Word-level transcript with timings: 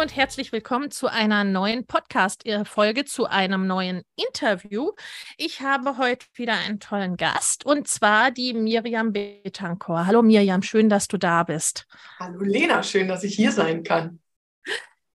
Hallo 0.00 0.08
und 0.08 0.16
herzlich 0.16 0.50
willkommen 0.50 0.90
zu 0.90 1.08
einer 1.08 1.44
neuen 1.44 1.84
Podcast-Folge, 1.84 3.04
zu 3.04 3.26
einem 3.26 3.66
neuen 3.66 4.02
Interview. 4.16 4.92
Ich 5.36 5.60
habe 5.60 5.98
heute 5.98 6.24
wieder 6.32 6.54
einen 6.54 6.80
tollen 6.80 7.18
Gast 7.18 7.66
und 7.66 7.86
zwar 7.86 8.30
die 8.30 8.54
Miriam 8.54 9.12
Betancourt. 9.12 10.06
Hallo 10.06 10.22
Miriam, 10.22 10.62
schön, 10.62 10.88
dass 10.88 11.06
du 11.06 11.18
da 11.18 11.42
bist. 11.42 11.86
Hallo 12.18 12.40
Lena, 12.40 12.82
schön, 12.82 13.08
dass 13.08 13.24
ich 13.24 13.34
hier 13.36 13.52
sein 13.52 13.82
kann. 13.82 14.20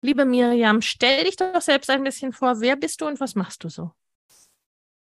Liebe 0.01 0.25
Miriam, 0.25 0.81
stell 0.81 1.23
dich 1.23 1.37
doch 1.37 1.61
selbst 1.61 1.89
ein 1.89 2.03
bisschen 2.03 2.33
vor. 2.33 2.59
Wer 2.59 2.75
bist 2.75 2.99
du 2.99 3.07
und 3.07 3.21
was 3.21 3.35
machst 3.35 3.63
du 3.63 3.69
so? 3.69 3.93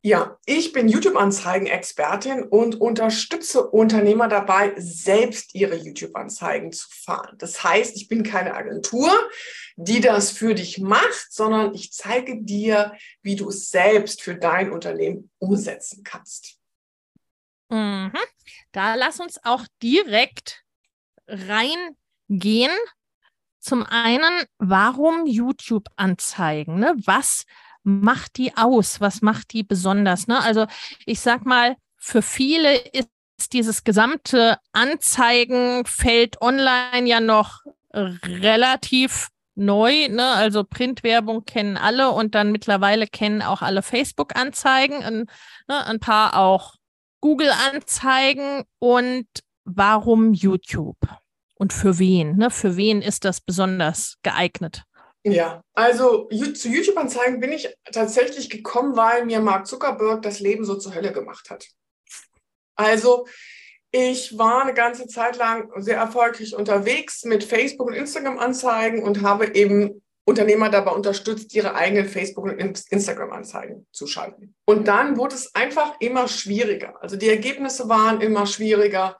Ja, 0.04 0.38
ich 0.46 0.74
bin 0.74 0.88
YouTube-Anzeigen-Expertin 0.88 2.44
und 2.44 2.80
unterstütze 2.80 3.68
Unternehmer 3.68 4.28
dabei, 4.28 4.74
selbst 4.78 5.56
ihre 5.56 5.76
YouTube-Anzeigen 5.76 6.72
zu 6.72 6.88
fahren. 6.90 7.36
Das 7.40 7.64
heißt, 7.64 7.96
ich 7.96 8.08
bin 8.08 8.24
keine 8.24 8.54
Agentur, 8.54 9.10
die 9.76 10.00
das 10.00 10.32
für 10.32 10.54
dich 10.54 10.78
macht, 10.80 11.28
sondern 11.32 11.74
ich 11.74 11.92
zeige 11.92 12.42
dir, 12.44 12.94
wie 13.22 13.36
du 13.36 13.50
es 13.50 13.70
selbst 13.70 14.22
für 14.22 14.36
dein 14.36 14.72
Unternehmen 14.72 15.32
umsetzen 15.40 16.04
kannst. 16.04 16.58
Mhm. 17.70 18.14
Da 18.72 18.96
lass 18.96 19.20
uns 19.20 19.44
auch 19.44 19.66
direkt 19.82 20.64
reingehen. 21.28 22.72
Zum 23.60 23.84
einen, 23.84 24.46
warum 24.60 25.26
YouTube-Anzeigen? 25.26 26.80
Ne? 26.80 26.96
Was 27.04 27.46
macht 27.88 28.38
die 28.38 28.56
aus? 28.58 29.00
Was 29.00 29.22
macht 29.22 29.54
die 29.54 29.64
besonders? 29.64 30.28
Ne? 30.28 30.44
Also 30.44 30.68
ich 31.06 31.22
sag 31.22 31.46
mal, 31.46 31.78
für 31.96 32.22
viele 32.22 32.76
ist 32.76 33.54
dieses 33.54 33.86
gesamte 33.86 34.58
Anzeigenfeld 34.74 36.42
online 36.42 37.08
ja 37.08 37.22
noch 37.22 37.62
relativ 37.94 39.30
neu. 39.56 40.10
Ne? 40.10 40.28
Also 40.28 40.66
Printwerbung 40.66 41.46
kennen 41.46 41.78
alle 41.78 42.12
und 42.12 42.36
dann 42.36 42.52
mittlerweile 42.52 43.08
kennen 43.08 43.42
auch 43.42 43.62
alle 43.62 43.82
Facebook-Anzeigen, 43.82 45.04
ein, 45.04 45.18
ne? 45.70 45.86
ein 45.86 46.00
paar 46.02 46.38
auch 46.38 46.76
Google-Anzeigen 47.22 48.66
und 48.80 49.28
warum 49.64 50.34
YouTube? 50.34 50.98
Und 51.56 51.72
für 51.72 52.00
wen? 52.00 52.36
Ne? 52.36 52.52
Für 52.52 52.76
wen 52.76 53.02
ist 53.02 53.24
das 53.24 53.40
besonders 53.40 54.18
geeignet? 54.24 54.84
Ja, 55.24 55.62
also 55.74 56.30
zu 56.30 56.70
YouTube-Anzeigen 56.70 57.40
bin 57.40 57.52
ich 57.52 57.76
tatsächlich 57.92 58.50
gekommen, 58.50 58.96
weil 58.96 59.26
mir 59.26 59.40
Mark 59.40 59.68
Zuckerberg 59.68 60.22
das 60.22 60.40
Leben 60.40 60.64
so 60.64 60.76
zur 60.76 60.96
Hölle 60.96 61.12
gemacht 61.12 61.50
hat. 61.50 61.68
Also 62.76 63.28
ich 63.92 64.38
war 64.38 64.62
eine 64.62 64.74
ganze 64.74 65.08
Zeit 65.08 65.38
lang 65.38 65.70
sehr 65.82 65.98
erfolgreich 65.98 66.56
unterwegs 66.56 67.24
mit 67.24 67.44
Facebook 67.44 67.88
und 67.88 67.94
Instagram-Anzeigen 67.94 69.04
und 69.04 69.22
habe 69.22 69.56
eben 69.56 70.02
Unternehmer 70.26 70.70
dabei 70.70 70.92
unterstützt, 70.92 71.54
ihre 71.54 71.74
eigenen 71.74 72.08
Facebook- 72.08 72.44
und 72.44 72.60
Instagram-Anzeigen 72.60 73.88
zu 73.92 74.08
schalten. 74.08 74.56
Und 74.66 74.88
dann 74.90 75.18
wurde 75.18 75.36
es 75.36 75.56
einfach 75.56 75.96
immer 76.02 76.28
schwieriger. 76.28 77.02
Also 77.02 77.16
die 77.16 77.30
Ergebnisse 77.30 77.88
waren 77.88 78.20
immer 78.20 78.46
schwieriger 78.46 79.18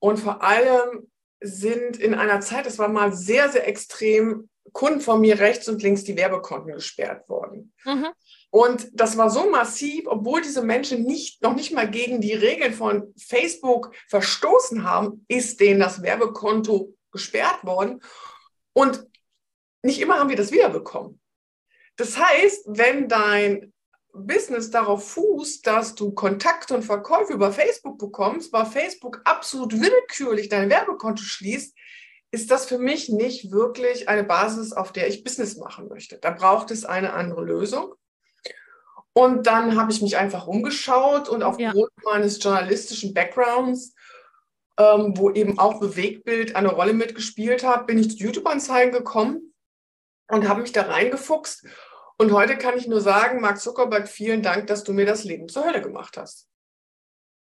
und 0.00 0.18
vor 0.18 0.42
allem 0.42 1.08
sind 1.40 1.96
in 1.96 2.14
einer 2.14 2.40
Zeit, 2.40 2.66
das 2.66 2.78
war 2.78 2.88
mal 2.88 3.12
sehr, 3.12 3.48
sehr 3.48 3.68
extrem, 3.68 4.48
Kunden 4.72 5.00
von 5.00 5.20
mir 5.20 5.38
rechts 5.38 5.68
und 5.68 5.82
links 5.82 6.04
die 6.04 6.16
Werbekonten 6.16 6.72
gesperrt 6.72 7.28
worden. 7.28 7.72
Mhm. 7.84 8.08
Und 8.50 8.88
das 8.92 9.16
war 9.16 9.30
so 9.30 9.50
massiv, 9.50 10.06
obwohl 10.06 10.40
diese 10.40 10.62
Menschen 10.62 11.04
nicht, 11.04 11.42
noch 11.42 11.54
nicht 11.54 11.72
mal 11.72 11.90
gegen 11.90 12.20
die 12.20 12.32
Regeln 12.32 12.72
von 12.72 13.12
Facebook 13.18 13.94
verstoßen 14.08 14.84
haben, 14.84 15.24
ist 15.28 15.60
denen 15.60 15.80
das 15.80 16.02
Werbekonto 16.02 16.94
gesperrt 17.12 17.64
worden. 17.64 18.00
Und 18.72 19.06
nicht 19.82 20.00
immer 20.00 20.18
haben 20.18 20.30
wir 20.30 20.36
das 20.36 20.52
wiederbekommen. 20.52 21.20
Das 21.96 22.16
heißt, 22.18 22.64
wenn 22.68 23.08
dein 23.08 23.72
Business 24.12 24.70
darauf 24.70 25.10
fußt, 25.10 25.66
dass 25.66 25.94
du 25.94 26.12
Kontakte 26.12 26.74
und 26.74 26.84
Verkäufe 26.84 27.32
über 27.32 27.52
Facebook 27.52 27.98
bekommst, 27.98 28.52
weil 28.52 28.66
Facebook 28.66 29.20
absolut 29.24 29.80
willkürlich 29.80 30.48
dein 30.48 30.70
Werbekonto 30.70 31.22
schließt, 31.22 31.76
ist 32.30 32.50
das 32.50 32.66
für 32.66 32.78
mich 32.78 33.08
nicht 33.08 33.50
wirklich 33.50 34.08
eine 34.08 34.24
Basis, 34.24 34.72
auf 34.72 34.92
der 34.92 35.08
ich 35.08 35.24
Business 35.24 35.56
machen 35.56 35.88
möchte. 35.88 36.18
Da 36.18 36.30
braucht 36.30 36.70
es 36.70 36.84
eine 36.84 37.12
andere 37.14 37.42
Lösung. 37.42 37.94
Und 39.14 39.46
dann 39.46 39.76
habe 39.76 39.90
ich 39.90 40.02
mich 40.02 40.16
einfach 40.16 40.46
umgeschaut 40.46 41.28
und 41.28 41.42
aufgrund 41.42 41.74
ja. 41.74 41.84
meines 42.04 42.42
journalistischen 42.42 43.14
Backgrounds, 43.14 43.94
ähm, 44.78 45.16
wo 45.16 45.30
eben 45.30 45.58
auch 45.58 45.80
Bewegtbild 45.80 46.54
eine 46.54 46.68
Rolle 46.68 46.92
mitgespielt 46.92 47.64
hat, 47.64 47.86
bin 47.86 47.98
ich 47.98 48.10
zu 48.10 48.18
YouTube-Anzeigen 48.18 48.92
gekommen 48.92 49.54
und 50.28 50.48
habe 50.48 50.62
mich 50.62 50.72
da 50.72 50.82
reingefuchst. 50.82 51.66
Und 52.18 52.32
heute 52.32 52.58
kann 52.58 52.76
ich 52.76 52.86
nur 52.86 53.00
sagen, 53.00 53.40
Mark 53.40 53.60
Zuckerberg, 53.60 54.08
vielen 54.08 54.42
Dank, 54.42 54.66
dass 54.68 54.84
du 54.84 54.92
mir 54.92 55.06
das 55.06 55.24
Leben 55.24 55.48
zur 55.48 55.64
Hölle 55.64 55.80
gemacht 55.80 56.16
hast. 56.16 56.48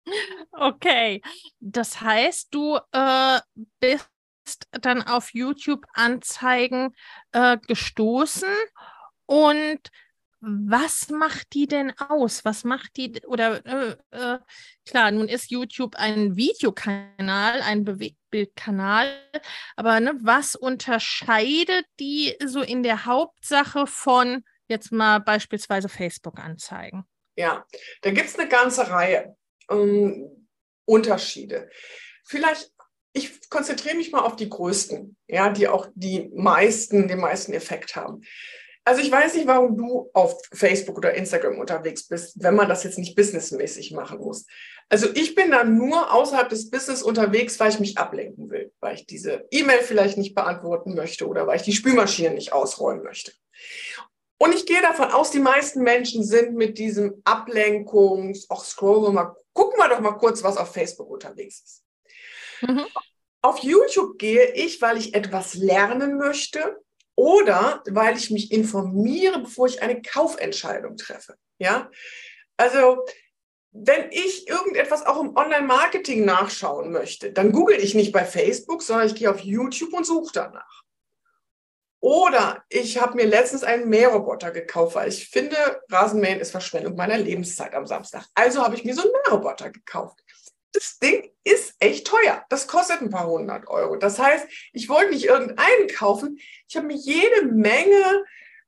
Okay, 0.52 1.22
das 1.60 2.00
heißt, 2.00 2.48
du 2.50 2.78
äh, 2.92 3.40
bist 3.78 4.08
dann 4.72 5.02
auf 5.02 5.32
YouTube-Anzeigen 5.32 6.94
äh, 7.32 7.58
gestoßen 7.66 8.48
und 9.26 9.80
was 10.40 11.10
macht 11.10 11.52
die 11.52 11.66
denn 11.66 11.92
aus? 11.98 12.44
Was 12.46 12.64
macht 12.64 12.96
die 12.96 13.20
oder 13.26 13.64
äh, 13.66 13.96
äh, 14.10 14.38
klar, 14.86 15.10
nun 15.10 15.28
ist 15.28 15.50
YouTube 15.50 15.96
ein 15.96 16.34
Videokanal, 16.34 17.60
ein 17.60 17.84
Bewegtbildkanal, 17.84 19.12
aber 19.76 20.00
ne, 20.00 20.14
was 20.22 20.54
unterscheidet 20.56 21.84
die 22.00 22.36
so 22.44 22.62
in 22.62 22.82
der 22.82 23.04
Hauptsache 23.04 23.86
von 23.86 24.42
jetzt 24.66 24.92
mal 24.92 25.18
beispielsweise 25.18 25.90
Facebook-Anzeigen? 25.90 27.04
Ja, 27.36 27.66
da 28.00 28.10
gibt 28.10 28.28
es 28.28 28.38
eine 28.38 28.48
ganze 28.48 28.88
Reihe 28.88 29.36
ähm, 29.70 30.48
Unterschiede. 30.86 31.68
Vielleicht 32.24 32.72
ich 33.12 33.48
konzentriere 33.48 33.96
mich 33.96 34.12
mal 34.12 34.20
auf 34.20 34.36
die 34.36 34.48
größten, 34.48 35.16
ja, 35.28 35.50
die 35.50 35.68
auch 35.68 35.88
die 35.94 36.30
meisten, 36.34 37.08
den 37.08 37.20
meisten 37.20 37.52
Effekt 37.52 37.96
haben. 37.96 38.22
Also 38.84 39.02
ich 39.02 39.10
weiß 39.10 39.34
nicht, 39.34 39.46
warum 39.46 39.76
du 39.76 40.10
auf 40.14 40.40
Facebook 40.52 40.96
oder 40.96 41.14
Instagram 41.14 41.58
unterwegs 41.58 42.08
bist, 42.08 42.42
wenn 42.42 42.54
man 42.54 42.68
das 42.68 42.82
jetzt 42.82 42.98
nicht 42.98 43.14
businessmäßig 43.14 43.92
machen 43.92 44.18
muss. 44.18 44.46
Also 44.88 45.08
ich 45.14 45.34
bin 45.34 45.50
dann 45.50 45.76
nur 45.76 46.12
außerhalb 46.12 46.48
des 46.48 46.70
Business 46.70 47.02
unterwegs, 47.02 47.60
weil 47.60 47.70
ich 47.70 47.78
mich 47.78 47.98
ablenken 47.98 48.50
will, 48.50 48.72
weil 48.80 48.96
ich 48.96 49.06
diese 49.06 49.46
E-Mail 49.50 49.80
vielleicht 49.80 50.18
nicht 50.18 50.34
beantworten 50.34 50.94
möchte 50.94 51.28
oder 51.28 51.46
weil 51.46 51.56
ich 51.56 51.62
die 51.62 51.72
Spülmaschine 51.72 52.30
nicht 52.30 52.52
ausräumen 52.52 53.04
möchte. 53.04 53.32
Und 54.38 54.54
ich 54.54 54.64
gehe 54.64 54.80
davon 54.80 55.10
aus, 55.10 55.30
die 55.30 55.38
meisten 55.38 55.82
Menschen 55.82 56.24
sind 56.24 56.54
mit 56.54 56.78
diesem 56.78 57.20
Ablenkungs, 57.24 58.48
auch 58.48 58.64
scrollen 58.64 59.14
mal, 59.14 59.36
gucken 59.52 59.78
wir 59.78 59.88
doch 59.88 60.00
mal 60.00 60.12
kurz, 60.12 60.42
was 60.42 60.56
auf 60.56 60.72
Facebook 60.72 61.10
unterwegs 61.10 61.60
ist. 61.60 61.84
Mhm. 62.60 62.86
Auf 63.42 63.58
YouTube 63.58 64.18
gehe 64.18 64.52
ich, 64.52 64.82
weil 64.82 64.98
ich 64.98 65.14
etwas 65.14 65.54
lernen 65.54 66.18
möchte 66.18 66.78
oder 67.14 67.82
weil 67.88 68.16
ich 68.16 68.30
mich 68.30 68.52
informiere, 68.52 69.40
bevor 69.40 69.66
ich 69.66 69.82
eine 69.82 70.02
Kaufentscheidung 70.02 70.96
treffe. 70.96 71.36
Ja, 71.58 71.90
also 72.56 73.04
wenn 73.72 74.10
ich 74.10 74.48
irgendetwas 74.48 75.06
auch 75.06 75.20
im 75.20 75.36
Online-Marketing 75.36 76.24
nachschauen 76.24 76.90
möchte, 76.90 77.32
dann 77.32 77.52
google 77.52 77.76
ich 77.76 77.94
nicht 77.94 78.12
bei 78.12 78.24
Facebook, 78.24 78.82
sondern 78.82 79.06
ich 79.06 79.14
gehe 79.14 79.30
auf 79.30 79.40
YouTube 79.40 79.92
und 79.92 80.04
suche 80.04 80.32
danach. 80.34 80.82
Oder 82.00 82.64
ich 82.70 83.00
habe 83.00 83.14
mir 83.14 83.26
letztens 83.26 83.62
einen 83.62 83.88
Mähroboter 83.88 84.50
gekauft, 84.50 84.96
weil 84.96 85.10
ich 85.10 85.28
finde, 85.28 85.56
Rasenmähen 85.90 86.40
ist 86.40 86.50
Verschwendung 86.50 86.96
meiner 86.96 87.18
Lebenszeit 87.18 87.74
am 87.74 87.86
Samstag. 87.86 88.24
Also 88.34 88.62
habe 88.62 88.74
ich 88.74 88.84
mir 88.84 88.94
so 88.94 89.02
einen 89.02 89.12
Mähroboter 89.24 89.70
gekauft. 89.70 90.18
Das 90.72 90.98
Ding 90.98 91.30
ist 91.42 91.74
echt 91.80 92.06
teuer. 92.06 92.44
Das 92.48 92.68
kostet 92.68 93.00
ein 93.00 93.10
paar 93.10 93.26
hundert 93.26 93.68
Euro. 93.68 93.96
Das 93.96 94.18
heißt, 94.18 94.46
ich 94.72 94.88
wollte 94.88 95.10
nicht 95.10 95.24
irgendeinen 95.24 95.88
kaufen. 95.88 96.38
Ich 96.68 96.76
habe 96.76 96.86
mir 96.86 96.96
jede 96.96 97.46
Menge 97.46 98.24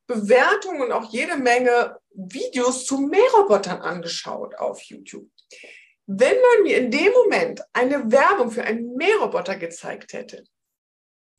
Bewertungen 0.06 0.82
und 0.82 0.92
auch 0.92 1.10
jede 1.12 1.36
Menge 1.36 1.98
Videos 2.10 2.84
zu 2.84 2.98
Mährobotern 2.98 3.80
angeschaut 3.80 4.56
auf 4.56 4.82
YouTube. 4.82 5.30
Wenn 6.06 6.34
man 6.34 6.62
mir 6.64 6.78
in 6.78 6.90
dem 6.90 7.12
Moment 7.12 7.62
eine 7.72 8.10
Werbung 8.10 8.50
für 8.50 8.64
einen 8.64 8.94
Mähroboter 8.94 9.56
gezeigt 9.56 10.12
hätte, 10.12 10.44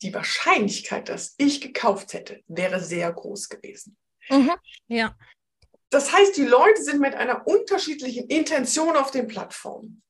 die 0.01 0.13
Wahrscheinlichkeit, 0.13 1.10
dass 1.10 1.36
ich 1.38 1.62
gekauft 1.62 2.13
hätte, 2.13 2.42
wäre 2.48 2.80
sehr 2.80 3.12
groß 3.12 3.50
gewesen. 3.50 3.98
Mhm. 4.30 4.51
Ja. 4.88 5.15
Das 5.89 6.12
heißt, 6.12 6.36
die 6.38 6.45
Leute 6.45 6.81
sind 6.81 7.00
mit 7.00 7.13
einer 7.13 7.45
unterschiedlichen 7.45 8.27
Intention 8.27 8.95
auf 8.95 9.12
den 9.12 9.27
Plattformen. 9.27 10.01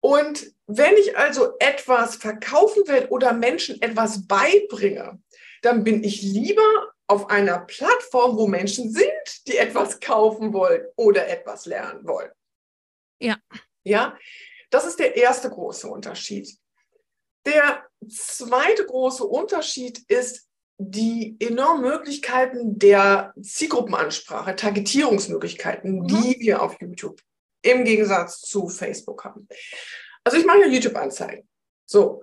Und 0.00 0.52
wenn 0.66 0.96
ich 0.96 1.16
also 1.16 1.54
etwas 1.58 2.16
verkaufen 2.16 2.86
will 2.86 3.06
oder 3.10 3.32
Menschen 3.32 3.80
etwas 3.82 4.26
beibringe, 4.26 5.20
dann 5.62 5.84
bin 5.84 6.02
ich 6.02 6.22
lieber 6.22 6.92
auf 7.06 7.28
einer 7.28 7.58
Plattform, 7.60 8.36
wo 8.36 8.46
Menschen 8.46 8.90
sind, 8.90 9.46
die 9.46 9.58
etwas 9.58 10.00
kaufen 10.00 10.52
wollen 10.52 10.86
oder 10.96 11.28
etwas 11.28 11.66
lernen 11.66 12.06
wollen. 12.06 12.30
Ja. 13.20 13.36
Ja, 13.82 14.16
das 14.70 14.86
ist 14.86 14.98
der 14.98 15.16
erste 15.16 15.50
große 15.50 15.88
Unterschied. 15.88 16.56
Der 17.46 17.84
zweite 18.08 18.86
große 18.86 19.24
Unterschied 19.24 19.98
ist 20.08 20.46
die 20.78 21.36
enormen 21.40 21.82
Möglichkeiten 21.82 22.78
der 22.78 23.34
Zielgruppenansprache, 23.40 24.56
Targetierungsmöglichkeiten, 24.56 26.00
mhm. 26.00 26.06
die 26.06 26.36
wir 26.40 26.62
auf 26.62 26.80
YouTube 26.80 27.20
im 27.62 27.84
Gegensatz 27.84 28.40
zu 28.40 28.68
Facebook 28.68 29.24
haben. 29.24 29.48
Also 30.24 30.38
ich 30.38 30.46
mache 30.46 30.60
ja 30.60 30.66
YouTube-Anzeigen. 30.66 31.48
So. 31.86 32.22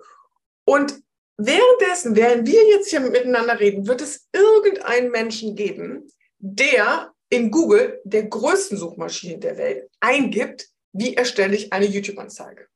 Und 0.66 1.02
Währenddessen, 1.38 2.16
während 2.16 2.48
wir 2.48 2.68
jetzt 2.68 2.90
hier 2.90 3.00
miteinander 3.00 3.60
reden, 3.60 3.88
wird 3.88 4.02
es 4.02 4.28
irgendeinen 4.34 5.12
Menschen 5.12 5.56
geben, 5.56 6.12
der 6.40 7.14
in 7.30 7.52
Google, 7.52 8.02
der 8.04 8.24
größten 8.24 8.78
Suchmaschine 8.78 9.38
der 9.38 9.58
Welt, 9.58 9.88
eingibt, 10.00 10.68
wie 10.94 11.16
erstelle 11.16 11.56
ich 11.56 11.72
eine 11.72 11.86
YouTube-Anzeige. 11.86 12.68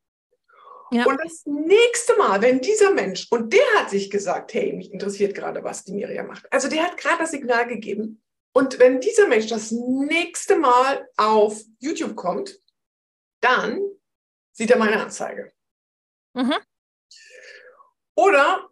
Ja. 0.92 1.06
Und 1.06 1.20
das 1.24 1.44
nächste 1.46 2.16
Mal, 2.18 2.42
wenn 2.42 2.62
dieser 2.62 2.92
Mensch, 2.92 3.28
und 3.32 3.52
der 3.52 3.66
hat 3.78 3.90
sich 3.90 4.12
gesagt, 4.12 4.54
hey, 4.54 4.74
mich 4.74 4.92
interessiert 4.92 5.34
gerade, 5.34 5.64
was 5.64 5.84
die 5.84 5.94
Miriam 5.94 6.28
macht. 6.28 6.46
Also 6.52 6.68
der 6.68 6.84
hat 6.84 6.98
gerade 6.98 7.20
das 7.20 7.32
Signal 7.32 7.66
gegeben. 7.66 8.22
Und 8.54 8.80
wenn 8.80 9.00
dieser 9.00 9.28
Mensch 9.28 9.48
das 9.48 9.72
nächste 9.72 10.58
Mal 10.58 11.08
auf 11.16 11.62
YouTube 11.80 12.16
kommt, 12.16 12.60
dann 13.40 13.82
sieht 14.52 14.72
er 14.72 14.78
meine 14.78 15.02
Anzeige. 15.02 15.54
Mhm. 16.34 16.56
Oder 18.16 18.70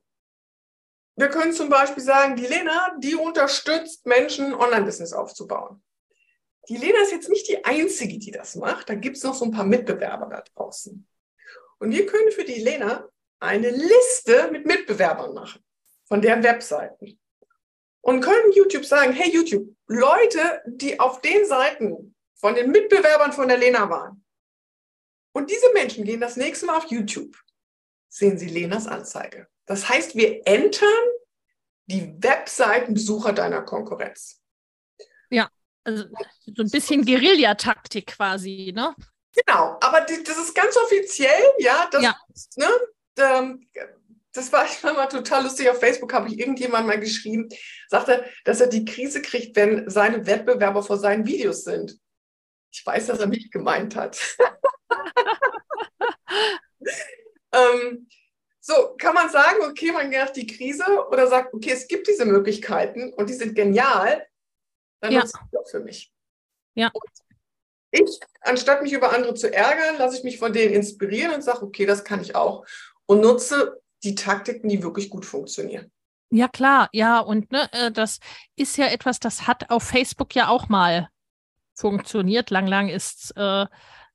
wir 1.16 1.30
können 1.30 1.54
zum 1.54 1.70
Beispiel 1.70 2.04
sagen, 2.04 2.36
die 2.36 2.46
Lena, 2.46 2.96
die 3.00 3.16
unterstützt 3.16 4.06
Menschen, 4.06 4.54
Online-Business 4.54 5.14
aufzubauen. 5.14 5.84
Die 6.70 6.78
Lena 6.78 7.02
ist 7.02 7.12
jetzt 7.12 7.30
nicht 7.30 7.48
die 7.48 7.66
Einzige, 7.66 8.20
die 8.20 8.32
das 8.32 8.56
macht. 8.56 8.90
Da 8.90 8.96
gibt 8.96 9.18
es 9.18 9.24
noch 9.24 9.34
so 9.34 9.46
ein 9.46 9.52
paar 9.52 9.66
Mitbewerber 9.66 10.28
da 10.28 10.42
draußen. 10.54 11.08
Und 11.80 11.92
wir 11.92 12.06
können 12.06 12.32
für 12.32 12.44
die 12.44 12.62
Lena 12.62 13.10
eine 13.40 13.70
Liste 13.70 14.50
mit 14.52 14.66
Mitbewerbern 14.66 15.34
machen 15.34 15.64
von 16.06 16.22
deren 16.22 16.44
Webseiten. 16.44 17.20
Und 18.02 18.22
können 18.22 18.52
YouTube 18.54 18.86
sagen, 18.86 19.14
hey 19.14 19.32
YouTube, 19.32 19.76
Leute, 19.88 20.62
die 20.66 21.00
auf 21.00 21.22
den 21.22 21.46
Seiten 21.46 22.16
von 22.36 22.56
den 22.56 22.72
Mitbewerbern 22.72 23.34
von 23.34 23.48
der 23.48 23.58
Lena 23.58 23.90
waren. 23.90 24.24
Und 25.34 25.52
diese 25.52 25.72
Menschen 25.74 26.06
gehen 26.06 26.22
das 26.22 26.38
nächste 26.38 26.66
Mal 26.66 26.78
auf 26.78 26.86
YouTube 26.86 27.36
sehen 28.10 28.38
Sie 28.38 28.48
Lenas 28.48 28.88
Anzeige. 28.88 29.48
Das 29.66 29.88
heißt, 29.88 30.16
wir 30.16 30.46
entern 30.46 31.08
die 31.86 32.14
Webseitenbesucher 32.22 33.34
deiner 33.34 33.62
Konkurrenz. 33.62 34.42
Ja, 35.30 35.50
also 35.84 36.06
so 36.46 36.64
ein 36.64 36.70
bisschen 36.70 37.06
Guerillataktik 37.06 38.08
quasi, 38.08 38.74
ne? 38.76 38.96
Genau, 39.34 39.78
aber 39.80 40.02
die, 40.02 40.24
das 40.24 40.38
ist 40.38 40.56
ganz 40.56 40.76
offiziell, 40.76 41.44
ja. 41.60 41.88
Das, 41.92 42.04
ja. 42.04 42.16
Ne, 42.58 42.70
ähm, 43.18 43.68
das 44.34 44.52
war 44.52 44.66
ich 44.66 44.82
mal 44.84 45.08
total 45.08 45.44
lustig. 45.44 45.70
Auf 45.70 45.80
Facebook 45.80 46.14
habe 46.14 46.30
ich 46.30 46.40
irgendjemand 46.40 46.88
mal 46.88 47.00
geschrieben, 47.00 47.50
sagte, 47.88 48.26
dass 48.46 48.62
er 48.62 48.68
die 48.68 48.86
Krise 48.86 49.22
kriegt, 49.22 49.56
wenn 49.56 49.90
seine 49.90 50.26
Wettbewerber 50.26 50.84
vor 50.84 50.98
seinen 50.98 51.26
Videos 51.26 51.64
sind. 51.64 52.00
Ich 52.72 52.86
weiß, 52.86 53.08
dass 53.08 53.20
er 53.20 53.28
mich 53.28 53.52
gemeint 53.52 53.96
hat. 53.96 54.20
Ähm, 57.52 58.08
so, 58.60 58.96
kann 59.00 59.16
man 59.16 59.30
sagen, 59.32 59.64
okay, 59.64 59.92
man 59.92 60.12
geht 60.12 60.36
die 60.36 60.46
Krise 60.46 60.86
oder 61.10 61.26
sagt, 61.26 61.52
okay, 61.52 61.72
es 61.72 61.88
gibt 61.88 62.08
diese 62.08 62.26
Möglichkeiten 62.26 63.12
und 63.14 63.28
die 63.28 63.34
sind 63.34 63.56
genial, 63.56 64.28
dann 65.02 65.12
ja. 65.12 65.24
ich 65.24 65.32
das 65.52 65.72
für 65.72 65.80
mich. 65.80 66.14
Ja. 66.76 66.92
Und 66.94 67.10
ich, 67.90 68.20
anstatt 68.42 68.84
mich 68.84 68.94
über 68.94 69.12
andere 69.12 69.34
zu 69.34 69.52
ärgern, 69.52 69.98
lasse 69.98 70.18
ich 70.18 70.24
mich 70.24 70.38
von 70.38 70.54
denen 70.54 70.76
inspirieren 70.76 71.34
und 71.34 71.42
sage, 71.42 71.64
okay, 71.64 71.88
das 71.88 72.04
kann 72.04 72.22
ich 72.22 72.36
auch 72.36 72.68
und 73.08 73.22
nutze 73.22 73.79
die 74.04 74.16
Taktiken, 74.16 74.70
die 74.70 74.84
wirklich 74.84 75.10
gut 75.10 75.26
funktionieren. 75.26 75.92
Ja, 76.32 76.48
klar, 76.48 76.90
ja, 76.94 77.20
und 77.20 77.52
ne, 77.52 77.72
äh, 77.74 77.92
das 77.92 78.20
ist 78.56 78.78
ja 78.78 78.86
etwas, 78.88 79.20
das 79.20 79.48
hat 79.48 79.70
auf 79.72 79.84
Facebook 79.84 80.36
ja 80.36 80.48
auch 80.48 80.70
mal 80.70 81.10
funktioniert. 81.74 82.52
Lang, 82.52 82.68
lang 82.68 82.90
ist 82.90 83.34
äh, 83.36 83.66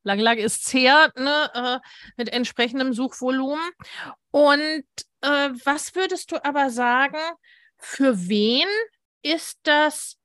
Lang, 0.05 0.19
lang 0.19 0.37
ist 0.37 0.67
es 0.67 0.75
her, 0.75 1.11
ne, 1.17 1.51
äh, 1.55 1.89
mit 2.17 2.29
entsprechendem 2.29 2.93
Suchvolumen. 2.93 3.71
Und 4.31 4.85
äh, 5.23 5.51
was 5.65 5.95
würdest 5.95 6.31
du 6.31 6.45
aber 6.45 6.69
sagen, 6.69 7.19
für 7.79 8.29
wen 8.29 8.69
ist 9.23 9.59
das 9.63 10.19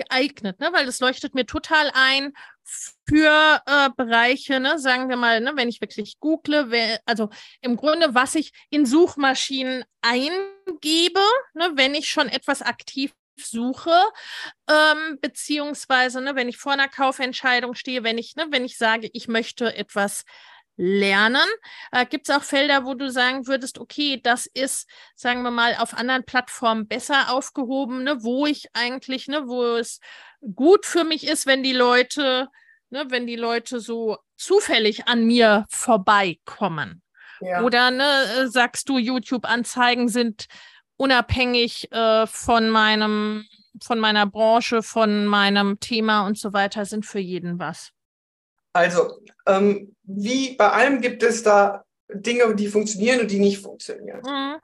geeignet? 0.00 0.60
Ne? 0.60 0.70
Weil 0.72 0.86
das 0.86 1.00
leuchtet 1.00 1.34
mir 1.34 1.46
total 1.46 1.90
ein 1.94 2.32
für 3.08 3.62
äh, 3.66 3.90
Bereiche, 3.96 4.60
ne, 4.60 4.78
sagen 4.78 5.08
wir 5.08 5.16
mal, 5.16 5.40
ne, 5.40 5.52
wenn 5.56 5.68
ich 5.68 5.80
wirklich 5.80 6.20
google, 6.20 6.70
wer, 6.70 7.00
also 7.04 7.28
im 7.60 7.76
Grunde, 7.76 8.14
was 8.14 8.36
ich 8.36 8.52
in 8.70 8.86
Suchmaschinen 8.86 9.84
eingebe, 10.02 11.20
ne, 11.54 11.72
wenn 11.74 11.94
ich 11.94 12.08
schon 12.08 12.28
etwas 12.28 12.62
aktiv 12.62 13.12
suche, 13.36 13.96
ähm, 14.68 15.18
beziehungsweise 15.20 16.20
ne, 16.20 16.36
wenn 16.36 16.48
ich 16.48 16.58
vor 16.58 16.72
einer 16.72 16.88
Kaufentscheidung 16.88 17.74
stehe, 17.74 18.04
wenn 18.04 18.18
ich, 18.18 18.36
ne, 18.36 18.46
wenn 18.50 18.64
ich 18.64 18.78
sage, 18.78 19.10
ich 19.12 19.26
möchte 19.26 19.74
etwas 19.74 20.24
lernen. 20.80 21.46
Äh, 21.92 22.06
Gibt 22.06 22.28
es 22.28 22.34
auch 22.34 22.42
Felder, 22.42 22.86
wo 22.86 22.94
du 22.94 23.10
sagen 23.10 23.46
würdest, 23.46 23.78
okay, 23.78 24.18
das 24.22 24.46
ist, 24.46 24.88
sagen 25.14 25.42
wir 25.42 25.50
mal, 25.50 25.76
auf 25.78 25.92
anderen 25.92 26.24
Plattformen 26.24 26.88
besser 26.88 27.30
aufgehoben, 27.30 28.02
ne, 28.02 28.22
wo 28.22 28.46
ich 28.46 28.68
eigentlich, 28.72 29.28
ne, 29.28 29.46
wo 29.46 29.76
es 29.76 30.00
gut 30.54 30.86
für 30.86 31.04
mich 31.04 31.26
ist, 31.26 31.46
wenn 31.46 31.62
die 31.62 31.74
Leute, 31.74 32.48
ne, 32.88 33.04
wenn 33.08 33.26
die 33.26 33.36
Leute 33.36 33.78
so 33.78 34.16
zufällig 34.38 35.06
an 35.06 35.26
mir 35.26 35.66
vorbeikommen. 35.68 37.02
Ja. 37.42 37.62
Oder 37.62 37.90
ne, 37.90 38.08
äh, 38.38 38.46
sagst 38.48 38.88
du, 38.88 38.96
YouTube-Anzeigen 38.96 40.08
sind 40.08 40.46
unabhängig 40.96 41.92
äh, 41.92 42.26
von 42.26 42.70
meinem, 42.70 43.44
von 43.82 43.98
meiner 43.98 44.26
Branche, 44.26 44.82
von 44.82 45.26
meinem 45.26 45.78
Thema 45.78 46.26
und 46.26 46.38
so 46.38 46.54
weiter, 46.54 46.86
sind 46.86 47.04
für 47.04 47.20
jeden 47.20 47.58
was. 47.58 47.92
Also, 48.72 49.20
ähm, 49.46 49.96
wie 50.16 50.56
bei 50.56 50.70
allem 50.70 51.00
gibt 51.00 51.22
es 51.22 51.42
da 51.42 51.84
Dinge, 52.08 52.54
die 52.54 52.68
funktionieren 52.68 53.20
und 53.20 53.30
die 53.30 53.38
nicht 53.38 53.62
funktionieren. 53.62 54.20
Mhm. 54.24 54.56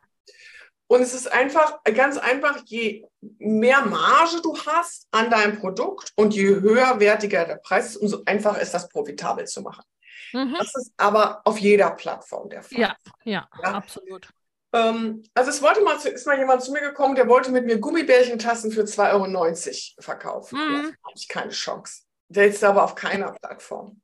Und 0.88 1.00
es 1.00 1.14
ist 1.14 1.32
einfach, 1.32 1.82
ganz 1.82 2.16
einfach, 2.16 2.62
je 2.64 3.04
mehr 3.38 3.84
Marge 3.84 4.40
du 4.42 4.56
hast 4.56 5.08
an 5.10 5.30
deinem 5.30 5.58
Produkt 5.58 6.12
und 6.14 6.34
je 6.34 6.46
höherwertiger 6.46 7.44
der 7.44 7.56
Preis 7.56 7.90
ist, 7.90 7.96
umso 7.96 8.22
einfacher 8.24 8.60
ist 8.60 8.72
das 8.72 8.88
profitabel 8.88 9.46
zu 9.46 9.62
machen. 9.62 9.84
Mhm. 10.32 10.54
Das 10.58 10.74
ist 10.76 10.92
aber 10.96 11.40
auf 11.44 11.58
jeder 11.58 11.90
Plattform 11.90 12.48
der 12.48 12.62
Fall. 12.62 12.78
Ja, 12.78 12.96
ja, 13.24 13.48
ja? 13.62 13.72
absolut. 13.72 14.28
Ähm, 14.72 15.24
also 15.34 15.50
es 15.50 15.60
wollte 15.62 15.82
mal, 15.82 15.96
ist 15.96 16.26
mal 16.26 16.38
jemand 16.38 16.62
zu 16.62 16.72
mir 16.72 16.80
gekommen, 16.80 17.16
der 17.16 17.28
wollte 17.28 17.50
mit 17.50 17.66
mir 17.66 17.78
Gummibärchentassen 17.78 18.70
für 18.70 18.82
2,90 18.82 19.12
Euro 19.12 20.02
verkaufen. 20.02 20.58
Mhm. 20.58 20.74
Ja, 20.74 20.82
habe 20.82 21.14
ich 21.16 21.28
keine 21.28 21.50
Chance. 21.50 22.02
Der 22.28 22.46
ist 22.46 22.62
aber 22.62 22.84
auf 22.84 22.94
keiner 22.94 23.32
Plattform. 23.32 24.00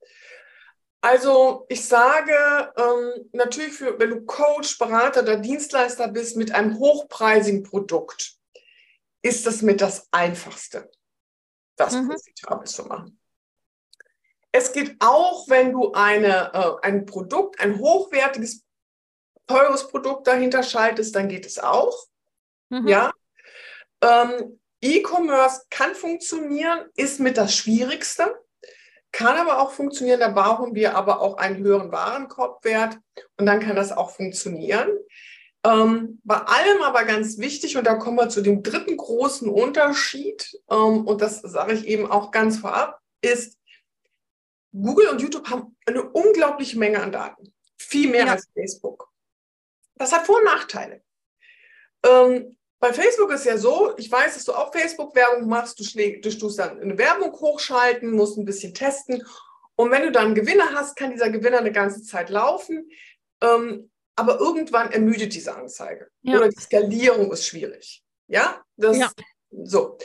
Also 1.02 1.66
ich 1.68 1.85
sage 1.85 2.32
ähm, 2.76 3.28
natürlich, 3.32 3.73
für, 3.73 3.99
wenn 3.99 4.11
du 4.11 4.25
Coach, 4.25 4.78
Berater 4.78 5.23
oder 5.23 5.37
Dienstleister 5.37 6.06
bist 6.06 6.37
mit 6.37 6.54
einem 6.54 6.78
hochpreisigen 6.78 7.64
Produkt, 7.64 8.37
ist 9.21 9.44
das 9.47 9.62
mit 9.62 9.80
das 9.80 10.06
Einfachste, 10.12 10.88
das 11.76 11.94
mhm. 11.94 12.09
profitabel 12.09 12.66
zu 12.68 12.85
machen. 12.85 13.18
Es 14.52 14.73
geht 14.73 14.97
auch, 15.00 15.49
wenn 15.49 15.73
du 15.73 15.92
eine, 15.92 16.52
äh, 16.54 16.87
ein 16.87 17.04
Produkt, 17.04 17.59
ein 17.59 17.78
hochwertiges, 17.78 18.64
teures 19.49 19.88
Produkt 19.88 20.28
dahinter 20.28 20.62
schaltest, 20.62 21.16
dann 21.16 21.28
geht 21.28 21.47
es 21.47 21.59
auch. 21.59 22.06
Mhm. 22.68 22.87
Ja. 22.87 23.12
Ähm, 24.02 24.61
E-Commerce 24.80 25.62
kann 25.68 25.97
funktionieren, 25.97 26.88
ist 26.94 27.18
mit 27.18 27.37
das 27.37 27.56
Schwierigste, 27.56 28.37
kann 29.12 29.37
aber 29.37 29.61
auch 29.61 29.73
funktionieren. 29.73 30.21
Da 30.21 30.28
brauchen 30.28 30.75
wir 30.75 30.97
aber 30.97 31.21
auch 31.21 31.37
einen 31.37 31.62
höheren 31.62 31.92
Warenkorbwert 31.92 32.99
und 33.37 33.47
dann 33.47 33.61
kann 33.61 33.76
das 33.76 33.92
auch 33.92 34.11
funktionieren. 34.11 34.88
Ähm, 35.64 36.21
bei 36.25 36.38
allem 36.38 36.83
aber 36.83 37.04
ganz 37.04 37.38
wichtig, 37.38 37.76
und 37.76 37.87
da 37.87 37.95
kommen 37.95 38.16
wir 38.16 38.28
zu 38.28 38.40
dem 38.40 38.62
dritten 38.62 38.97
großen 38.97 39.49
Unterschied, 39.49 40.59
ähm, 40.69 41.07
und 41.07 41.21
das 41.21 41.40
sage 41.40 41.75
ich 41.75 41.87
eben 41.87 42.11
auch 42.11 42.33
ganz 42.33 42.59
vorab, 42.59 43.00
ist, 43.21 43.59
Google 44.73 45.09
und 45.09 45.21
YouTube 45.21 45.49
haben 45.50 45.76
eine 45.87 46.02
unglaubliche 46.02 46.78
Menge 46.78 47.00
an 47.00 47.12
Daten. 47.12 47.54
Viel 47.78 48.11
mehr 48.11 48.26
ja. 48.26 48.33
als 48.33 48.49
Facebook. 48.54 49.09
Das 49.97 50.12
hat 50.12 50.26
Vor- 50.26 50.38
und 50.38 50.45
Nachteile. 50.45 51.02
Ähm, 52.04 52.57
bei 52.82 52.92
Facebook 52.92 53.30
ist 53.30 53.44
ja 53.44 53.56
so, 53.56 53.94
ich 53.96 54.10
weiß, 54.10 54.34
dass 54.34 54.44
du 54.44 54.52
auch 54.54 54.72
Facebook-Werbung 54.72 55.48
machst, 55.48 55.78
du, 55.78 55.84
schläg, 55.84 56.20
du 56.20 56.36
tust 56.36 56.58
dann 56.58 56.80
eine 56.80 56.98
Werbung 56.98 57.32
hochschalten, 57.32 58.10
musst 58.10 58.36
ein 58.36 58.44
bisschen 58.44 58.74
testen. 58.74 59.24
Und 59.76 59.92
wenn 59.92 60.02
du 60.02 60.10
dann 60.10 60.26
einen 60.26 60.34
Gewinner 60.34 60.74
hast, 60.74 60.96
kann 60.96 61.12
dieser 61.12 61.30
Gewinner 61.30 61.58
eine 61.58 61.70
ganze 61.70 62.02
Zeit 62.02 62.28
laufen. 62.28 62.90
Ähm, 63.40 63.88
aber 64.16 64.40
irgendwann 64.40 64.90
ermüdet 64.90 65.32
diese 65.32 65.54
Anzeige. 65.54 66.08
Ja. 66.22 66.38
Oder 66.38 66.48
die 66.48 66.60
Skalierung 66.60 67.30
ist 67.30 67.46
schwierig. 67.46 68.02
Ja? 68.26 68.60
Das, 68.76 68.98
ja. 68.98 69.12
So. 69.50 69.96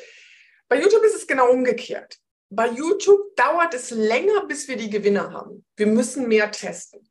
Bei 0.67 0.79
YouTube 0.79 1.03
ist 1.03 1.15
es 1.15 1.25
genau 1.25 1.49
umgekehrt. 1.49 2.19
Bei 2.51 2.67
YouTube 2.67 3.35
dauert 3.35 3.73
es 3.73 3.89
länger, 3.89 4.45
bis 4.45 4.67
wir 4.67 4.77
die 4.77 4.91
Gewinner 4.91 5.31
haben. 5.33 5.65
Wir 5.75 5.87
müssen 5.87 6.27
mehr 6.27 6.51
testen. 6.51 7.09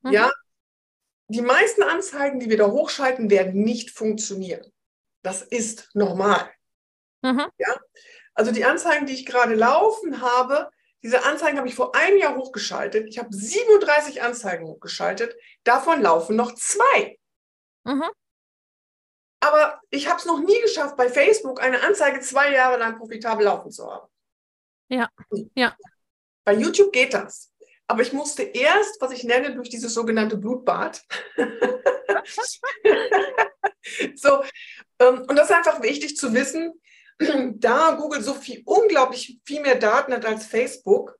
Mhm. 0.00 0.12
Ja? 0.12 0.32
Die 1.30 1.42
meisten 1.42 1.84
Anzeigen, 1.84 2.40
die 2.40 2.50
wir 2.50 2.56
da 2.56 2.66
hochschalten, 2.66 3.30
werden 3.30 3.62
nicht 3.62 3.92
funktionieren. 3.92 4.72
Das 5.22 5.42
ist 5.42 5.88
normal. 5.94 6.50
Mhm. 7.22 7.46
Ja? 7.56 7.76
Also 8.34 8.50
die 8.50 8.64
Anzeigen, 8.64 9.06
die 9.06 9.14
ich 9.14 9.26
gerade 9.26 9.54
laufen 9.54 10.20
habe, 10.20 10.70
diese 11.04 11.22
Anzeigen 11.24 11.56
habe 11.56 11.68
ich 11.68 11.76
vor 11.76 11.94
einem 11.94 12.18
Jahr 12.18 12.36
hochgeschaltet. 12.36 13.06
Ich 13.08 13.20
habe 13.20 13.28
37 13.32 14.22
Anzeigen 14.22 14.66
hochgeschaltet. 14.66 15.36
Davon 15.62 16.02
laufen 16.02 16.34
noch 16.34 16.52
zwei. 16.56 17.16
Mhm. 17.84 18.10
Aber 19.38 19.80
ich 19.90 20.08
habe 20.08 20.18
es 20.18 20.26
noch 20.26 20.40
nie 20.40 20.60
geschafft, 20.62 20.96
bei 20.96 21.08
Facebook 21.08 21.62
eine 21.62 21.82
Anzeige 21.82 22.20
zwei 22.20 22.52
Jahre 22.52 22.76
lang 22.76 22.98
profitabel 22.98 23.44
laufen 23.44 23.70
zu 23.70 23.88
haben. 23.88 24.10
Ja, 24.88 25.08
ja. 25.54 25.76
Bei 26.44 26.54
YouTube 26.54 26.92
geht 26.92 27.14
das. 27.14 27.49
Aber 27.90 28.02
ich 28.02 28.12
musste 28.12 28.44
erst, 28.44 29.00
was 29.00 29.10
ich 29.10 29.24
nenne, 29.24 29.52
durch 29.52 29.68
dieses 29.68 29.92
sogenannte 29.92 30.36
Blutbad. 30.36 31.02
so, 34.14 34.44
ähm, 35.00 35.24
und 35.26 35.34
das 35.34 35.50
ist 35.50 35.56
einfach 35.56 35.82
wichtig 35.82 36.16
zu 36.16 36.32
wissen, 36.32 36.72
da 37.58 37.96
Google 38.00 38.22
so 38.22 38.34
viel, 38.34 38.62
unglaublich 38.64 39.40
viel 39.44 39.60
mehr 39.60 39.74
Daten 39.74 40.12
hat 40.12 40.24
als 40.24 40.46
Facebook, 40.46 41.18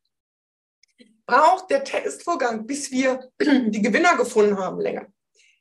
braucht 1.27 1.71
der 1.71 1.83
Testvorgang, 1.83 2.69
bis 2.69 2.93
wir 2.93 3.29
die 3.41 3.83
Gewinner 3.83 4.17
gefunden 4.17 4.57
haben, 4.57 4.81
länger. 4.81 5.09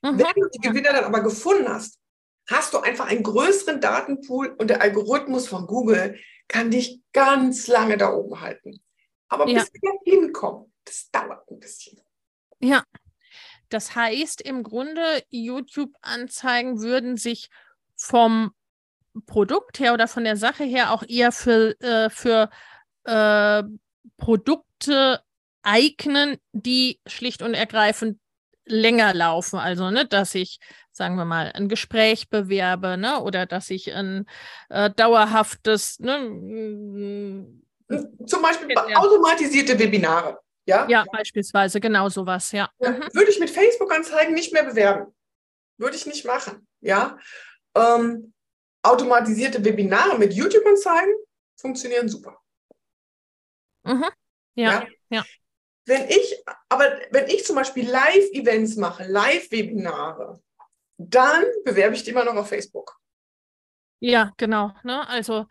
Mhm. 0.04 0.20
Wenn 0.20 0.34
du 0.36 0.48
die 0.54 0.60
Gewinner 0.60 0.94
dann 0.94 1.06
aber 1.06 1.22
gefunden 1.22 1.70
hast, 1.70 1.98
hast 2.48 2.76
du 2.76 2.82
einfach 2.82 3.08
einen 3.08 3.24
größeren 3.24 3.82
Datenpool 3.82 4.56
und 4.60 4.68
der 4.68 4.84
Algorithmus 4.84 5.48
von 5.48 5.66
Google 5.66 6.20
kann 6.48 6.70
dich 6.70 7.02
ganz 7.14 7.66
lange 7.66 7.98
da 7.98 8.14
oben 8.14 8.42
halten. 8.42 8.80
Aber 9.28 9.48
ja. 9.48 9.64
bis 9.64 9.72
wir 9.74 9.92
hinkommen, 10.06 10.72
das 10.90 11.12
dauert 11.12 11.50
ein 11.50 11.60
bisschen. 11.60 12.02
Ja, 12.60 12.84
das 13.70 13.96
heißt 13.96 14.42
im 14.42 14.64
Grunde, 14.64 15.24
YouTube-Anzeigen 15.30 16.82
würden 16.82 17.16
sich 17.16 17.50
vom 17.96 18.52
Produkt 19.28 19.80
her 19.80 19.94
oder 19.94 20.08
von 20.08 20.24
der 20.24 20.38
Sache 20.38 20.64
her 20.64 20.92
auch 20.92 21.04
eher 21.08 21.32
für, 21.32 21.80
äh, 21.82 22.10
für 22.10 22.50
äh, 23.04 23.64
Produkte 24.18 25.22
eignen, 25.62 26.38
die 26.54 27.00
schlicht 27.06 27.42
und 27.42 27.54
ergreifend 27.54 28.20
länger 28.66 29.14
laufen. 29.14 29.60
Also, 29.60 29.92
ne, 29.92 30.06
dass 30.06 30.34
ich, 30.36 30.60
sagen 30.92 31.16
wir 31.16 31.26
mal, 31.26 31.52
ein 31.54 31.70
Gespräch 31.70 32.30
bewerbe, 32.30 32.98
ne, 32.98 33.22
oder 33.22 33.46
dass 33.46 33.70
ich 33.70 33.94
ein 33.94 34.26
äh, 34.70 34.90
dauerhaftes, 34.90 36.00
ne, 36.00 36.18
zum 38.26 38.42
Beispiel 38.42 38.78
automatisierte 38.78 39.78
Webinare. 39.78 40.40
Ja? 40.70 40.88
ja, 40.88 41.06
beispielsweise, 41.12 41.80
genau 41.80 42.10
sowas, 42.10 42.52
ja. 42.52 42.70
ja 42.80 42.92
mhm. 42.92 43.10
Würde 43.14 43.32
ich 43.32 43.40
mit 43.40 43.50
Facebook-Anzeigen 43.50 44.34
nicht 44.34 44.54
mehr 44.54 44.64
bewerben. 44.64 45.14
Würde 45.78 45.96
ich 45.96 46.06
nicht 46.06 46.26
machen. 46.26 46.68
Ja. 46.82 47.18
Ähm, 47.76 48.34
automatisierte 48.84 49.66
Webinare 49.66 50.18
mit 50.20 50.34
YouTube-Anzeigen 50.34 51.14
funktionieren 51.60 52.08
super. 52.08 52.40
Mhm. 53.84 54.06
Ja, 54.56 54.72
ja, 54.72 54.88
ja. 55.10 55.26
Wenn 55.86 56.08
ich, 56.08 56.44
aber 56.70 57.00
wenn 57.10 57.28
ich 57.28 57.46
zum 57.46 57.56
Beispiel 57.56 57.90
Live-Events 57.90 58.76
mache, 58.76 59.06
Live-Webinare, 59.06 60.40
dann 60.98 61.46
bewerbe 61.66 61.96
ich 61.96 62.04
die 62.04 62.12
immer 62.12 62.26
noch 62.26 62.36
auf 62.36 62.50
Facebook. 62.50 63.00
Ja, 64.00 64.34
genau. 64.38 64.72
Ne? 64.84 65.08
Also 65.08 65.48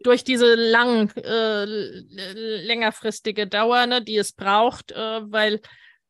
durch 0.00 0.24
diese 0.24 0.54
lang, 0.54 1.10
äh, 1.16 1.64
längerfristige 1.64 3.46
Dauer, 3.46 3.86
ne, 3.86 4.02
die 4.02 4.16
es 4.16 4.32
braucht, 4.32 4.92
äh, 4.92 5.20
weil, 5.30 5.60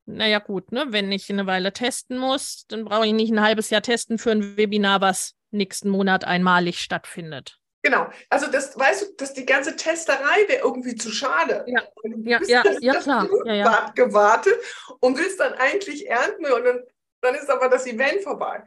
naja 0.06 0.38
gut, 0.38 0.72
ne, 0.72 0.86
wenn 0.88 1.10
ich 1.12 1.30
eine 1.30 1.46
Weile 1.46 1.72
testen 1.72 2.18
muss, 2.18 2.66
dann 2.68 2.84
brauche 2.84 3.06
ich 3.06 3.12
nicht 3.12 3.32
ein 3.32 3.42
halbes 3.42 3.70
Jahr 3.70 3.82
testen 3.82 4.18
für 4.18 4.32
ein 4.32 4.56
Webinar, 4.56 5.00
was 5.00 5.34
nächsten 5.50 5.88
Monat 5.88 6.24
einmalig 6.24 6.80
stattfindet. 6.80 7.58
Genau, 7.82 8.08
also 8.28 8.48
das, 8.48 8.76
weißt 8.76 9.02
du, 9.02 9.06
dass 9.16 9.34
die 9.34 9.46
ganze 9.46 9.76
Testerei 9.76 10.48
wäre 10.48 10.62
irgendwie 10.62 10.96
zu 10.96 11.10
schade. 11.10 11.64
Ja, 11.68 11.82
ja, 12.24 12.40
ja, 12.46 12.62
ja 12.80 12.94
klar. 12.94 13.28
Ja, 13.44 13.54
ja. 13.54 13.92
gewartet 13.94 14.54
und 15.00 15.16
willst 15.16 15.38
dann 15.38 15.54
eigentlich 15.54 16.08
ernten 16.08 16.46
und 16.46 16.64
dann, 16.64 16.80
dann 17.20 17.34
ist 17.36 17.48
aber 17.48 17.68
das 17.68 17.86
Event 17.86 18.22
vorbei. 18.22 18.64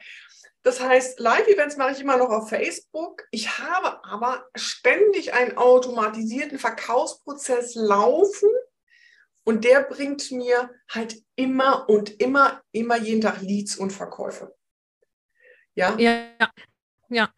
Das 0.64 0.80
heißt, 0.80 1.20
Live-Events 1.20 1.78
mache 1.78 1.92
ich 1.92 2.02
immer 2.02 2.18
noch 2.18 2.30
auf 2.30 2.50
Facebook. 2.50 3.24
Ich 3.32 3.58
habe 3.58 4.04
aber 4.04 4.46
ständig 4.56 5.34
einen 5.34 5.58
automatisierten 5.58 6.60
Verkaufsprozess 6.60 7.74
laufen 7.76 8.50
und 9.44 9.64
der 9.64 9.82
bringt 9.82 10.32
mir 10.32 10.70
halt 10.90 11.16
immer 11.36 11.90
und 11.90 12.22
immer, 12.22 12.62
immer 12.72 12.98
jeden 12.98 13.22
Tag 13.22 13.42
Leads 13.42 13.76
und 13.76 13.92
Verkäufe. 13.92 14.56
Ja, 15.74 15.96
ja, 15.98 16.28
ja. 17.10 17.30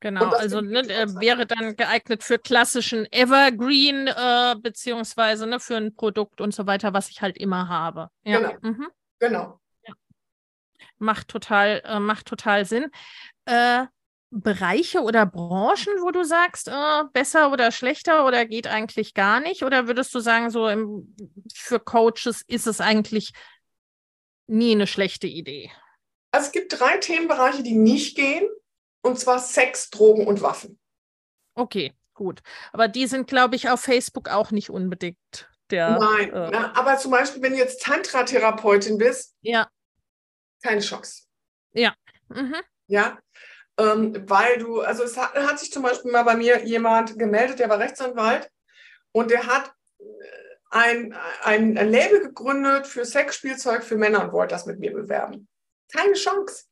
Genau, 0.00 0.28
also 0.28 0.60
ne, 0.60 0.86
wäre 1.18 1.46
dann 1.46 1.74
geeignet 1.74 2.22
für 2.22 2.38
klassischen 2.38 3.10
Evergreen, 3.10 4.06
äh, 4.06 4.54
beziehungsweise 4.60 5.46
ne, 5.46 5.58
für 5.58 5.76
ein 5.76 5.96
Produkt 5.96 6.42
und 6.42 6.54
so 6.54 6.66
weiter, 6.66 6.92
was 6.92 7.08
ich 7.08 7.22
halt 7.22 7.38
immer 7.38 7.68
habe. 7.68 8.10
Ja. 8.22 8.38
Genau. 8.38 8.54
Mhm. 8.60 8.88
genau. 9.18 9.60
Macht, 10.98 11.28
total, 11.28 11.82
äh, 11.84 12.00
macht 12.00 12.26
total 12.26 12.64
Sinn. 12.64 12.90
Äh, 13.44 13.86
Bereiche 14.30 15.00
oder 15.02 15.24
Branchen, 15.24 16.02
wo 16.02 16.10
du 16.10 16.24
sagst, 16.24 16.68
äh, 16.68 17.04
besser 17.12 17.52
oder 17.52 17.70
schlechter 17.70 18.26
oder 18.26 18.44
geht 18.44 18.66
eigentlich 18.66 19.14
gar 19.14 19.40
nicht? 19.40 19.62
Oder 19.62 19.86
würdest 19.86 20.14
du 20.14 20.20
sagen, 20.20 20.50
so 20.50 20.68
im, 20.68 21.14
für 21.54 21.78
Coaches 21.78 22.42
ist 22.46 22.66
es 22.66 22.80
eigentlich 22.80 23.32
nie 24.46 24.72
eine 24.72 24.86
schlechte 24.86 25.26
Idee? 25.26 25.70
Also 26.32 26.46
es 26.46 26.52
gibt 26.52 26.78
drei 26.78 26.98
Themenbereiche, 26.98 27.62
die 27.62 27.74
nicht 27.74 28.16
gehen, 28.16 28.46
und 29.02 29.18
zwar 29.18 29.38
Sex, 29.38 29.90
Drogen 29.90 30.26
und 30.26 30.42
Waffen. 30.42 30.78
Okay, 31.54 31.94
gut. 32.12 32.42
Aber 32.72 32.88
die 32.88 33.06
sind, 33.06 33.28
glaube 33.28 33.56
ich, 33.56 33.70
auf 33.70 33.80
Facebook 33.80 34.28
auch 34.28 34.50
nicht 34.50 34.68
unbedingt 34.68 35.16
der. 35.70 35.98
Nein, 35.98 36.32
äh, 36.32 36.50
na, 36.52 36.76
aber 36.76 36.98
zum 36.98 37.12
Beispiel, 37.12 37.42
wenn 37.42 37.52
du 37.52 37.58
jetzt 37.58 37.82
Tantra-Therapeutin 37.82 38.98
bist, 38.98 39.34
ja. 39.40 39.68
Keine 40.66 40.80
Chance. 40.80 41.22
Ja. 41.72 41.94
Mhm. 42.28 42.56
Ja. 42.88 43.18
Ähm, 43.78 44.24
weil 44.28 44.58
du, 44.58 44.80
also 44.80 45.04
es 45.04 45.16
hat, 45.16 45.34
hat, 45.34 45.58
sich 45.58 45.70
zum 45.70 45.82
Beispiel 45.82 46.10
mal 46.10 46.22
bei 46.22 46.34
mir 46.34 46.64
jemand 46.64 47.18
gemeldet, 47.18 47.58
der 47.58 47.68
war 47.68 47.78
Rechtsanwalt 47.78 48.50
und 49.12 49.30
der 49.30 49.46
hat 49.46 49.72
äh, 49.98 50.04
ein, 50.70 51.16
ein, 51.42 51.76
ein 51.76 51.90
Label 51.90 52.20
gegründet 52.20 52.86
für 52.86 53.04
Sexspielzeug 53.04 53.84
für 53.84 53.96
Männer 53.96 54.24
und 54.24 54.32
wollte 54.32 54.54
das 54.54 54.66
mit 54.66 54.78
mir 54.78 54.92
bewerben. 54.92 55.46
Keine 55.92 56.14
Chance. 56.14 56.64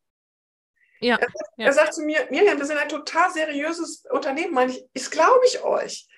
Ja, 1.00 1.16
er, 1.16 1.28
ja. 1.58 1.66
er 1.66 1.72
sagt 1.72 1.94
zu 1.94 2.02
mir, 2.02 2.26
Miriam, 2.30 2.58
wir 2.58 2.64
sind 2.64 2.78
ein 2.78 2.88
total 2.88 3.30
seriöses 3.30 4.04
Unternehmen, 4.10 4.54
meine 4.54 4.72
ich, 4.72 4.84
das 4.94 5.10
glaube 5.10 5.44
ich 5.46 5.62
euch. 5.62 6.08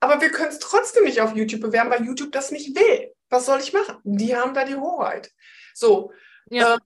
Aber 0.00 0.20
wir 0.22 0.30
können 0.30 0.48
es 0.48 0.58
trotzdem 0.58 1.04
nicht 1.04 1.20
auf 1.20 1.36
YouTube 1.36 1.60
bewerben, 1.60 1.90
weil 1.90 2.04
YouTube 2.04 2.32
das 2.32 2.50
nicht 2.50 2.74
will. 2.74 3.12
Was 3.28 3.44
soll 3.44 3.60
ich 3.60 3.74
machen? 3.74 3.98
Die 4.02 4.34
haben 4.34 4.54
da 4.54 4.64
die 4.64 4.76
Hoheit. 4.76 5.30
So. 5.74 6.12
Ja. 6.46 6.76
Äh, 6.76 6.78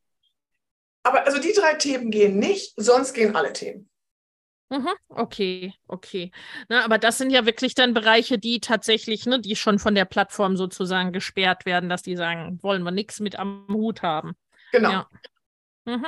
aber 1.04 1.26
also 1.26 1.38
die 1.38 1.52
drei 1.52 1.75
Themen 1.75 2.11
gehen 2.11 2.38
nicht, 2.38 2.73
sonst 2.76 3.14
gehen 3.14 3.37
alle 3.37 3.52
Themen. 3.52 3.88
Mhm, 4.70 4.88
okay, 5.11 5.75
okay. 5.87 6.32
Na, 6.68 6.84
aber 6.84 6.99
das 6.99 7.18
sind 7.18 7.30
ja 7.30 7.46
wirklich 7.46 7.75
dann 7.75 7.94
Bereiche, 7.94 8.38
die 8.38 8.61
tatsächlich, 8.61 9.26
ne, 9.26 9.38
die 9.40 9.54
schon 9.54 9.78
von 9.78 9.94
der 9.94 10.06
Plattform 10.06 10.56
sozusagen 10.56 11.12
gesperrt 11.12 11.66
werden, 11.66 11.88
dass 11.88 12.02
die 12.02 12.16
sagen, 12.16 12.58
wollen 12.62 12.82
wir 12.82 12.90
nichts 12.90 13.20
mit 13.20 13.38
am 13.38 13.66
Hut 13.70 14.02
haben. 14.02 14.32
Genau. 14.73 14.90
Ja. 14.90 15.08
Mhm. 15.84 16.06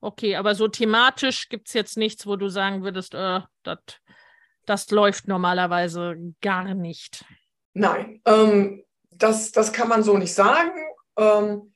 Okay, 0.00 0.36
aber 0.36 0.54
so 0.54 0.68
thematisch 0.68 1.48
gibt 1.48 1.68
es 1.68 1.74
jetzt 1.74 1.98
nichts, 1.98 2.26
wo 2.26 2.36
du 2.36 2.48
sagen 2.48 2.82
würdest, 2.82 3.14
äh, 3.14 3.40
dat, 3.62 4.00
das 4.64 4.90
läuft 4.90 5.28
normalerweise 5.28 6.16
gar 6.40 6.74
nicht. 6.74 7.24
Nein, 7.74 8.22
ähm, 8.24 8.84
das, 9.10 9.52
das 9.52 9.72
kann 9.72 9.88
man 9.88 10.02
so 10.02 10.16
nicht 10.16 10.34
sagen. 10.34 10.72
Ähm, 11.18 11.74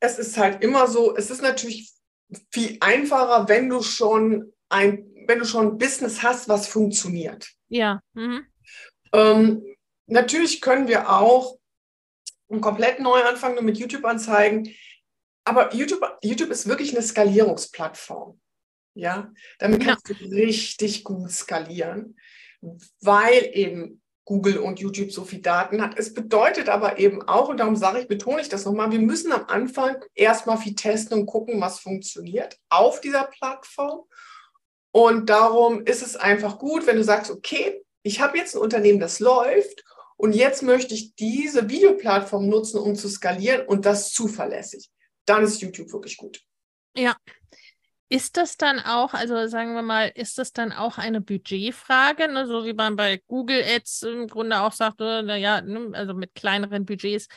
es 0.00 0.18
ist 0.18 0.36
halt 0.36 0.64
immer 0.64 0.88
so, 0.88 1.16
es 1.16 1.30
ist 1.30 1.42
natürlich 1.42 1.92
viel 2.50 2.76
einfacher, 2.80 3.48
wenn 3.48 3.68
du 3.68 3.82
schon 3.82 4.52
ein, 4.68 5.06
wenn 5.26 5.38
du 5.38 5.44
schon 5.44 5.66
ein 5.68 5.78
Business 5.78 6.22
hast, 6.22 6.48
was 6.48 6.68
funktioniert. 6.68 7.50
Ja. 7.68 8.00
Mhm. 8.14 8.46
Ähm, 9.12 9.64
natürlich 10.06 10.60
können 10.60 10.88
wir 10.88 11.10
auch 11.10 11.58
einen 12.48 12.60
komplett 12.60 13.00
neu 13.00 13.22
anfangen 13.22 13.64
mit 13.64 13.78
YouTube-Anzeigen. 13.78 14.74
Aber 15.44 15.74
YouTube, 15.74 16.04
YouTube 16.22 16.50
ist 16.50 16.68
wirklich 16.68 16.92
eine 16.92 17.02
Skalierungsplattform. 17.02 18.40
Ja, 18.94 19.32
damit 19.58 19.84
kannst 19.84 20.08
ja. 20.08 20.14
du 20.14 20.24
richtig 20.26 21.04
gut 21.04 21.30
skalieren, 21.30 22.16
weil 23.00 23.50
eben 23.52 23.99
Google 24.24 24.58
und 24.58 24.78
YouTube 24.78 25.12
so 25.12 25.24
viel 25.24 25.40
Daten 25.40 25.82
hat. 25.82 25.98
Es 25.98 26.14
bedeutet 26.14 26.68
aber 26.68 26.98
eben 26.98 27.22
auch, 27.22 27.48
und 27.48 27.58
darum 27.58 27.76
sage 27.76 28.00
ich, 28.00 28.08
betone 28.08 28.40
ich 28.40 28.48
das 28.48 28.64
nochmal, 28.64 28.92
wir 28.92 29.00
müssen 29.00 29.32
am 29.32 29.46
Anfang 29.46 29.96
erstmal 30.14 30.58
viel 30.58 30.74
testen 30.74 31.18
und 31.18 31.26
gucken, 31.26 31.60
was 31.60 31.80
funktioniert 31.80 32.56
auf 32.68 33.00
dieser 33.00 33.24
Plattform. 33.24 34.02
Und 34.92 35.30
darum 35.30 35.84
ist 35.84 36.02
es 36.02 36.16
einfach 36.16 36.58
gut, 36.58 36.86
wenn 36.86 36.96
du 36.96 37.04
sagst, 37.04 37.30
okay, 37.30 37.82
ich 38.02 38.20
habe 38.20 38.38
jetzt 38.38 38.54
ein 38.54 38.62
Unternehmen, 38.62 39.00
das 39.00 39.20
läuft 39.20 39.84
und 40.16 40.34
jetzt 40.34 40.62
möchte 40.62 40.94
ich 40.94 41.14
diese 41.14 41.68
Videoplattform 41.68 42.48
nutzen, 42.48 42.78
um 42.78 42.94
zu 42.94 43.08
skalieren 43.08 43.66
und 43.66 43.86
das 43.86 44.12
zuverlässig 44.12 44.90
dann 45.30 45.44
ist 45.44 45.62
YouTube 45.62 45.92
wirklich 45.92 46.16
gut. 46.16 46.42
Ja. 46.96 47.16
Ist 48.12 48.36
das 48.36 48.56
dann 48.56 48.80
auch, 48.80 49.14
also 49.14 49.46
sagen 49.46 49.74
wir 49.74 49.82
mal, 49.82 50.10
ist 50.12 50.36
das 50.38 50.52
dann 50.52 50.72
auch 50.72 50.98
eine 50.98 51.20
Budgetfrage, 51.20 52.26
ne? 52.26 52.46
so 52.46 52.64
wie 52.64 52.72
man 52.72 52.96
bei 52.96 53.22
Google 53.28 53.62
Ads 53.62 54.02
im 54.02 54.26
Grunde 54.26 54.60
auch 54.60 54.72
sagt, 54.72 54.98
naja, 54.98 55.60
ne, 55.60 55.90
also 55.92 56.14
mit 56.14 56.34
kleineren 56.34 56.84
Budgets 56.84 57.28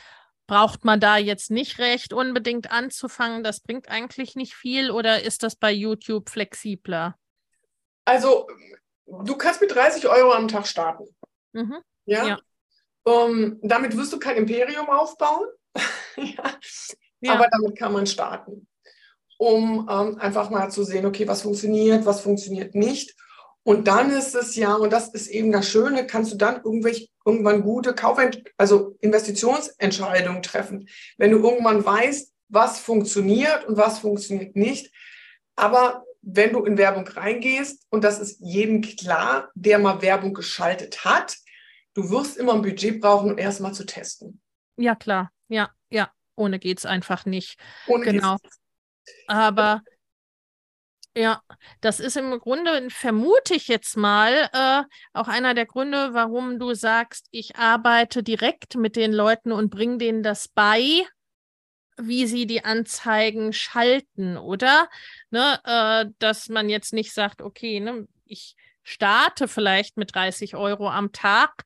braucht 0.48 0.84
man 0.84 0.98
da 0.98 1.16
jetzt 1.16 1.52
nicht 1.52 1.78
recht 1.78 2.12
unbedingt 2.12 2.72
anzufangen, 2.72 3.44
das 3.44 3.60
bringt 3.60 3.88
eigentlich 3.88 4.34
nicht 4.34 4.54
viel 4.54 4.90
oder 4.90 5.22
ist 5.22 5.44
das 5.44 5.54
bei 5.54 5.70
YouTube 5.70 6.28
flexibler? 6.28 7.16
Also 8.04 8.48
du 9.06 9.36
kannst 9.36 9.60
mit 9.60 9.72
30 9.72 10.08
Euro 10.08 10.32
am 10.32 10.48
Tag 10.48 10.66
starten. 10.66 11.04
Mhm. 11.52 11.76
Ja. 12.04 12.26
ja. 12.26 12.38
Um, 13.04 13.60
damit 13.62 13.96
wirst 13.96 14.12
du 14.12 14.18
kein 14.18 14.36
Imperium 14.36 14.88
aufbauen. 14.90 15.46
ja. 16.16 16.58
Ja. 17.20 17.34
Aber 17.34 17.48
damit 17.50 17.78
kann 17.78 17.92
man 17.92 18.06
starten, 18.06 18.66
um 19.44 19.86
ähm, 19.90 20.18
einfach 20.18 20.48
mal 20.48 20.70
zu 20.70 20.84
sehen, 20.84 21.04
okay, 21.04 21.28
was 21.28 21.42
funktioniert, 21.42 22.06
was 22.06 22.22
funktioniert 22.22 22.74
nicht. 22.74 23.14
Und 23.62 23.88
dann 23.88 24.10
ist 24.10 24.34
es 24.34 24.56
ja, 24.56 24.74
und 24.74 24.90
das 24.90 25.08
ist 25.08 25.28
eben 25.28 25.52
das 25.52 25.68
Schöne, 25.68 26.06
kannst 26.06 26.32
du 26.32 26.36
dann 26.36 26.62
irgendwelche, 26.64 27.08
irgendwann 27.24 27.62
gute 27.62 27.94
Kauf, 27.94 28.18
also 28.56 28.96
Investitionsentscheidungen 29.00 30.42
treffen. 30.42 30.88
Wenn 31.18 31.30
du 31.30 31.38
irgendwann 31.38 31.84
weißt, 31.84 32.32
was 32.48 32.78
funktioniert 32.78 33.66
und 33.66 33.76
was 33.76 33.98
funktioniert 33.98 34.56
nicht. 34.56 34.92
Aber 35.56 36.04
wenn 36.22 36.52
du 36.52 36.64
in 36.64 36.78
Werbung 36.78 37.06
reingehst, 37.06 37.86
und 37.90 38.02
das 38.02 38.18
ist 38.20 38.40
jedem 38.40 38.80
klar, 38.80 39.50
der 39.54 39.78
mal 39.78 40.00
Werbung 40.00 40.32
geschaltet 40.32 41.04
hat, 41.04 41.36
du 41.94 42.10
wirst 42.10 42.38
immer 42.38 42.54
ein 42.54 42.62
Budget 42.62 43.00
brauchen, 43.00 43.32
um 43.32 43.38
erstmal 43.38 43.72
zu 43.72 43.84
testen. 43.84 44.40
Ja, 44.76 44.94
klar. 44.94 45.30
Ja, 45.48 45.70
ja. 45.90 46.10
Ohne 46.36 46.58
geht 46.58 46.78
es 46.78 46.86
einfach 46.86 47.26
nicht. 47.26 47.58
Ohne 47.86 48.04
genau. 48.04 48.36
Aber 49.26 49.82
ja, 51.16 51.40
das 51.80 52.00
ist 52.00 52.16
im 52.16 52.38
Grunde, 52.40 52.90
vermute 52.90 53.54
ich 53.54 53.68
jetzt 53.68 53.96
mal, 53.96 54.48
äh, 54.52 54.82
auch 55.12 55.28
einer 55.28 55.54
der 55.54 55.66
Gründe, 55.66 56.12
warum 56.12 56.58
du 56.58 56.74
sagst, 56.74 57.28
ich 57.30 57.56
arbeite 57.56 58.22
direkt 58.24 58.74
mit 58.74 58.96
den 58.96 59.12
Leuten 59.12 59.52
und 59.52 59.70
bringe 59.70 59.98
denen 59.98 60.22
das 60.24 60.48
bei, 60.48 61.04
wie 61.96 62.26
sie 62.26 62.46
die 62.46 62.64
Anzeigen 62.64 63.52
schalten, 63.52 64.36
oder? 64.36 64.88
Ne, 65.30 65.60
äh, 65.64 66.10
dass 66.18 66.48
man 66.48 66.68
jetzt 66.68 66.92
nicht 66.92 67.12
sagt, 67.14 67.42
okay, 67.42 67.78
ne, 67.78 68.08
ich 68.24 68.56
starte 68.82 69.46
vielleicht 69.46 69.96
mit 69.96 70.14
30 70.14 70.56
Euro 70.56 70.90
am 70.90 71.12
Tag, 71.12 71.64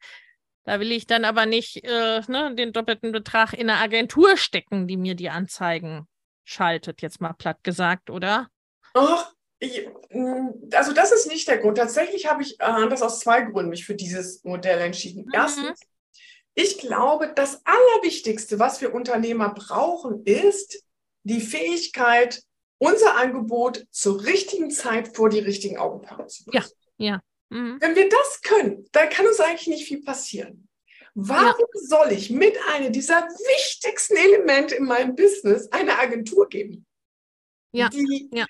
da 0.64 0.78
will 0.80 0.92
ich 0.92 1.06
dann 1.06 1.24
aber 1.24 1.46
nicht 1.46 1.82
äh, 1.84 2.20
ne, 2.28 2.54
den 2.54 2.74
doppelten 2.74 3.12
Betrag 3.12 3.54
in 3.54 3.70
eine 3.70 3.80
Agentur 3.80 4.36
stecken, 4.36 4.86
die 4.86 4.98
mir 4.98 5.14
die 5.14 5.30
Anzeigen 5.30 6.06
schaltet, 6.48 7.02
jetzt 7.02 7.20
mal 7.20 7.34
platt 7.34 7.62
gesagt, 7.62 8.10
oder? 8.10 8.48
Ach, 8.94 9.32
ich, 9.58 9.86
mm, 10.10 10.70
also 10.72 10.92
das 10.92 11.12
ist 11.12 11.26
nicht 11.26 11.46
der 11.46 11.58
Grund. 11.58 11.78
Tatsächlich 11.78 12.26
habe 12.26 12.42
ich 12.42 12.58
äh, 12.60 12.88
das 12.88 13.02
aus 13.02 13.20
zwei 13.20 13.42
Gründen 13.42 13.70
mich 13.70 13.84
für 13.84 13.94
dieses 13.94 14.42
Modell 14.44 14.80
entschieden. 14.80 15.24
Mhm. 15.26 15.32
Erstens, 15.34 15.80
ich 16.54 16.78
glaube, 16.78 17.32
das 17.34 17.60
Allerwichtigste, 17.64 18.58
was 18.58 18.80
wir 18.80 18.94
Unternehmer 18.94 19.52
brauchen, 19.54 20.24
ist 20.24 20.82
die 21.22 21.40
Fähigkeit, 21.40 22.42
unser 22.78 23.16
Angebot 23.16 23.86
zur 23.90 24.24
richtigen 24.24 24.70
Zeit 24.70 25.14
vor 25.16 25.28
die 25.28 25.40
richtigen 25.40 25.78
Augenpaare 25.78 26.26
zu 26.28 26.44
bringen. 26.44 26.64
Ja, 26.96 27.06
ja. 27.06 27.20
Mhm. 27.50 27.78
Wenn 27.80 27.96
wir 27.96 28.08
das 28.08 28.40
können, 28.42 28.86
dann 28.92 29.10
kann 29.10 29.26
uns 29.26 29.40
eigentlich 29.40 29.68
nicht 29.68 29.88
viel 29.88 30.02
passieren. 30.02 30.67
Warum 31.20 31.66
ja. 31.74 31.80
soll 31.80 32.12
ich 32.12 32.30
mit 32.30 32.56
einem 32.72 32.92
dieser 32.92 33.22
wichtigsten 33.22 34.16
Elemente 34.16 34.76
in 34.76 34.84
meinem 34.84 35.16
Business 35.16 35.66
eine 35.72 35.98
Agentur 35.98 36.48
geben? 36.48 36.86
Ja. 37.72 37.88
Die, 37.88 38.30
ja. 38.32 38.46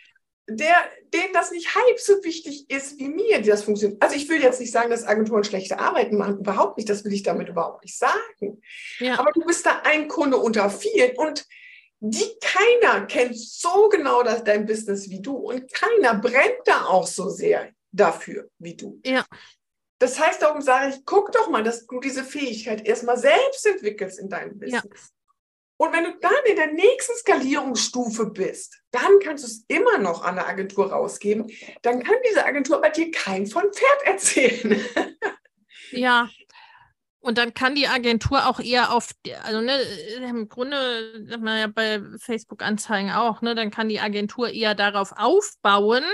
Der, 0.51 0.77
denen 1.15 1.33
das 1.33 1.51
nicht 1.51 1.75
halb 1.75 1.99
so 1.99 2.23
wichtig 2.25 2.69
ist 2.69 2.99
wie 2.99 3.09
mir, 3.09 3.41
die 3.41 3.49
das 3.49 3.65
funktioniert. 3.65 4.03
Also 4.03 4.17
ich 4.17 4.29
will 4.29 4.43
jetzt 4.43 4.61
nicht 4.61 4.71
sagen, 4.71 4.91
dass 4.91 5.07
Agenturen 5.07 5.45
schlechte 5.45 5.79
Arbeiten 5.79 6.19
machen, 6.19 6.41
überhaupt 6.41 6.77
nicht, 6.77 6.91
das 6.91 7.07
will 7.07 7.13
ich 7.15 7.23
damit 7.23 7.49
überhaupt 7.49 7.83
nicht 7.85 7.97
sagen. 7.97 8.61
Ja. 8.99 9.19
Aber 9.19 9.33
du 9.33 9.41
bist 9.47 9.65
da 9.65 9.81
ein 9.85 10.07
Kunde 10.09 10.37
unter 10.37 10.69
vielen 10.69 11.17
und 11.17 11.47
die 12.01 12.37
keiner 12.43 13.07
kennt 13.07 13.39
so 13.39 13.89
genau 13.89 14.23
das, 14.23 14.45
dein 14.45 14.67
Business 14.67 15.09
wie 15.09 15.23
du 15.23 15.37
und 15.37 15.73
keiner 15.73 16.15
brennt 16.15 16.61
da 16.67 16.85
auch 16.85 17.07
so 17.07 17.31
sehr 17.31 17.71
dafür 17.93 18.51
wie 18.59 18.77
du. 18.77 19.01
Ja. 19.07 19.25
Das 19.99 20.19
heißt, 20.19 20.43
darum 20.43 20.63
sage 20.63 20.91
ich, 20.91 21.05
guck 21.05 21.33
doch 21.33 21.49
mal, 21.49 21.65
dass 21.65 21.87
du 21.87 22.01
diese 22.01 22.23
Fähigkeit 22.23 22.87
erstmal 22.87 23.19
selbst 23.19 23.67
entwickelst 23.67 24.19
in 24.19 24.29
deinem 24.29 24.59
Business. 24.59 24.83
Ja. 24.85 25.19
Und 25.81 25.93
wenn 25.93 26.05
du 26.05 26.19
dann 26.21 26.45
in 26.47 26.57
der 26.57 26.73
nächsten 26.73 27.15
Skalierungsstufe 27.15 28.27
bist, 28.27 28.83
dann 28.91 29.21
kannst 29.21 29.45
du 29.45 29.49
es 29.49 29.65
immer 29.69 29.99
noch 29.99 30.23
an 30.23 30.39
eine 30.39 30.47
Agentur 30.47 30.91
rausgeben. 30.91 31.51
Dann 31.83 32.03
kann 32.03 32.17
diese 32.29 32.45
Agentur 32.45 32.81
bei 32.81 32.91
dir 32.91 33.11
kein 33.13 33.47
von 33.47 33.73
Pferd 33.73 34.03
erzählen. 34.05 34.81
ja. 35.93 36.29
Und 37.21 37.39
dann 37.39 37.55
kann 37.55 37.75
die 37.75 37.87
Agentur 37.87 38.47
auch 38.47 38.59
eher 38.59 38.93
auf, 38.93 39.11
also 39.43 39.61
ne, 39.61 39.81
im 40.17 40.49
Grunde, 40.49 41.27
ja 41.29 41.67
bei 41.67 42.01
Facebook-Anzeigen 42.19 43.11
auch, 43.13 43.43
ne, 43.43 43.55
dann 43.55 43.71
kann 43.71 43.89
die 43.89 44.01
Agentur 44.01 44.51
eher 44.51 44.75
darauf 44.75 45.13
aufbauen, 45.17 46.05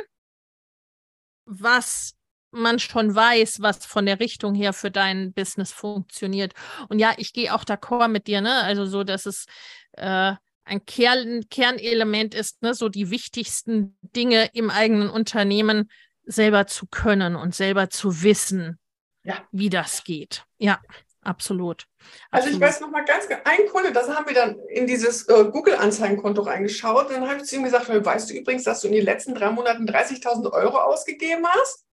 was 1.46 2.14
man 2.54 2.78
schon 2.78 3.14
weiß, 3.14 3.60
was 3.60 3.84
von 3.86 4.06
der 4.06 4.20
Richtung 4.20 4.54
her 4.54 4.72
für 4.72 4.90
dein 4.90 5.32
Business 5.32 5.72
funktioniert. 5.72 6.54
Und 6.88 6.98
ja, 6.98 7.14
ich 7.16 7.32
gehe 7.32 7.54
auch 7.54 7.64
d'accord 7.64 8.08
mit 8.08 8.26
dir, 8.26 8.40
ne? 8.40 8.62
Also 8.62 8.86
so, 8.86 9.04
dass 9.04 9.26
es 9.26 9.46
äh, 9.92 10.32
ein 10.64 10.86
Kern, 10.86 11.44
Kernelement 11.50 12.34
ist, 12.34 12.62
ne? 12.62 12.74
so 12.74 12.88
die 12.88 13.10
wichtigsten 13.10 13.98
Dinge 14.00 14.50
im 14.54 14.70
eigenen 14.70 15.10
Unternehmen 15.10 15.90
selber 16.24 16.66
zu 16.66 16.86
können 16.86 17.36
und 17.36 17.54
selber 17.54 17.90
zu 17.90 18.22
wissen, 18.22 18.78
ja. 19.24 19.46
wie 19.52 19.68
das 19.68 20.04
geht. 20.04 20.44
Ja 20.56 20.80
absolut. 21.24 21.86
Also 22.30 22.48
ich 22.48 22.60
weiß 22.60 22.80
noch 22.80 22.90
mal 22.90 23.04
ganz, 23.04 23.26
ein 23.44 23.66
Kunde, 23.70 23.92
das 23.92 24.08
haben 24.08 24.26
wir 24.26 24.34
dann 24.34 24.58
in 24.68 24.86
dieses 24.86 25.28
äh, 25.28 25.44
Google-Anzeigenkonto 25.44 26.42
reingeschaut. 26.42 27.08
Und 27.08 27.14
dann 27.14 27.28
habe 27.28 27.38
ich 27.38 27.44
zu 27.44 27.56
ihm 27.56 27.64
gesagt, 27.64 27.88
weißt 27.88 28.30
du 28.30 28.34
übrigens, 28.34 28.64
dass 28.64 28.80
du 28.80 28.88
in 28.88 28.94
den 28.94 29.04
letzten 29.04 29.34
drei 29.34 29.50
Monaten 29.50 29.86
30.000 29.88 30.52
Euro 30.52 30.78
ausgegeben 30.78 31.46
hast? 31.46 31.84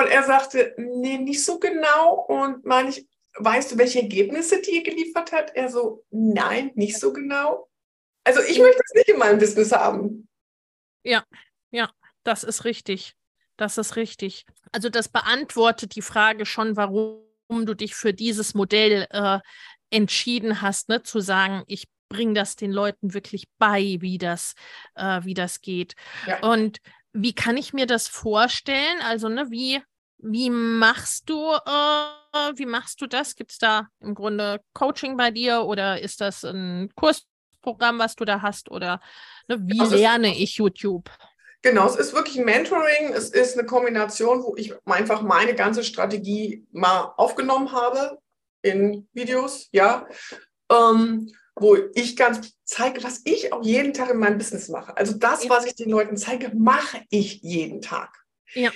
Und 0.00 0.10
er 0.10 0.22
sagte, 0.22 0.74
nee, 0.76 1.18
nicht 1.18 1.44
so 1.44 1.58
genau. 1.58 2.24
Und 2.28 2.64
meine 2.64 2.90
ich, 2.90 3.06
weißt 3.36 3.72
du, 3.72 3.78
welche 3.78 4.00
Ergebnisse 4.00 4.60
die 4.62 4.82
geliefert 4.82 5.32
hat? 5.32 5.54
Er 5.54 5.68
so, 5.68 6.04
nein, 6.10 6.72
nicht 6.74 6.98
so 6.98 7.12
genau. 7.12 7.68
Also 8.24 8.40
ich 8.40 8.58
möchte 8.58 8.82
es 8.84 8.94
nicht 8.94 9.08
in 9.08 9.18
meinem 9.18 9.38
Business 9.38 9.72
haben. 9.72 10.28
Ja, 11.02 11.24
ja, 11.70 11.90
das 12.22 12.44
ist 12.44 12.64
richtig. 12.64 13.14
Das 13.56 13.78
ist 13.78 13.96
richtig. 13.96 14.46
Also 14.72 14.88
das 14.88 15.08
beantwortet 15.08 15.94
die 15.96 16.02
Frage 16.02 16.46
schon, 16.46 16.76
warum 16.76 17.30
warum 17.50 17.66
du 17.66 17.74
dich 17.74 17.94
für 17.94 18.14
dieses 18.14 18.54
Modell 18.54 19.06
äh, 19.10 19.40
entschieden 19.90 20.62
hast, 20.62 20.88
ne, 20.88 21.02
zu 21.02 21.20
sagen, 21.20 21.64
ich 21.66 21.88
bringe 22.08 22.34
das 22.34 22.56
den 22.56 22.72
Leuten 22.72 23.12
wirklich 23.12 23.44
bei, 23.58 23.96
wie 24.00 24.18
das, 24.18 24.54
äh, 24.94 25.20
wie 25.24 25.34
das 25.34 25.60
geht. 25.60 25.94
Ja. 26.26 26.40
Und 26.40 26.78
wie 27.12 27.34
kann 27.34 27.56
ich 27.56 27.72
mir 27.72 27.86
das 27.86 28.06
vorstellen? 28.06 29.00
Also, 29.02 29.28
ne, 29.28 29.50
wie, 29.50 29.82
wie 30.22 30.50
machst 30.50 31.28
du, 31.28 31.52
äh, 31.52 32.52
wie 32.56 32.66
machst 32.66 33.00
du 33.00 33.06
das? 33.06 33.34
Gibt 33.34 33.52
es 33.52 33.58
da 33.58 33.88
im 34.00 34.14
Grunde 34.14 34.60
Coaching 34.72 35.16
bei 35.16 35.30
dir 35.30 35.62
oder 35.62 36.00
ist 36.00 36.20
das 36.20 36.44
ein 36.44 36.90
Kursprogramm, 36.94 37.98
was 37.98 38.16
du 38.16 38.24
da 38.24 38.42
hast? 38.42 38.70
Oder 38.70 39.00
ne, 39.48 39.58
wie 39.62 39.80
also 39.80 39.96
lerne 39.96 40.36
ich 40.36 40.56
YouTube? 40.56 41.10
Genau, 41.62 41.86
es 41.86 41.96
ist 41.96 42.14
wirklich 42.14 42.38
ein 42.38 42.44
Mentoring. 42.44 43.12
Es 43.12 43.30
ist 43.30 43.58
eine 43.58 43.66
Kombination, 43.66 44.42
wo 44.42 44.54
ich 44.56 44.72
einfach 44.86 45.22
meine 45.22 45.54
ganze 45.54 45.84
Strategie 45.84 46.66
mal 46.72 47.12
aufgenommen 47.16 47.72
habe 47.72 48.18
in 48.62 49.08
Videos, 49.12 49.68
ja. 49.72 50.06
Ähm, 50.70 51.30
wo 51.56 51.76
ich 51.94 52.16
ganz 52.16 52.56
zeige, 52.64 53.02
was 53.04 53.20
ich 53.24 53.52
auch 53.52 53.62
jeden 53.62 53.92
Tag 53.92 54.10
in 54.10 54.18
meinem 54.18 54.38
Business 54.38 54.68
mache. 54.68 54.96
Also 54.96 55.14
das, 55.18 55.48
was 55.50 55.66
ich 55.66 55.74
den 55.74 55.90
Leuten 55.90 56.16
zeige, 56.16 56.50
mache 56.54 57.02
ich 57.10 57.42
jeden 57.42 57.82
Tag. 57.82 58.24
Ja. 58.54 58.70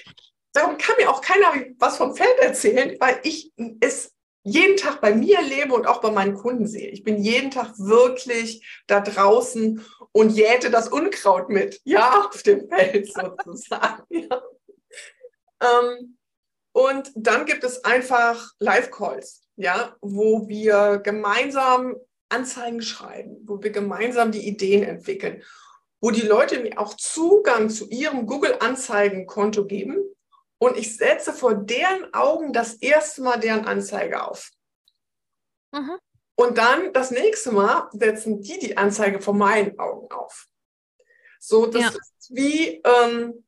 Darum 0.54 0.78
kann 0.78 0.94
mir 0.98 1.10
auch 1.10 1.20
keiner 1.20 1.52
was 1.78 1.96
vom 1.96 2.14
Feld 2.14 2.38
erzählen, 2.38 2.96
weil 3.00 3.18
ich 3.24 3.52
es 3.80 4.12
jeden 4.44 4.76
Tag 4.76 5.00
bei 5.00 5.14
mir 5.14 5.42
lebe 5.42 5.74
und 5.74 5.86
auch 5.86 6.00
bei 6.00 6.10
meinen 6.10 6.34
Kunden 6.34 6.66
sehe. 6.66 6.90
Ich 6.90 7.02
bin 7.02 7.18
jeden 7.18 7.50
Tag 7.50 7.76
wirklich 7.78 8.64
da 8.86 9.00
draußen 9.00 9.84
und 10.12 10.30
jäte 10.30 10.70
das 10.70 10.88
Unkraut 10.88 11.48
mit, 11.48 11.80
ja, 11.84 12.26
auf 12.28 12.42
dem 12.42 12.68
Feld 12.68 13.12
sozusagen. 13.12 14.04
ja. 14.10 14.42
ähm, 15.60 16.18
und 16.72 17.10
dann 17.16 17.46
gibt 17.46 17.64
es 17.64 17.84
einfach 17.84 18.52
Live-Calls, 18.60 19.42
ja, 19.56 19.96
wo 20.00 20.46
wir 20.46 20.98
gemeinsam 20.98 21.96
Anzeigen 22.28 22.82
schreiben, 22.82 23.38
wo 23.44 23.60
wir 23.62 23.70
gemeinsam 23.70 24.30
die 24.30 24.46
Ideen 24.46 24.84
entwickeln, 24.84 25.42
wo 26.00 26.10
die 26.10 26.26
Leute 26.26 26.60
mir 26.60 26.78
auch 26.78 26.94
Zugang 26.94 27.70
zu 27.70 27.88
ihrem 27.88 28.26
Google-Anzeigen-Konto 28.26 29.66
geben 29.66 30.14
und 30.58 30.76
ich 30.76 30.96
setze 30.96 31.32
vor 31.32 31.54
deren 31.54 32.12
Augen 32.14 32.52
das 32.52 32.74
erste 32.74 33.22
Mal 33.22 33.38
deren 33.38 33.66
Anzeige 33.66 34.22
auf. 34.22 34.50
Mhm. 35.72 35.98
Und 36.36 36.58
dann 36.58 36.92
das 36.92 37.10
nächste 37.10 37.52
Mal 37.52 37.88
setzen 37.92 38.42
die 38.42 38.58
die 38.58 38.76
Anzeige 38.76 39.20
vor 39.20 39.34
meinen 39.34 39.78
Augen 39.78 40.12
auf. 40.12 40.46
So, 41.38 41.66
das 41.66 41.82
ja. 41.82 41.88
ist 41.88 42.30
wie, 42.30 42.82
ähm, 42.84 43.44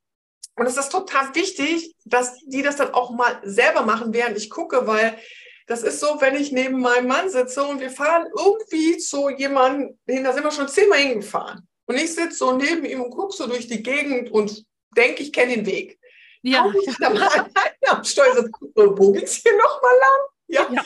und 0.57 0.67
es 0.67 0.77
ist 0.77 0.91
total 0.91 1.35
wichtig, 1.35 1.95
dass 2.05 2.39
die 2.45 2.63
das 2.63 2.77
dann 2.77 2.95
auch 2.95 3.11
mal 3.11 3.41
selber 3.43 3.83
machen, 3.83 4.13
während 4.13 4.37
ich 4.37 4.51
gucke, 4.51 4.87
weil 4.87 5.19
das 5.67 5.83
ist 5.83 5.99
so, 5.99 6.21
wenn 6.21 6.37
ich 6.37 6.53
neben 6.53 6.81
meinem 6.81 7.09
Mann 7.09 7.29
sitze 7.29 7.65
und 7.65 7.81
wir 7.81 7.91
fahren 7.91 8.27
irgendwie 8.37 8.99
zu 8.99 9.29
jemandem 9.31 9.99
hin, 10.07 10.23
da 10.23 10.33
sind 10.33 10.45
wir 10.45 10.53
schon 10.53 10.69
zehnmal 10.69 11.01
hingefahren. 11.01 11.67
Und 11.87 11.97
ich 11.97 12.15
sitze 12.15 12.37
so 12.37 12.57
neben 12.57 12.85
ihm 12.85 13.03
und 13.03 13.11
gucke 13.11 13.35
so 13.35 13.47
durch 13.47 13.67
die 13.67 13.83
Gegend 13.83 14.31
und 14.31 14.65
denke, 14.97 15.23
ich 15.23 15.33
kenne 15.33 15.57
den 15.57 15.67
Weg. 15.67 15.99
Ja. 16.47 16.73
Ich 16.87 16.97
da 16.99 17.11
mal 17.11 17.51
am 17.89 18.05
Steuer 18.05 18.49
wo 18.75 19.13
geht's 19.13 19.35
hier 19.35 19.57
nochmal 19.57 19.95
lang? 19.99 20.21
Ja. 20.47 20.69
ja. 20.71 20.85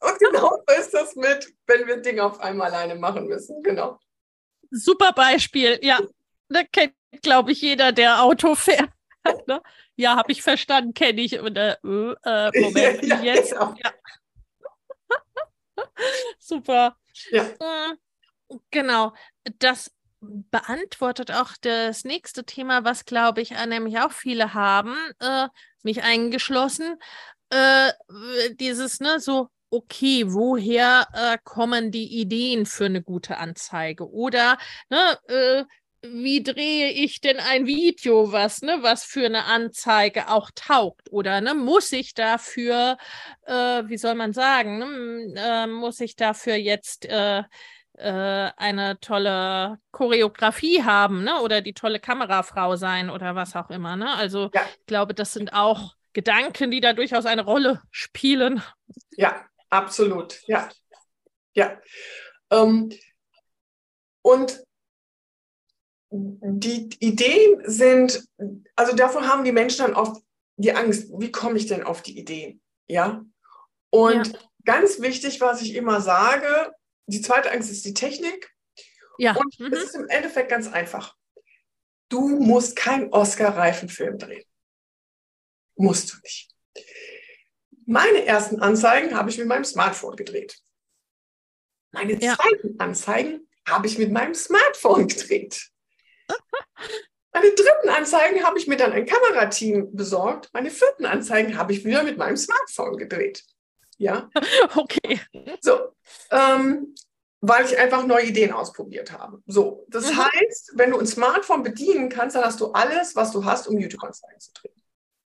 Und 0.00 0.18
genau 0.18 0.62
so 0.66 0.74
ist 0.80 0.94
das 0.94 1.14
mit, 1.16 1.54
wenn 1.66 1.86
wir 1.86 1.98
Dinge 1.98 2.24
auf 2.24 2.40
einmal 2.40 2.68
alleine 2.68 2.94
machen 2.94 3.26
müssen. 3.26 3.62
Genau. 3.62 3.98
Super 4.70 5.12
Beispiel. 5.12 5.78
Ja, 5.82 6.00
da 6.48 6.62
kennt, 6.64 6.94
glaube 7.20 7.52
ich, 7.52 7.60
jeder, 7.60 7.92
der 7.92 8.22
Auto 8.22 8.54
fährt. 8.54 8.90
Ne? 9.46 9.60
Ja, 9.96 10.16
habe 10.16 10.32
ich 10.32 10.40
verstanden, 10.40 10.94
kenne 10.94 11.20
ich. 11.20 11.38
Und, 11.38 11.58
äh, 11.58 11.72
äh, 11.72 11.74
Moment, 12.62 13.04
ja, 13.04 13.20
jetzt. 13.20 13.52
Genau. 13.52 13.74
Ja. 13.84 13.92
Super. 16.38 16.96
Ja. 17.30 17.42
Mm, 17.42 17.98
genau. 18.70 19.12
Das 19.58 19.90
beantwortet 20.20 21.30
auch 21.30 21.52
das 21.60 22.04
nächste 22.04 22.44
Thema, 22.44 22.84
was, 22.84 23.04
glaube 23.04 23.40
ich, 23.40 23.50
nämlich 23.66 23.98
auch 23.98 24.12
viele 24.12 24.54
haben, 24.54 24.96
äh, 25.20 25.48
mich 25.82 26.02
eingeschlossen. 26.02 26.96
Äh, 27.50 27.92
dieses, 28.54 29.00
ne, 29.00 29.20
so, 29.20 29.48
okay, 29.70 30.24
woher 30.26 31.06
äh, 31.12 31.38
kommen 31.44 31.90
die 31.90 32.20
Ideen 32.20 32.66
für 32.66 32.86
eine 32.86 33.02
gute 33.02 33.38
Anzeige? 33.38 34.10
Oder, 34.10 34.58
ne, 34.90 35.18
äh, 35.28 35.64
wie 36.02 36.42
drehe 36.42 36.90
ich 36.92 37.20
denn 37.20 37.38
ein 37.40 37.66
Video, 37.66 38.30
was, 38.32 38.62
ne, 38.62 38.78
was 38.82 39.04
für 39.04 39.26
eine 39.26 39.44
Anzeige 39.46 40.28
auch 40.30 40.50
taugt? 40.54 41.10
Oder 41.10 41.40
ne, 41.40 41.54
muss 41.54 41.92
ich 41.92 42.14
dafür, 42.14 42.96
äh, 43.46 43.52
wie 43.86 43.98
soll 43.98 44.14
man 44.14 44.32
sagen, 44.32 44.78
ne, 44.78 45.34
äh, 45.36 45.66
muss 45.66 46.00
ich 46.00 46.16
dafür 46.16 46.54
jetzt 46.54 47.06
eine 48.00 48.98
tolle 49.00 49.78
Choreografie 49.90 50.84
haben, 50.84 51.24
ne? 51.24 51.40
Oder 51.40 51.60
die 51.60 51.74
tolle 51.74 52.00
Kamerafrau 52.00 52.76
sein 52.76 53.10
oder 53.10 53.34
was 53.34 53.56
auch 53.56 53.70
immer. 53.70 53.96
Ne? 53.96 54.14
Also 54.14 54.50
ja. 54.54 54.62
ich 54.78 54.86
glaube, 54.86 55.14
das 55.14 55.32
sind 55.32 55.52
auch 55.52 55.94
Gedanken, 56.12 56.70
die 56.70 56.80
da 56.80 56.92
durchaus 56.92 57.26
eine 57.26 57.44
Rolle 57.44 57.82
spielen. 57.90 58.62
Ja, 59.16 59.44
absolut. 59.70 60.40
Ja. 60.46 60.68
Ja. 61.54 61.80
Ähm, 62.50 62.90
und 64.22 64.62
die 66.10 66.88
Ideen 67.00 67.62
sind, 67.64 68.24
also 68.76 68.96
davon 68.96 69.28
haben 69.28 69.44
die 69.44 69.52
Menschen 69.52 69.86
dann 69.86 69.94
oft 69.94 70.22
die 70.56 70.72
Angst, 70.72 71.10
wie 71.18 71.30
komme 71.30 71.58
ich 71.58 71.66
denn 71.66 71.82
auf 71.82 72.02
die 72.02 72.18
Ideen? 72.18 72.60
Ja. 72.86 73.24
Und 73.90 74.26
ja. 74.26 74.38
ganz 74.64 75.00
wichtig, 75.00 75.40
was 75.40 75.62
ich 75.62 75.74
immer 75.74 76.00
sage, 76.00 76.72
die 77.08 77.20
zweite 77.20 77.50
Angst 77.50 77.70
ist 77.70 77.84
die 77.84 77.94
Technik. 77.94 78.54
Ja. 79.18 79.34
Und 79.34 79.58
mhm. 79.58 79.72
es 79.72 79.84
ist 79.84 79.94
im 79.96 80.08
Endeffekt 80.08 80.50
ganz 80.50 80.68
einfach. 80.68 81.16
Du 82.08 82.28
musst 82.38 82.76
keinen 82.76 83.12
Oscar-Reifen-Film 83.12 84.18
drehen. 84.18 84.44
Musst 85.76 86.12
du 86.12 86.16
nicht. 86.22 86.50
Meine 87.86 88.24
ersten 88.26 88.60
Anzeigen 88.60 89.16
habe 89.16 89.30
ich 89.30 89.38
mit 89.38 89.46
meinem 89.46 89.64
Smartphone 89.64 90.16
gedreht. 90.16 90.58
Meine 91.90 92.22
ja. 92.22 92.36
zweiten 92.36 92.78
Anzeigen 92.78 93.48
habe 93.66 93.86
ich 93.86 93.98
mit 93.98 94.10
meinem 94.10 94.34
Smartphone 94.34 95.08
gedreht. 95.08 95.70
Meine 97.32 97.50
dritten 97.50 97.90
Anzeigen 97.90 98.42
habe 98.42 98.58
ich 98.58 98.66
mir 98.66 98.76
dann 98.76 98.92
ein 98.92 99.06
Kamerateam 99.06 99.94
besorgt. 99.94 100.50
Meine 100.52 100.70
vierten 100.70 101.06
Anzeigen 101.06 101.56
habe 101.56 101.72
ich 101.72 101.84
wieder 101.84 102.02
mit 102.02 102.16
meinem 102.18 102.36
Smartphone 102.36 102.96
gedreht. 102.96 103.44
Ja. 103.98 104.30
Okay. 104.76 105.20
So, 105.60 105.94
ähm, 106.30 106.94
weil 107.40 107.64
ich 107.66 107.78
einfach 107.78 108.04
neue 108.06 108.26
Ideen 108.26 108.52
ausprobiert 108.52 109.12
habe. 109.12 109.42
So, 109.46 109.84
das 109.88 110.12
mhm. 110.12 110.24
heißt, 110.24 110.72
wenn 110.74 110.90
du 110.90 110.98
ein 110.98 111.06
Smartphone 111.06 111.62
bedienen 111.62 112.08
kannst, 112.08 112.36
dann 112.36 112.44
hast 112.44 112.60
du 112.60 112.72
alles, 112.72 113.14
was 113.14 113.32
du 113.32 113.44
hast, 113.44 113.68
um 113.68 113.78
YouTube-Anzeigen 113.78 114.40
zu 114.40 114.52
drehen. 114.52 114.82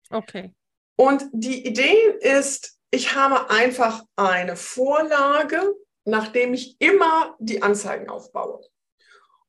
Okay. 0.10 0.54
Und 0.96 1.26
die 1.32 1.66
Idee 1.66 2.18
ist, 2.22 2.78
ich 2.92 3.16
habe 3.16 3.50
einfach 3.50 4.04
eine 4.16 4.56
Vorlage, 4.56 5.74
nachdem 6.06 6.54
ich 6.54 6.76
immer 6.80 7.36
die 7.40 7.62
Anzeigen 7.64 8.10
aufbaue. 8.10 8.62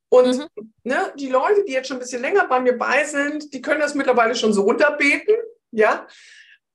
Und 0.09 0.39
mhm. 0.39 0.73
ne, 0.85 1.13
die 1.19 1.29
Leute, 1.29 1.65
die 1.65 1.73
jetzt 1.73 1.89
schon 1.89 1.97
ein 1.97 2.01
bisschen 2.01 2.23
länger 2.23 2.47
bei 2.47 2.61
mir 2.61 2.79
bei 2.79 3.05
sind, 3.05 3.53
die 3.53 3.61
können 3.61 3.81
das 3.81 3.95
mittlerweile 3.95 4.37
schon 4.37 4.53
so 4.53 4.63
runterbeten. 4.63 5.35
Ja, 5.73 6.07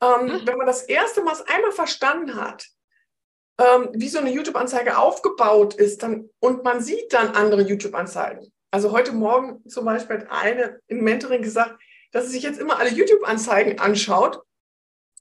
ähm, 0.02 0.26
mhm. 0.26 0.48
wenn 0.48 0.58
man 0.58 0.68
das 0.68 0.84
erste 0.84 1.22
Mal 1.22 1.36
einmal 1.48 1.72
verstanden 1.72 2.36
hat, 2.36 2.68
ähm, 3.60 3.90
wie 3.94 4.10
so 4.10 4.20
eine 4.20 4.32
YouTube-Anzeige 4.32 4.98
aufgebaut 4.98 5.74
ist, 5.74 6.04
dann, 6.04 6.30
und 6.40 6.64
man 6.64 6.82
sieht 6.82 7.12
dann 7.14 7.36
andere 7.36 7.62
YouTube-Anzeigen. 7.62 8.52
Also 8.72 8.92
heute 8.92 9.12
Morgen 9.12 9.68
zum 9.68 9.86
Beispiel 9.86 10.20
hat 10.20 10.32
eine 10.32 10.80
im 10.88 11.04
Mentoring 11.04 11.42
gesagt, 11.42 11.80
dass 12.12 12.26
sie 12.26 12.32
sich 12.32 12.44
jetzt 12.44 12.60
immer 12.60 12.80
alle 12.80 12.92
YouTube-Anzeigen 12.92 13.80
anschaut, 13.80 14.42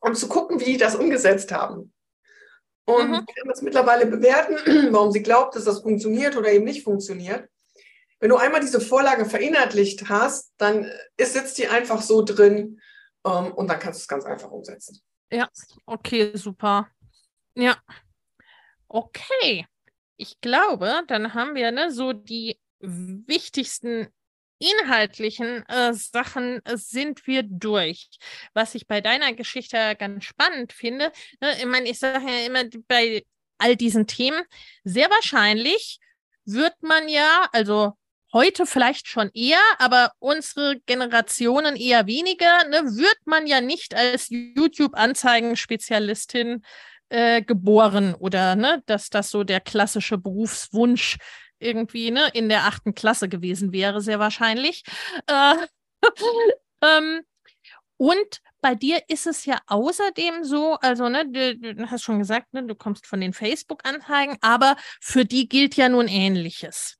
um 0.01 0.15
zu 0.15 0.29
gucken, 0.29 0.61
wie 0.61 0.65
die 0.65 0.77
das 0.77 0.95
umgesetzt 0.95 1.51
haben. 1.53 1.93
Und 2.85 3.11
mhm. 3.11 3.15
kann 3.15 3.49
das 3.49 3.63
mittlerweile 3.63 4.07
bewerten, 4.07 4.57
warum 4.93 5.13
sie 5.13 5.23
glaubt, 5.23 5.57
dass 5.57 5.65
das 5.65 5.81
funktioniert 5.81 6.37
oder 6.37 6.51
eben 6.51 6.65
nicht 6.65 6.85
funktioniert. 6.85 7.49
Wenn 8.21 8.31
du 8.31 8.37
einmal 8.37 8.61
diese 8.61 8.81
Vorlage 8.81 9.27
verinnerlicht 9.27 10.09
hast, 10.09 10.53
dann 10.59 10.91
ist, 11.17 11.35
sitzt 11.35 11.59
die 11.59 11.69
einfach 11.69 12.03
so 12.03 12.23
drin 12.23 12.81
ähm, 13.29 13.53
und 13.53 13.69
dann 13.69 13.79
kannst 13.79 14.01
du 14.01 14.03
es 14.03 14.09
ganz 14.09 14.25
einfach 14.25 14.51
umsetzen. 14.51 15.01
Ja, 15.31 15.49
okay, 15.87 16.31
super. 16.35 16.89
Ja. 17.55 17.77
Okay. 18.89 19.67
Ich 20.17 20.41
glaube, 20.41 21.03
dann 21.07 21.35
haben 21.35 21.55
wir 21.55 21.71
ne, 21.71 21.93
so 21.93 22.13
die 22.13 22.59
wichtigsten 22.81 24.09
inhaltlichen 24.59 25.65
äh, 25.69 25.93
Sachen 25.95 26.65
äh, 26.65 26.77
sind 26.77 27.27
wir 27.27 27.43
durch. 27.45 28.09
Was 28.55 28.75
ich 28.75 28.87
bei 28.87 29.01
deiner 29.01 29.33
Geschichte 29.35 29.95
ganz 29.97 30.25
spannend 30.25 30.73
finde, 30.73 31.13
ne, 31.41 31.57
ich 31.59 31.67
meine, 31.67 31.89
ich 31.89 31.99
sage 31.99 32.25
ja 32.27 32.47
immer 32.47 32.65
bei 32.89 33.25
all 33.59 33.77
diesen 33.77 34.07
Themen, 34.07 34.43
sehr 34.85 35.11
wahrscheinlich 35.11 36.01
wird 36.45 36.75
man 36.83 37.09
ja, 37.09 37.49
also 37.53 37.93
heute 38.33 38.67
vielleicht 38.67 39.07
schon 39.09 39.31
eher, 39.33 39.61
aber 39.79 40.13
unsere 40.19 40.81
Generationen 40.87 41.77
eher 41.77 42.07
weniger, 42.07 42.65
ne, 42.69 42.83
wird 42.97 43.19
man 43.25 43.47
ja 43.47 43.61
nicht 43.61 43.95
als 43.95 44.27
YouTube-Anzeigenspezialistin 44.29 46.65
äh, 47.09 47.43
geboren 47.43 48.15
oder 48.15 48.57
ne, 48.57 48.83
dass 48.87 49.11
das 49.11 49.31
so 49.31 49.45
der 49.45 49.61
klassische 49.61 50.19
Berufswunsch 50.19 51.19
irgendwie 51.59 52.11
ne, 52.11 52.29
in 52.35 52.49
der 52.49 52.65
achten 52.65 52.95
Klasse 52.95 53.29
gewesen 53.29 53.73
wäre, 53.73 54.01
sehr 54.01 54.19
wahrscheinlich. 54.19 54.85
Äh, 55.27 55.55
ähm, 56.83 57.21
und 57.97 58.41
bei 58.61 58.75
dir 58.75 59.03
ist 59.09 59.27
es 59.27 59.45
ja 59.45 59.59
außerdem 59.67 60.45
so, 60.45 60.75
also 60.75 61.09
ne, 61.09 61.27
du, 61.31 61.75
du 61.75 61.91
hast 61.91 62.03
schon 62.03 62.19
gesagt, 62.19 62.53
ne, 62.53 62.65
du 62.65 62.75
kommst 62.75 63.07
von 63.07 63.21
den 63.21 63.33
Facebook-Anzeigen, 63.33 64.37
aber 64.41 64.77
für 65.01 65.25
die 65.25 65.49
gilt 65.49 65.77
ja 65.77 65.89
nun 65.89 66.09
Ähnliches. 66.09 66.98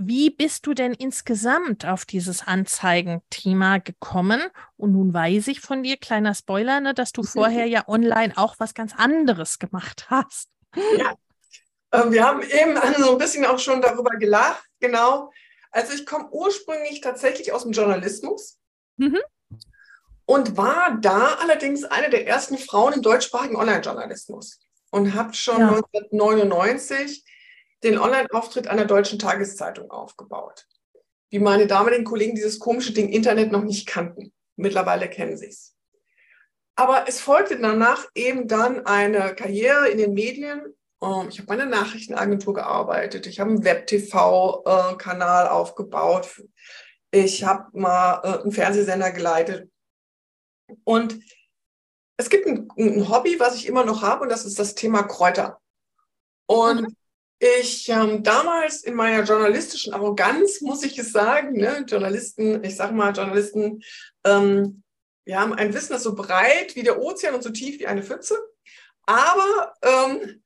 Wie 0.00 0.30
bist 0.30 0.66
du 0.66 0.74
denn 0.74 0.92
insgesamt 0.92 1.86
auf 1.86 2.04
dieses 2.04 2.46
Anzeigenthema 2.46 3.78
gekommen? 3.78 4.40
Und 4.76 4.92
nun 4.92 5.12
weiß 5.12 5.48
ich 5.48 5.60
von 5.60 5.82
dir, 5.82 5.96
kleiner 5.96 6.34
Spoiler, 6.34 6.80
ne, 6.80 6.94
dass 6.94 7.12
du 7.12 7.22
vorher 7.22 7.66
ja 7.66 7.86
online 7.88 8.32
auch 8.36 8.56
was 8.58 8.74
ganz 8.74 8.94
anderes 8.96 9.58
gemacht 9.58 10.06
hast. 10.08 10.48
Ja, 10.74 11.14
äh, 11.90 12.10
wir 12.10 12.24
haben 12.24 12.42
eben 12.42 12.76
so 12.98 13.12
ein 13.12 13.18
bisschen 13.18 13.44
auch 13.44 13.58
schon 13.58 13.80
darüber 13.82 14.16
gelacht, 14.16 14.64
genau. 14.80 15.30
Also 15.70 15.92
ich 15.94 16.06
komme 16.06 16.28
ursprünglich 16.30 17.00
tatsächlich 17.00 17.52
aus 17.52 17.62
dem 17.62 17.72
Journalismus. 17.72 18.58
Mhm 18.96 19.18
und 20.30 20.56
war 20.56 20.96
da 21.00 21.38
allerdings 21.40 21.82
eine 21.82 22.08
der 22.08 22.24
ersten 22.24 22.56
Frauen 22.56 22.92
im 22.92 23.02
deutschsprachigen 23.02 23.56
Online-Journalismus 23.56 24.60
und 24.92 25.12
habe 25.14 25.34
schon 25.34 25.58
ja. 25.58 25.68
1999 25.70 27.24
den 27.82 27.98
Online-Auftritt 27.98 28.68
einer 28.68 28.84
deutschen 28.84 29.18
Tageszeitung 29.18 29.90
aufgebaut. 29.90 30.66
Wie 31.30 31.38
meine 31.38 31.66
damaligen 31.66 32.04
Kollegen 32.04 32.34
dieses 32.34 32.58
komische 32.58 32.92
Ding 32.92 33.08
Internet 33.08 33.52
noch 33.52 33.62
nicht 33.62 33.86
kannten. 33.86 34.32
Mittlerweile 34.56 35.08
kennen 35.08 35.36
sie 35.36 35.46
es. 35.46 35.74
Aber 36.76 37.08
es 37.08 37.20
folgte 37.20 37.58
danach 37.58 38.06
eben 38.14 38.48
dann 38.48 38.86
eine 38.86 39.34
Karriere 39.34 39.88
in 39.88 39.98
den 39.98 40.14
Medien. 40.14 40.62
Ähm, 41.02 41.28
ich 41.28 41.38
habe 41.38 41.48
meine 41.48 41.66
Nachrichtenagentur 41.66 42.54
gearbeitet. 42.54 43.26
Ich 43.26 43.40
habe 43.40 43.50
einen 43.50 43.64
Web-TV-Kanal 43.64 45.48
aufgebaut. 45.48 46.42
Ich 47.10 47.44
habe 47.44 47.66
mal 47.78 48.20
äh, 48.22 48.42
einen 48.42 48.52
Fernsehsender 48.52 49.10
geleitet. 49.10 49.70
Und 50.84 51.20
es 52.16 52.28
gibt 52.30 52.46
ein, 52.46 52.68
ein, 52.78 53.08
Hobby, 53.08 53.40
was 53.40 53.56
ich 53.56 53.66
immer 53.66 53.84
noch 53.84 54.02
habe, 54.02 54.22
und 54.22 54.28
das 54.28 54.44
ist 54.44 54.58
das 54.58 54.74
Thema 54.74 55.02
Kräuter. 55.02 55.60
Und 56.46 56.82
mhm. 56.82 56.96
Ich 57.40 57.88
ähm, 57.88 58.22
damals 58.22 58.82
in 58.84 58.94
meiner 58.94 59.24
journalistischen 59.24 59.94
Arroganz, 59.94 60.60
muss 60.60 60.82
ich 60.82 60.98
es 60.98 61.10
sagen, 61.10 61.54
ne, 61.54 61.84
Journalisten, 61.88 62.62
ich 62.62 62.76
sage 62.76 62.92
mal, 62.92 63.12
Journalisten, 63.12 63.82
ähm, 64.24 64.82
wir 65.24 65.40
haben 65.40 65.54
ein 65.54 65.72
Wissen, 65.72 65.94
das 65.94 66.02
so 66.02 66.14
breit 66.14 66.76
wie 66.76 66.82
der 66.82 67.00
Ozean 67.00 67.34
und 67.34 67.42
so 67.42 67.50
tief 67.50 67.80
wie 67.80 67.86
eine 67.86 68.02
Pfütze. 68.02 68.38
Aber 69.06 69.74
ähm, 69.82 70.42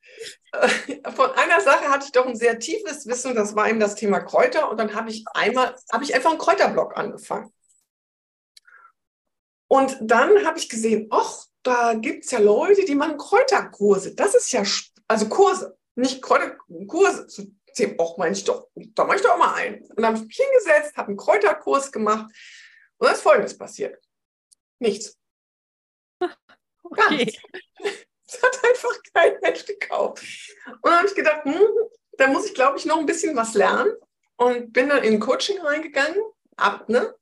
äh, 0.53 1.11
von 1.11 1.31
einer 1.31 1.59
Sache 1.59 1.89
hatte 1.89 2.05
ich 2.05 2.13
doch 2.13 2.25
ein 2.25 2.37
sehr 2.37 2.59
tiefes 2.59 3.05
Wissen, 3.05 3.35
das 3.35 3.55
war 3.55 3.69
eben 3.69 3.79
das 3.79 3.95
Thema 3.95 4.21
Kräuter. 4.21 4.71
Und 4.71 4.77
dann 4.77 4.95
habe 4.95 5.09
ich 5.09 5.25
einmal, 5.33 5.75
habe 5.91 6.03
ich 6.05 6.15
einfach 6.15 6.29
einen 6.29 6.39
Kräuterblock 6.39 6.97
angefangen. 6.97 7.51
Und 9.67 9.97
dann 9.99 10.45
habe 10.45 10.57
ich 10.59 10.69
gesehen, 10.69 11.07
ach, 11.11 11.43
da 11.61 11.95
gibt 11.95 12.23
es 12.23 12.31
ja 12.31 12.39
Leute, 12.39 12.85
die 12.85 12.95
machen 12.95 13.17
Kräuterkurse. 13.17 14.15
Das 14.15 14.33
ist 14.33 14.51
ja, 14.53 14.63
also 15.07 15.27
Kurse, 15.27 15.77
nicht 15.95 16.21
Kräuterkurse 16.21 17.27
zu 17.27 17.55
zählen. 17.73 17.95
Och, 17.99 18.17
meine 18.17 18.33
ich 18.33 18.43
doch, 18.43 18.67
da 18.75 19.05
mache 19.05 19.17
ich 19.17 19.23
doch 19.23 19.37
mal 19.37 19.53
einen. 19.55 19.81
Und 19.81 19.97
dann 19.97 20.05
habe 20.05 20.17
ich 20.17 20.23
mich 20.23 20.37
hingesetzt, 20.37 20.97
habe 20.97 21.09
einen 21.09 21.17
Kräuterkurs 21.17 21.91
gemacht 21.91 22.33
und 22.97 23.07
dann 23.07 23.15
ist 23.15 23.21
Folgendes 23.21 23.57
passiert. 23.57 24.01
Nichts. 24.79 25.17
Okay. 26.87 27.33
Es 28.27 28.41
hat 28.41 28.59
einfach 28.63 28.91
kein 29.13 29.39
Mensch 29.41 29.65
gekauft. 29.65 30.23
Und 30.65 30.85
dann 30.85 30.97
habe 30.97 31.07
ich 31.07 31.15
gedacht, 31.15 31.45
hm, 31.45 31.61
da 32.17 32.27
muss 32.27 32.47
ich, 32.47 32.53
glaube 32.53 32.77
ich, 32.77 32.85
noch 32.85 32.97
ein 32.97 33.05
bisschen 33.05 33.35
was 33.35 33.53
lernen. 33.53 33.91
Und 34.35 34.73
bin 34.73 34.89
dann 34.89 35.03
in 35.03 35.19
Coaching 35.19 35.61
reingegangen, 35.61 36.21
ab, 36.57 36.89
ne? 36.89 37.15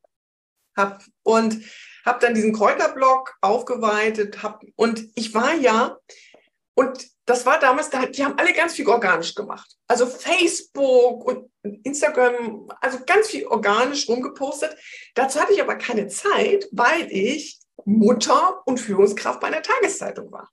Hab, 0.76 1.04
und 1.24 1.64
habe 2.06 2.20
dann 2.20 2.34
diesen 2.34 2.54
Kräuterblock 2.54 3.38
aufgeweitet. 3.42 4.42
Hab, 4.42 4.64
und 4.76 5.10
ich 5.16 5.34
war 5.34 5.54
ja, 5.54 6.00
und 6.76 7.06
das 7.26 7.46
war 7.46 7.60
damals, 7.60 7.90
die 7.90 8.26
haben 8.26 8.38
alle 8.38 8.54
ganz 8.54 8.74
viel 8.74 8.88
organisch 8.88 9.34
gemacht. 9.36 9.78
Also 9.88 10.06
Facebook 10.06 11.24
und 11.26 11.52
Instagram, 11.84 12.68
also 12.82 13.00
ganz 13.06 13.28
viel 13.28 13.46
organisch 13.46 14.10
rumgepostet. 14.10 14.76
Dazu 15.16 15.40
hatte 15.40 15.54
ich 15.54 15.62
aber 15.62 15.76
keine 15.76 16.08
Zeit, 16.08 16.68
weil 16.72 17.08
ich 17.10 17.60
Mutter 17.86 18.62
und 18.66 18.80
Führungskraft 18.80 19.40
bei 19.40 19.48
einer 19.48 19.62
Tageszeitung 19.62 20.32
war. 20.32 20.50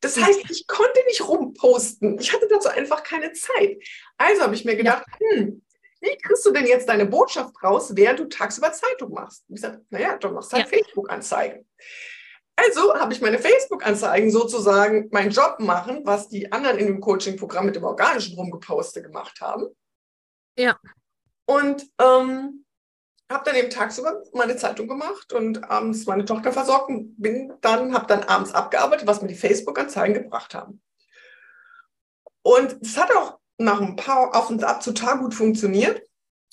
Das 0.00 0.18
heißt, 0.18 0.50
ich 0.50 0.66
konnte 0.66 0.98
nicht 1.06 1.26
rumposten. 1.26 2.18
Ich 2.18 2.32
hatte 2.32 2.48
dazu 2.48 2.68
einfach 2.68 3.02
keine 3.02 3.32
Zeit. 3.32 3.78
Also 4.16 4.42
habe 4.42 4.54
ich 4.54 4.64
mir 4.64 4.76
gedacht, 4.76 5.04
hm, 5.18 5.62
wie 6.00 6.16
kriegst 6.16 6.44
du 6.46 6.50
denn 6.50 6.66
jetzt 6.66 6.88
deine 6.88 7.06
Botschaft 7.06 7.54
raus, 7.62 7.94
während 7.94 8.20
du 8.20 8.24
tagsüber 8.24 8.72
Zeitung 8.72 9.12
machst? 9.12 9.44
Und 9.48 9.56
ich 9.56 9.60
sagte, 9.60 9.84
naja, 9.90 10.16
du 10.16 10.30
machst 10.30 10.52
halt 10.52 10.70
ja. 10.70 10.78
Facebook-Anzeigen. 10.78 11.66
Also 12.62 12.94
habe 12.94 13.12
ich 13.12 13.20
meine 13.20 13.38
Facebook-Anzeigen 13.38 14.30
sozusagen 14.30 15.08
meinen 15.12 15.30
Job 15.30 15.60
machen, 15.60 16.02
was 16.04 16.28
die 16.28 16.52
anderen 16.52 16.78
in 16.78 16.86
dem 16.86 17.00
Coaching-Programm 17.00 17.66
mit 17.66 17.76
dem 17.76 17.84
organischen 17.84 18.36
Rumgeposte 18.36 19.02
gemacht 19.02 19.40
haben. 19.40 19.68
Ja. 20.58 20.78
Und 21.46 21.86
ähm, 22.00 22.64
habe 23.30 23.44
dann 23.44 23.56
eben 23.56 23.70
tagsüber 23.70 24.22
meine 24.32 24.56
Zeitung 24.56 24.88
gemacht 24.88 25.32
und 25.32 25.70
abends 25.70 26.06
meine 26.06 26.24
Tochter 26.24 26.52
versorgt 26.52 26.90
und 26.90 27.14
bin 27.16 27.52
dann, 27.60 27.94
habe 27.94 28.06
dann 28.06 28.24
abends 28.24 28.52
abgearbeitet, 28.52 29.06
was 29.06 29.22
mir 29.22 29.28
die 29.28 29.34
Facebook-Anzeigen 29.34 30.14
gebracht 30.14 30.54
haben. 30.54 30.82
Und 32.42 32.76
es 32.82 32.98
hat 32.98 33.14
auch 33.14 33.38
nach 33.58 33.80
ein 33.80 33.96
paar 33.96 34.34
auf 34.34 34.50
und 34.50 34.64
ab 34.64 34.82
total 34.82 35.18
gut 35.18 35.34
funktioniert. 35.34 36.02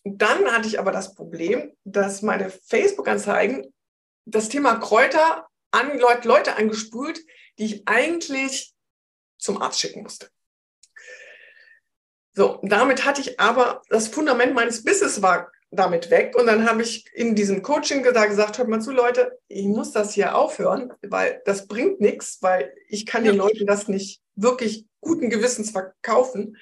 Dann 0.03 0.45
hatte 0.51 0.67
ich 0.67 0.79
aber 0.79 0.91
das 0.91 1.15
Problem, 1.15 1.73
dass 1.83 2.21
meine 2.21 2.49
Facebook-Anzeigen 2.49 3.73
das 4.25 4.49
Thema 4.49 4.75
Kräuter 4.75 5.47
an 5.77 5.99
Leute 5.99 6.55
angespült, 6.55 7.19
die 7.57 7.65
ich 7.65 7.87
eigentlich 7.87 8.73
zum 9.37 9.61
Arzt 9.61 9.79
schicken 9.79 10.03
musste. 10.03 10.29
So, 12.33 12.59
damit 12.63 13.05
hatte 13.05 13.21
ich 13.21 13.39
aber 13.39 13.81
das 13.89 14.07
Fundament 14.07 14.53
meines 14.53 14.83
Business 14.83 15.21
war 15.21 15.51
damit 15.71 16.09
weg. 16.09 16.35
Und 16.37 16.47
dann 16.47 16.69
habe 16.69 16.81
ich 16.81 17.05
in 17.13 17.35
diesem 17.35 17.61
Coaching 17.61 18.03
da 18.03 18.25
gesagt, 18.25 18.57
hört 18.57 18.69
mal 18.69 18.81
zu, 18.81 18.91
Leute, 18.91 19.37
ich 19.47 19.65
muss 19.65 19.91
das 19.91 20.13
hier 20.13 20.35
aufhören, 20.35 20.93
weil 21.01 21.41
das 21.45 21.67
bringt 21.67 21.99
nichts, 21.99 22.37
weil 22.41 22.73
ich 22.87 23.05
kann 23.05 23.23
den 23.23 23.35
Leuten 23.35 23.65
das 23.65 23.87
nicht 23.87 24.21
wirklich 24.35 24.85
guten 25.01 25.29
Gewissens 25.29 25.71
verkaufen. 25.71 26.57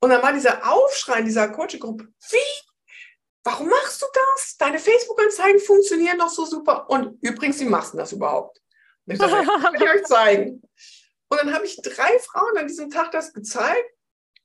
Und 0.00 0.10
dann 0.10 0.22
war 0.22 0.32
dieser 0.32 0.72
Aufschrei 0.72 1.18
in 1.20 1.26
dieser 1.26 1.48
Coaching-Gruppe, 1.48 2.08
wie? 2.30 2.71
Warum 3.44 3.68
machst 3.68 4.00
du 4.00 4.06
das? 4.12 4.56
Deine 4.56 4.78
Facebook-Anzeigen 4.78 5.60
funktionieren 5.60 6.18
doch 6.18 6.28
so 6.28 6.44
super. 6.44 6.88
Und 6.88 7.18
übrigens, 7.22 7.58
wie 7.60 7.64
machst 7.64 7.92
du 7.92 7.98
das 7.98 8.12
überhaupt? 8.12 8.60
Und 9.06 9.14
ich 9.14 9.18
dachte, 9.18 9.44
das 9.44 9.62
kann 9.62 9.74
ich 9.74 9.82
euch 9.82 10.04
zeigen. 10.04 10.62
Und 11.28 11.40
dann 11.40 11.52
habe 11.52 11.64
ich 11.64 11.80
drei 11.82 12.18
Frauen 12.20 12.56
an 12.58 12.68
diesem 12.68 12.90
Tag 12.90 13.10
das 13.10 13.32
gezeigt 13.32 13.90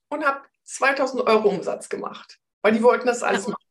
und 0.08 0.26
habe 0.26 0.42
2000 0.64 1.22
Euro 1.28 1.48
Umsatz 1.48 1.88
gemacht, 1.88 2.38
weil 2.62 2.72
die 2.72 2.82
wollten 2.82 3.06
das 3.06 3.22
alles 3.22 3.46
machen. 3.46 3.62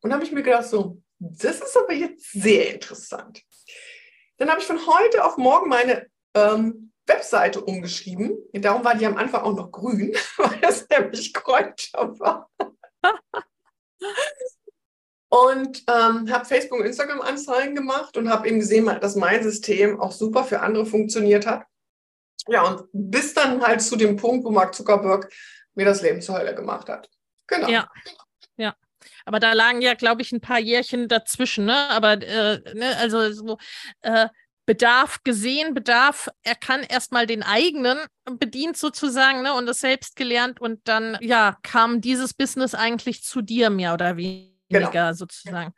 Und 0.00 0.12
habe 0.12 0.24
ich 0.24 0.32
mir 0.32 0.42
gedacht, 0.42 0.66
so, 0.66 1.02
das 1.18 1.60
ist 1.60 1.76
aber 1.76 1.92
jetzt 1.92 2.32
sehr 2.32 2.74
interessant. 2.74 3.42
Dann 4.36 4.50
habe 4.50 4.60
ich 4.60 4.66
von 4.66 4.86
heute 4.86 5.24
auf 5.24 5.36
morgen 5.36 5.68
meine 5.68 6.06
ähm, 6.34 6.92
Webseite 7.06 7.60
umgeschrieben. 7.60 8.38
Darum 8.52 8.84
war 8.84 8.94
die 8.94 9.06
am 9.06 9.16
Anfang 9.16 9.42
auch 9.42 9.54
noch 9.54 9.70
grün, 9.70 10.14
weil 10.36 10.58
das 10.60 10.88
nämlich 10.88 11.32
Kräuter 11.34 12.18
war. 12.18 12.50
Und 15.28 15.82
ähm, 15.88 16.30
habe 16.30 16.44
Facebook 16.44 16.80
und 16.80 16.86
Instagram 16.86 17.20
Anzeigen 17.20 17.74
gemacht 17.74 18.16
und 18.16 18.28
habe 18.28 18.48
eben 18.48 18.60
gesehen, 18.60 18.86
dass 19.00 19.16
mein 19.16 19.42
System 19.42 20.00
auch 20.00 20.12
super 20.12 20.44
für 20.44 20.60
andere 20.60 20.86
funktioniert 20.86 21.46
hat. 21.46 21.64
Ja, 22.46 22.62
und 22.62 22.84
bis 22.92 23.34
dann 23.34 23.62
halt 23.62 23.82
zu 23.82 23.96
dem 23.96 24.16
Punkt, 24.16 24.44
wo 24.44 24.50
Mark 24.50 24.74
Zuckerberg 24.74 25.32
mir 25.74 25.86
das 25.86 26.02
Leben 26.02 26.20
zur 26.20 26.38
Hölle 26.38 26.54
gemacht 26.54 26.88
hat. 26.88 27.08
Genau. 27.46 27.68
Ja, 27.68 27.88
ja. 28.56 28.74
Aber 29.24 29.40
da 29.40 29.52
lagen 29.52 29.80
ja, 29.80 29.94
glaube 29.94 30.22
ich, 30.22 30.32
ein 30.32 30.40
paar 30.40 30.58
Jährchen 30.58 31.08
dazwischen, 31.08 31.64
ne? 31.64 31.90
Aber 31.90 32.12
äh, 32.12 32.60
ne, 32.74 32.96
also 32.98 33.32
so 33.32 33.58
äh, 34.02 34.28
Bedarf 34.66 35.22
gesehen, 35.24 35.74
Bedarf, 35.74 36.28
er 36.42 36.54
kann 36.54 36.82
erstmal 36.82 37.26
den 37.26 37.42
eigenen 37.42 37.98
bedient 38.38 38.76
sozusagen, 38.76 39.42
ne? 39.42 39.54
Und 39.54 39.66
das 39.66 39.80
selbst 39.80 40.16
gelernt 40.16 40.60
und 40.60 40.80
dann, 40.88 41.18
ja, 41.20 41.58
kam 41.62 42.00
dieses 42.00 42.32
Business 42.32 42.74
eigentlich 42.74 43.22
zu 43.22 43.42
dir 43.42 43.70
mehr 43.70 43.94
oder 43.94 44.16
weniger 44.16 44.54
genau. 44.68 45.12
sozusagen. 45.12 45.74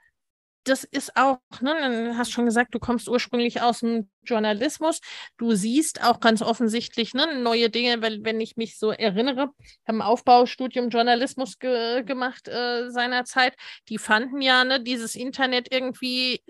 Das 0.62 0.82
ist 0.82 1.16
auch, 1.16 1.38
ne, 1.60 2.10
du 2.10 2.18
hast 2.18 2.32
schon 2.32 2.44
gesagt, 2.44 2.74
du 2.74 2.80
kommst 2.80 3.08
ursprünglich 3.08 3.62
aus 3.62 3.80
dem 3.80 4.10
Journalismus. 4.24 5.00
Du 5.36 5.52
siehst 5.54 6.02
auch 6.02 6.18
ganz 6.18 6.42
offensichtlich 6.42 7.14
ne, 7.14 7.40
neue 7.40 7.70
Dinge, 7.70 8.02
weil, 8.02 8.24
wenn 8.24 8.40
ich 8.40 8.56
mich 8.56 8.76
so 8.76 8.90
erinnere, 8.90 9.50
haben 9.86 10.02
Aufbaustudium 10.02 10.88
Journalismus 10.88 11.60
ge 11.60 12.02
gemacht 12.02 12.48
äh, 12.48 12.90
seinerzeit. 12.90 13.54
Die 13.88 13.98
fanden 13.98 14.40
ja 14.40 14.64
ne, 14.64 14.82
dieses 14.82 15.14
Internet 15.14 15.72
irgendwie 15.72 16.42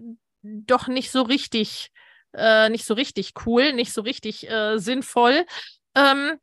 doch 0.43 0.89
nicht 0.89 1.11
so 1.11 1.23
richtig, 1.23 1.91
äh, 2.37 2.69
nicht 2.69 2.85
so 2.85 2.95
richtig 2.95 3.33
cool, 3.47 3.73
nicht 3.73 3.93
so 3.93 4.03
richtig 4.03 4.49
äh, 4.49 4.79
sinnvoll. 4.79 5.47
Ähm, 5.95 6.39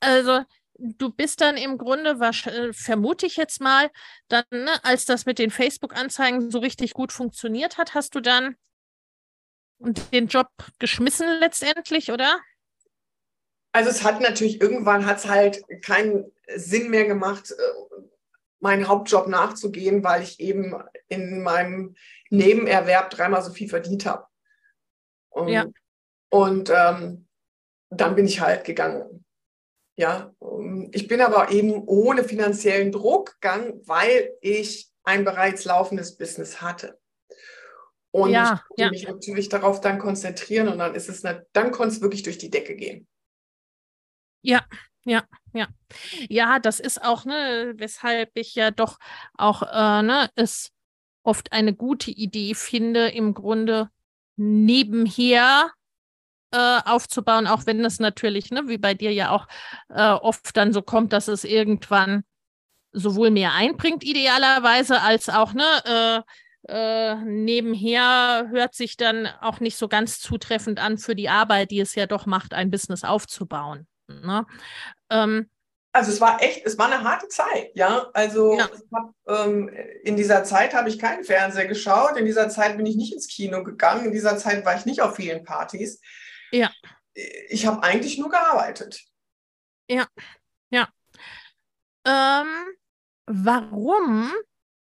also 0.00 0.44
du 0.78 1.10
bist 1.10 1.40
dann 1.40 1.56
im 1.56 1.78
Grunde, 1.78 2.10
äh, 2.20 2.72
vermute 2.72 3.26
ich 3.26 3.36
jetzt 3.36 3.60
mal, 3.60 3.90
dann, 4.28 4.44
ne, 4.50 4.84
als 4.84 5.04
das 5.04 5.26
mit 5.26 5.38
den 5.38 5.50
Facebook-Anzeigen 5.50 6.50
so 6.50 6.58
richtig 6.58 6.92
gut 6.92 7.12
funktioniert 7.12 7.78
hat, 7.78 7.94
hast 7.94 8.14
du 8.14 8.20
dann 8.20 8.56
den 10.12 10.28
Job 10.28 10.48
geschmissen 10.78 11.28
letztendlich, 11.40 12.10
oder? 12.10 12.40
Also 13.72 13.90
es 13.90 14.04
hat 14.04 14.20
natürlich, 14.20 14.60
irgendwann 14.60 15.04
hat 15.04 15.18
es 15.18 15.28
halt 15.28 15.64
keinen 15.82 16.30
Sinn 16.54 16.90
mehr 16.90 17.06
gemacht, 17.06 17.50
äh, 17.50 18.04
meinen 18.60 18.88
Hauptjob 18.88 19.28
nachzugehen, 19.28 20.02
weil 20.04 20.22
ich 20.22 20.40
eben 20.40 20.74
in 21.08 21.42
meinem 21.42 21.96
Nebenerwerb 22.30 23.10
dreimal 23.10 23.42
so 23.42 23.52
viel 23.52 23.68
verdient 23.68 24.06
habe. 24.06 24.26
Und, 25.34 25.48
ja. 25.48 25.66
und 26.30 26.70
ähm, 26.70 27.26
dann 27.90 28.14
bin 28.14 28.26
ich 28.26 28.40
halt 28.40 28.64
gegangen. 28.64 29.24
Ja, 29.96 30.34
ich 30.90 31.06
bin 31.06 31.20
aber 31.20 31.50
eben 31.50 31.84
ohne 31.86 32.24
finanziellen 32.24 32.90
Druck 32.90 33.34
gegangen, 33.40 33.80
weil 33.84 34.32
ich 34.40 34.90
ein 35.04 35.24
bereits 35.24 35.64
laufendes 35.64 36.16
Business 36.16 36.60
hatte. 36.60 36.98
Und 38.10 38.30
ja, 38.30 38.64
ich 38.76 38.80
ja. 38.82 38.90
mich 38.90 39.06
natürlich 39.06 39.48
darauf 39.48 39.80
dann 39.80 39.98
konzentrieren 39.98 40.68
und 40.68 40.78
dann 40.78 40.94
ist 40.94 41.08
es, 41.08 41.24
eine, 41.24 41.46
dann 41.52 41.72
konnte 41.72 41.96
es 41.96 42.00
wirklich 42.00 42.22
durch 42.22 42.38
die 42.38 42.50
Decke 42.50 42.76
gehen. 42.76 43.08
Ja, 44.42 44.64
ja, 45.04 45.24
ja. 45.52 45.68
Ja, 46.28 46.58
das 46.58 46.80
ist 46.80 47.02
auch, 47.02 47.24
ne, 47.24 47.74
weshalb 47.76 48.30
ich 48.34 48.54
ja 48.54 48.70
doch 48.70 48.98
auch, 49.36 49.62
äh, 49.62 50.02
ne, 50.02 50.30
es 50.36 50.70
oft 51.24 51.52
eine 51.52 51.74
gute 51.74 52.10
Idee 52.10 52.54
finde, 52.54 53.08
im 53.08 53.34
Grunde 53.34 53.90
nebenher 54.36 55.70
äh, 56.52 56.80
aufzubauen, 56.84 57.46
auch 57.46 57.66
wenn 57.66 57.84
es 57.84 57.98
natürlich, 57.98 58.50
ne, 58.50 58.62
wie 58.66 58.78
bei 58.78 58.94
dir 58.94 59.12
ja 59.12 59.30
auch 59.30 59.46
äh, 59.88 60.10
oft 60.12 60.56
dann 60.56 60.72
so 60.72 60.82
kommt, 60.82 61.12
dass 61.12 61.28
es 61.28 61.44
irgendwann 61.44 62.24
sowohl 62.92 63.30
mehr 63.30 63.54
einbringt, 63.54 64.04
idealerweise, 64.04 65.00
als 65.00 65.28
auch, 65.28 65.52
ne, 65.52 65.64
äh, 65.84 66.22
äh, 66.66 67.16
nebenher 67.16 68.48
hört 68.50 68.74
sich 68.74 68.96
dann 68.96 69.26
auch 69.40 69.60
nicht 69.60 69.76
so 69.76 69.88
ganz 69.88 70.20
zutreffend 70.20 70.78
an 70.78 70.96
für 70.96 71.14
die 71.14 71.28
Arbeit, 71.28 71.70
die 71.70 71.80
es 71.80 71.94
ja 71.94 72.06
doch 72.06 72.24
macht, 72.24 72.54
ein 72.54 72.70
Business 72.70 73.04
aufzubauen. 73.04 73.86
Ne? 74.06 74.46
Ähm, 75.10 75.50
also 75.94 76.10
es 76.10 76.20
war 76.20 76.42
echt, 76.42 76.66
es 76.66 76.76
war 76.76 76.86
eine 76.86 77.04
harte 77.04 77.28
Zeit, 77.28 77.70
ja. 77.74 78.10
Also 78.14 78.58
ja. 78.58 78.68
Hab, 78.92 79.14
ähm, 79.28 79.68
in 80.02 80.16
dieser 80.16 80.42
Zeit 80.42 80.74
habe 80.74 80.88
ich 80.88 80.98
keinen 80.98 81.22
Fernseher 81.22 81.68
geschaut, 81.68 82.16
in 82.16 82.24
dieser 82.24 82.48
Zeit 82.48 82.76
bin 82.76 82.84
ich 82.84 82.96
nicht 82.96 83.12
ins 83.12 83.28
Kino 83.28 83.62
gegangen, 83.62 84.06
in 84.06 84.12
dieser 84.12 84.36
Zeit 84.36 84.64
war 84.64 84.76
ich 84.76 84.86
nicht 84.86 85.00
auf 85.00 85.14
vielen 85.14 85.44
Partys. 85.44 86.00
Ja. 86.50 86.72
Ich 87.48 87.64
habe 87.66 87.80
eigentlich 87.84 88.18
nur 88.18 88.28
gearbeitet. 88.28 89.04
Ja, 89.88 90.08
ja. 90.70 90.88
Ähm, 92.04 92.76
warum 93.26 94.32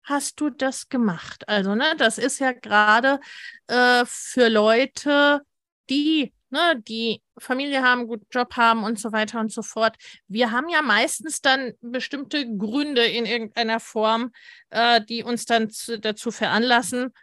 hast 0.04 0.39
du 0.39 0.52
das 0.52 0.89
gemacht? 0.89 1.48
Also, 1.48 1.74
ne, 1.74 1.95
das 1.98 2.19
ist 2.19 2.38
ja 2.38 2.52
gerade 2.52 3.19
äh, 3.65 4.06
für 4.06 4.48
Leute, 4.48 5.41
die, 5.89 6.36
ne, 6.51 6.81
die 6.88 7.21
Familie 7.38 7.83
haben, 7.83 8.07
guten 8.07 8.27
Job 8.31 8.55
haben 8.55 8.83
und 8.83 8.99
so 8.99 9.12
weiter 9.12 9.39
und 9.39 9.51
so 9.51 9.62
fort. 9.62 9.95
Wir 10.27 10.51
haben 10.51 10.69
ja 10.69 10.81
meistens 10.81 11.41
dann 11.41 11.73
bestimmte 11.81 12.45
Gründe 12.57 13.05
in 13.05 13.25
irgendeiner 13.25 13.79
Form, 13.79 14.31
äh, 14.69 15.01
die 15.03 15.23
uns 15.23 15.45
dann 15.45 15.69
zu, 15.69 15.99
dazu 15.99 16.31
veranlassen, 16.31 17.13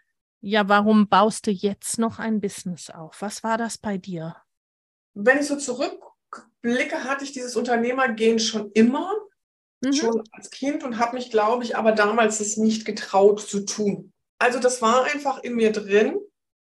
ja, 0.40 0.68
warum 0.68 1.08
baust 1.08 1.46
du 1.46 1.50
jetzt 1.50 1.98
noch 1.98 2.18
ein 2.18 2.40
Business 2.40 2.90
auf? 2.90 3.20
Was 3.20 3.42
war 3.42 3.58
das 3.58 3.78
bei 3.78 3.98
dir? 3.98 4.36
Wenn 5.14 5.38
ich 5.38 5.46
so 5.46 5.56
zurückblicke, 5.56 7.04
hatte 7.04 7.24
ich 7.24 7.32
dieses 7.32 7.56
Unternehmergehen 7.56 8.38
schon 8.38 8.70
immer 8.72 9.12
mhm. 9.84 9.92
schon 9.92 10.22
als 10.32 10.50
Kind 10.50 10.84
und 10.84 10.98
habe 10.98 11.16
mich, 11.16 11.30
glaube 11.30 11.64
ich, 11.64 11.76
aber 11.76 11.92
damals 11.92 12.40
es 12.40 12.56
nicht 12.56 12.84
getraut 12.84 13.40
zu 13.40 13.64
tun. 13.64 14.12
Also 14.38 14.58
das 14.58 14.82
war 14.82 15.04
einfach 15.04 15.42
in 15.42 15.54
mir 15.54 15.72
drin 15.72 16.18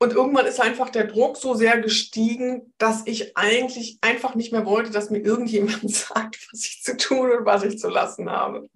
und 0.01 0.13
irgendwann 0.13 0.47
ist 0.47 0.59
einfach 0.59 0.89
der 0.89 1.03
Druck 1.03 1.37
so 1.37 1.53
sehr 1.53 1.79
gestiegen, 1.79 2.73
dass 2.79 3.03
ich 3.05 3.37
eigentlich 3.37 3.99
einfach 4.01 4.33
nicht 4.33 4.51
mehr 4.51 4.65
wollte, 4.65 4.89
dass 4.89 5.11
mir 5.11 5.19
irgendjemand 5.19 5.87
sagt, 5.95 6.39
was 6.51 6.65
ich 6.65 6.81
zu 6.81 6.97
tun 6.97 7.29
und 7.29 7.45
was 7.45 7.61
ich 7.61 7.77
zu 7.77 7.87
lassen 7.87 8.27
habe. 8.27 8.67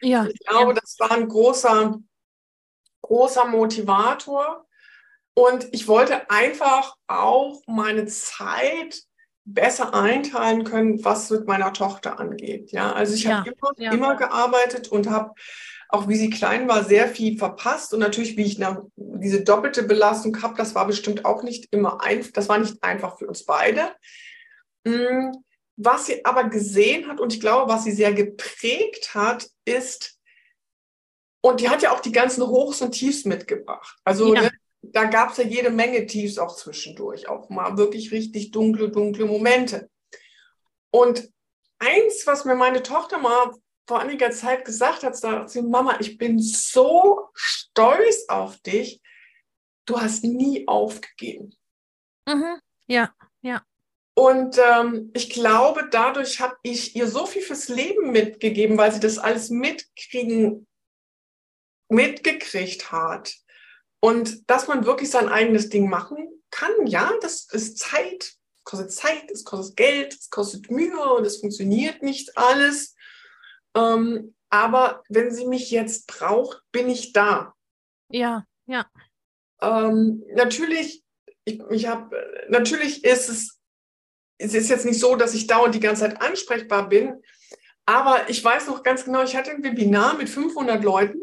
Ja, 0.00 0.26
ich 0.26 0.36
glaube, 0.40 0.74
ja. 0.74 0.80
das 0.80 0.96
war 0.98 1.12
ein 1.12 1.28
großer, 1.28 2.00
großer 3.02 3.44
Motivator. 3.44 4.66
Und 5.34 5.68
ich 5.70 5.86
wollte 5.86 6.28
einfach 6.28 6.96
auch 7.06 7.62
meine 7.68 8.06
Zeit 8.06 9.00
besser 9.44 9.94
einteilen 9.94 10.64
können, 10.64 11.04
was 11.04 11.30
mit 11.30 11.46
meiner 11.46 11.72
Tochter 11.72 12.18
angeht. 12.18 12.72
Ja, 12.72 12.92
also 12.92 13.14
ich 13.14 13.22
ja, 13.22 13.44
habe 13.44 13.50
immer, 13.50 13.70
ja. 13.76 13.92
immer 13.92 14.16
gearbeitet 14.16 14.88
und 14.88 15.08
habe 15.08 15.34
auch 15.94 16.08
wie 16.08 16.16
sie 16.16 16.30
klein 16.30 16.68
war, 16.68 16.84
sehr 16.84 17.08
viel 17.08 17.38
verpasst. 17.38 17.94
Und 17.94 18.00
natürlich, 18.00 18.36
wie 18.36 18.44
ich 18.44 18.58
nach, 18.58 18.82
diese 18.96 19.42
doppelte 19.42 19.84
Belastung 19.84 20.42
habe, 20.42 20.56
das 20.56 20.74
war 20.74 20.86
bestimmt 20.86 21.24
auch 21.24 21.42
nicht 21.42 21.72
immer 21.72 22.02
einfach, 22.02 22.32
das 22.32 22.48
war 22.48 22.58
nicht 22.58 22.82
einfach 22.82 23.18
für 23.18 23.26
uns 23.26 23.44
beide. 23.44 23.94
Mm, 24.84 25.32
was 25.76 26.06
sie 26.06 26.24
aber 26.24 26.44
gesehen 26.44 27.08
hat 27.08 27.20
und 27.20 27.32
ich 27.32 27.40
glaube, 27.40 27.70
was 27.70 27.84
sie 27.84 27.92
sehr 27.92 28.12
geprägt 28.12 29.14
hat, 29.14 29.48
ist, 29.64 30.18
und 31.40 31.60
die 31.60 31.68
hat 31.68 31.82
ja 31.82 31.92
auch 31.92 32.00
die 32.00 32.12
ganzen 32.12 32.46
Hochs 32.46 32.80
und 32.80 32.92
Tiefs 32.92 33.24
mitgebracht. 33.24 33.98
Also 34.04 34.34
ja. 34.34 34.42
ne, 34.42 34.50
da 34.82 35.04
gab 35.04 35.32
es 35.32 35.38
ja 35.38 35.44
jede 35.44 35.70
Menge 35.70 36.06
Tiefs 36.06 36.38
auch 36.38 36.56
zwischendurch, 36.56 37.28
auch 37.28 37.50
mal 37.50 37.76
wirklich 37.76 38.12
richtig 38.12 38.50
dunkle, 38.50 38.90
dunkle 38.90 39.26
Momente. 39.26 39.90
Und 40.90 41.28
eins, 41.78 42.26
was 42.26 42.44
mir 42.44 42.54
meine 42.54 42.82
Tochter 42.82 43.18
mal 43.18 43.52
vor 43.86 44.00
einiger 44.00 44.30
Zeit 44.30 44.64
gesagt 44.64 45.02
hat, 45.02 45.16
sagt 45.16 45.50
sie, 45.50 45.62
Mama, 45.62 45.98
ich 46.00 46.16
bin 46.18 46.38
so 46.38 47.28
stolz 47.34 48.26
auf 48.28 48.58
dich. 48.58 49.02
Du 49.86 50.00
hast 50.00 50.24
nie 50.24 50.66
aufgegeben. 50.66 51.54
Mhm. 52.26 52.60
Ja, 52.86 53.14
ja. 53.42 53.62
Und 54.16 54.58
ähm, 54.58 55.10
ich 55.12 55.30
glaube, 55.30 55.88
dadurch 55.90 56.40
habe 56.40 56.56
ich 56.62 56.94
ihr 56.94 57.08
so 57.08 57.26
viel 57.26 57.42
fürs 57.42 57.68
Leben 57.68 58.12
mitgegeben, 58.12 58.78
weil 58.78 58.92
sie 58.92 59.00
das 59.00 59.18
alles 59.18 59.50
mitkriegen, 59.50 60.66
mitgekriegt 61.88 62.92
hat. 62.92 63.34
Und 64.00 64.48
dass 64.48 64.68
man 64.68 64.86
wirklich 64.86 65.10
sein 65.10 65.28
eigenes 65.28 65.68
Ding 65.68 65.88
machen 65.88 66.42
kann, 66.50 66.86
ja, 66.86 67.12
das 67.20 67.48
ist 67.50 67.78
Zeit, 67.78 68.34
kostet 68.62 68.92
Zeit, 68.92 69.30
es 69.30 69.44
kostet 69.44 69.76
Geld, 69.76 70.14
es 70.14 70.30
kostet 70.30 70.70
Mühe 70.70 71.12
und 71.14 71.26
es 71.26 71.40
funktioniert 71.40 72.02
nicht 72.02 72.36
alles. 72.36 72.93
Ähm, 73.76 74.34
aber 74.50 75.02
wenn 75.08 75.32
sie 75.32 75.46
mich 75.46 75.70
jetzt 75.70 76.06
braucht, 76.06 76.62
bin 76.70 76.88
ich 76.88 77.12
da. 77.12 77.54
Ja, 78.08 78.44
ja. 78.66 78.86
Ähm, 79.60 80.22
natürlich, 80.34 81.02
ich, 81.44 81.60
ich 81.70 81.86
habe, 81.86 82.16
natürlich 82.48 83.04
ist 83.04 83.28
es, 83.28 83.60
es 84.38 84.54
ist 84.54 84.68
jetzt 84.68 84.84
nicht 84.84 85.00
so, 85.00 85.16
dass 85.16 85.34
ich 85.34 85.46
dauernd 85.46 85.74
die 85.74 85.80
ganze 85.80 86.02
Zeit 86.02 86.20
ansprechbar 86.20 86.88
bin, 86.88 87.22
aber 87.86 88.28
ich 88.30 88.42
weiß 88.42 88.68
noch 88.68 88.82
ganz 88.82 89.04
genau, 89.04 89.22
ich 89.22 89.36
hatte 89.36 89.50
ein 89.50 89.62
Webinar 89.62 90.14
mit 90.14 90.28
500 90.28 90.82
Leuten 90.82 91.18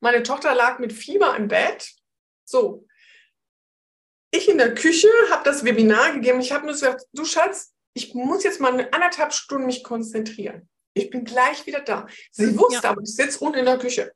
meine 0.00 0.22
Tochter 0.22 0.54
lag 0.54 0.78
mit 0.78 0.92
Fieber 0.92 1.36
im 1.36 1.48
Bett. 1.48 1.92
So. 2.44 2.86
Ich 4.30 4.48
in 4.48 4.58
der 4.58 4.74
Küche 4.74 5.08
habe 5.30 5.44
das 5.44 5.64
Webinar 5.64 6.12
gegeben. 6.12 6.40
Ich 6.40 6.52
habe 6.52 6.64
nur 6.64 6.74
gesagt, 6.74 7.04
du 7.12 7.24
Schatz, 7.24 7.74
ich 7.94 8.14
muss 8.14 8.44
jetzt 8.44 8.60
mal 8.60 8.72
eine 8.72 8.92
anderthalb 8.92 9.32
Stunden 9.32 9.66
mich 9.66 9.82
konzentrieren. 9.82 10.68
Ich 10.94 11.10
bin 11.10 11.24
gleich 11.24 11.64
wieder 11.66 11.80
da. 11.80 12.06
Sie 12.30 12.58
wusste 12.58 12.82
ja. 12.82 12.90
aber, 12.90 13.02
ich 13.02 13.14
sitze 13.14 13.44
unten 13.44 13.58
in 13.58 13.64
der 13.64 13.78
Küche. 13.78 14.12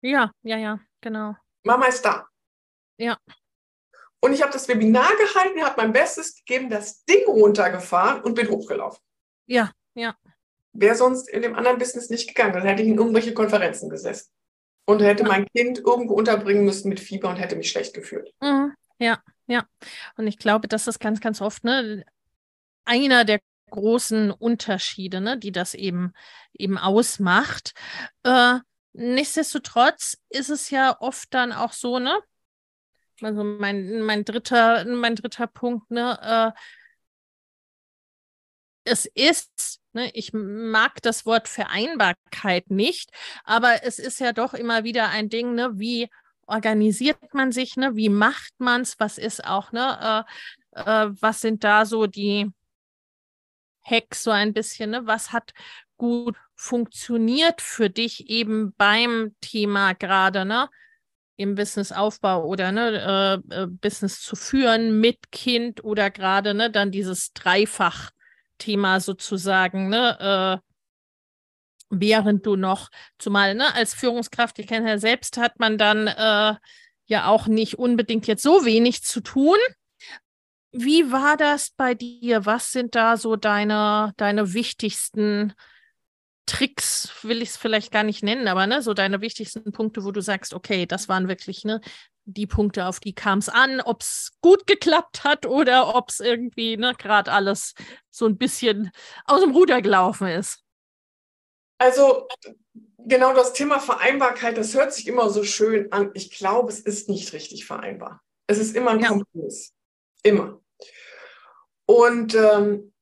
Ja, 0.00 0.30
ja, 0.42 0.56
ja, 0.56 0.80
genau. 1.00 1.34
Mama 1.62 1.86
ist 1.86 2.04
da. 2.04 2.26
Ja. 2.98 3.16
Und 4.20 4.32
ich 4.32 4.42
habe 4.42 4.52
das 4.52 4.68
Webinar 4.68 5.10
gehalten, 5.16 5.62
habe 5.62 5.82
mein 5.82 5.92
Bestes 5.92 6.36
gegeben, 6.36 6.70
das 6.70 7.04
Ding 7.04 7.26
runtergefahren 7.26 8.22
und 8.22 8.34
bin 8.34 8.48
hochgelaufen. 8.48 9.02
Ja, 9.46 9.70
ja. 9.94 10.16
Wäre 10.72 10.94
sonst 10.94 11.28
in 11.28 11.42
dem 11.42 11.54
anderen 11.54 11.78
Business 11.78 12.10
nicht 12.10 12.28
gegangen, 12.28 12.54
dann 12.54 12.64
hätte 12.64 12.82
ich 12.82 12.88
in 12.88 12.96
irgendwelche 12.96 13.34
Konferenzen 13.34 13.90
gesessen 13.90 14.30
und 14.86 15.02
hätte 15.02 15.24
mein 15.24 15.46
Kind 15.54 15.78
irgendwo 15.78 16.14
unterbringen 16.14 16.64
müssen 16.64 16.88
mit 16.88 17.00
Fieber 17.00 17.28
und 17.28 17.36
hätte 17.36 17.56
mich 17.56 17.70
schlecht 17.70 17.94
gefühlt. 17.94 18.32
Mhm. 18.40 18.74
Ja, 18.98 19.22
ja. 19.46 19.66
Und 20.16 20.26
ich 20.26 20.38
glaube, 20.38 20.68
das 20.68 20.86
ist 20.86 21.00
ganz, 21.00 21.20
ganz 21.20 21.40
oft 21.40 21.64
ne, 21.64 22.04
einer 22.84 23.24
der 23.24 23.40
großen 23.74 24.30
Unterschiede, 24.30 25.20
ne, 25.20 25.38
die 25.38 25.52
das 25.52 25.74
eben, 25.74 26.12
eben 26.52 26.78
ausmacht. 26.78 27.74
Äh, 28.22 28.58
nichtsdestotrotz 28.92 30.18
ist 30.28 30.50
es 30.50 30.70
ja 30.70 30.96
oft 31.00 31.32
dann 31.34 31.52
auch 31.52 31.72
so, 31.72 31.98
ne? 31.98 32.18
Also 33.20 33.44
mein, 33.44 34.02
mein 34.02 34.24
dritter, 34.24 34.84
mein 34.86 35.16
dritter 35.16 35.46
Punkt, 35.46 35.90
ne, 35.90 36.52
äh, 36.54 36.60
es 38.84 39.06
ist, 39.06 39.80
ne, 39.92 40.10
ich 40.14 40.32
mag 40.32 41.00
das 41.02 41.24
Wort 41.26 41.48
Vereinbarkeit 41.48 42.70
nicht, 42.70 43.10
aber 43.44 43.82
es 43.82 43.98
ist 43.98 44.20
ja 44.20 44.32
doch 44.32 44.54
immer 44.54 44.84
wieder 44.84 45.08
ein 45.08 45.28
Ding, 45.28 45.54
ne, 45.54 45.72
wie 45.74 46.08
organisiert 46.46 47.34
man 47.34 47.52
sich, 47.52 47.76
ne, 47.76 47.96
wie 47.96 48.10
macht 48.10 48.52
man 48.58 48.82
es, 48.82 48.98
was 49.00 49.18
ist 49.18 49.44
auch, 49.44 49.72
ne, 49.72 50.24
äh, 50.74 50.80
äh, 50.80 51.10
was 51.20 51.40
sind 51.40 51.64
da 51.64 51.86
so 51.86 52.06
die, 52.06 52.50
Hack 53.84 54.14
so 54.14 54.30
ein 54.30 54.52
bisschen, 54.52 54.90
ne? 54.90 55.02
Was 55.06 55.32
hat 55.32 55.52
gut 55.96 56.36
funktioniert 56.56 57.60
für 57.60 57.90
dich 57.90 58.28
eben 58.28 58.74
beim 58.76 59.34
Thema 59.40 59.92
gerade, 59.92 60.44
ne? 60.44 60.68
Im 61.36 61.56
Businessaufbau 61.56 62.44
oder 62.44 62.70
ne, 62.70 63.42
äh, 63.50 63.62
äh, 63.62 63.66
Business 63.66 64.20
zu 64.20 64.36
führen 64.36 65.00
mit 65.00 65.32
Kind 65.32 65.82
oder 65.82 66.08
gerade 66.10 66.54
ne, 66.54 66.70
dann 66.70 66.92
dieses 66.92 67.32
Dreifach-Thema 67.32 69.00
sozusagen, 69.00 69.88
ne, 69.88 70.60
äh, 70.62 70.70
während 71.90 72.46
du 72.46 72.54
noch, 72.54 72.88
zumal 73.18 73.56
ne, 73.56 73.74
als 73.74 73.94
Führungskraft, 73.94 74.60
ich 74.60 74.68
kenne 74.68 74.88
ja 74.88 74.98
selbst, 74.98 75.36
hat 75.36 75.58
man 75.58 75.76
dann 75.76 76.06
äh, 76.06 76.54
ja 77.06 77.26
auch 77.26 77.46
nicht 77.48 77.78
unbedingt 77.78 78.26
jetzt 78.28 78.42
so 78.42 78.64
wenig 78.64 79.02
zu 79.02 79.20
tun. 79.20 79.58
Wie 80.76 81.12
war 81.12 81.36
das 81.36 81.70
bei 81.70 81.94
dir? 81.94 82.46
Was 82.46 82.72
sind 82.72 82.96
da 82.96 83.16
so 83.16 83.36
deine, 83.36 84.12
deine 84.16 84.54
wichtigsten 84.54 85.54
Tricks, 86.46 87.10
will 87.22 87.42
ich 87.42 87.50
es 87.50 87.56
vielleicht 87.56 87.92
gar 87.92 88.02
nicht 88.02 88.24
nennen, 88.24 88.48
aber 88.48 88.66
ne, 88.66 88.82
so 88.82 88.92
deine 88.92 89.20
wichtigsten 89.20 89.70
Punkte, 89.72 90.04
wo 90.04 90.10
du 90.10 90.20
sagst, 90.20 90.52
okay, 90.52 90.84
das 90.84 91.08
waren 91.08 91.28
wirklich 91.28 91.64
ne, 91.64 91.80
die 92.24 92.48
Punkte, 92.48 92.86
auf 92.86 92.98
die 92.98 93.14
kam 93.14 93.38
es 93.38 93.48
an, 93.48 93.80
ob 93.80 94.02
es 94.02 94.32
gut 94.40 94.66
geklappt 94.66 95.22
hat 95.22 95.46
oder 95.46 95.94
ob 95.94 96.10
es 96.10 96.18
irgendwie 96.18 96.76
ne, 96.76 96.94
gerade 96.98 97.30
alles 97.30 97.74
so 98.10 98.26
ein 98.26 98.36
bisschen 98.36 98.90
aus 99.26 99.42
dem 99.42 99.52
Ruder 99.52 99.80
gelaufen 99.80 100.26
ist. 100.26 100.58
Also 101.78 102.26
genau 102.98 103.32
das 103.32 103.52
Thema 103.52 103.78
Vereinbarkeit, 103.78 104.58
das 104.58 104.74
hört 104.74 104.92
sich 104.92 105.06
immer 105.06 105.30
so 105.30 105.44
schön 105.44 105.92
an. 105.92 106.10
Ich 106.14 106.30
glaube, 106.30 106.72
es 106.72 106.80
ist 106.80 107.08
nicht 107.08 107.32
richtig 107.32 107.64
vereinbar. 107.64 108.22
Es 108.48 108.58
ist 108.58 108.74
immer 108.74 108.90
ein 108.90 109.00
ja. 109.00 109.08
Kompromiss. 109.08 109.72
Immer. 110.24 110.60
Und, 111.86 112.34
ähm, 112.34 112.92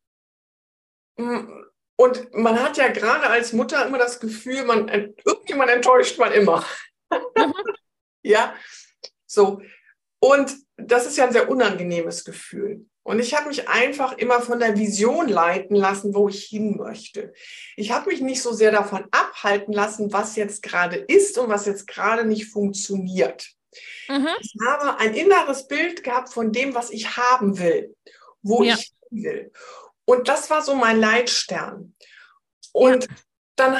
und 1.97 2.35
man 2.35 2.63
hat 2.63 2.77
ja 2.77 2.89
gerade 2.89 3.29
als 3.29 3.53
Mutter 3.53 3.87
immer 3.87 3.99
das 3.99 4.19
Gefühl, 4.19 4.65
man, 4.65 4.89
irgendjemand 4.89 5.71
enttäuscht 5.71 6.19
man 6.19 6.33
immer. 6.33 6.65
Mhm. 7.11 7.55
ja, 8.23 8.55
so. 9.27 9.61
Und 10.21 10.57
das 10.77 11.07
ist 11.07 11.17
ja 11.17 11.27
ein 11.27 11.33
sehr 11.33 11.49
unangenehmes 11.49 12.25
Gefühl. 12.25 12.87
Und 13.05 13.19
ich 13.19 13.35
habe 13.35 13.49
mich 13.49 13.69
einfach 13.69 14.17
immer 14.19 14.41
von 14.41 14.61
der 14.61 14.77
Vision 14.79 15.29
leiten 15.29 15.75
lassen, 15.75 16.15
wo 16.15 16.29
ich 16.29 16.45
hin 16.45 16.77
möchte. 16.77 17.33
Ich 17.77 17.91
habe 17.91 18.11
mich 18.11 18.21
nicht 18.21 18.41
so 18.41 18.53
sehr 18.53 18.71
davon 18.71 19.05
abhalten 19.11 19.73
lassen, 19.73 20.13
was 20.13 20.37
jetzt 20.37 20.63
gerade 20.63 20.97
ist 20.97 21.37
und 21.39 21.49
was 21.49 21.67
jetzt 21.67 21.89
gerade 21.89 22.25
nicht 22.25 22.47
funktioniert. 22.47 23.57
Mhm. 24.09 24.29
Ich 24.41 24.55
habe 24.67 24.99
ein 24.99 25.15
inneres 25.15 25.69
Bild 25.69 26.05
gehabt 26.05 26.33
von 26.33 26.53
dem, 26.53 26.75
was 26.75 26.91
ich 26.91 27.17
haben 27.17 27.59
will, 27.59 27.95
wo 28.43 28.63
ja. 28.63 28.75
ich 28.75 28.93
will. 29.11 29.53
Und 30.05 30.29
das 30.29 30.51
war 30.51 30.63
so 30.63 30.75
mein 30.75 31.01
Leitstern. 31.01 31.95
Und 32.73 33.05
ja. 33.05 33.11
dann, 33.57 33.77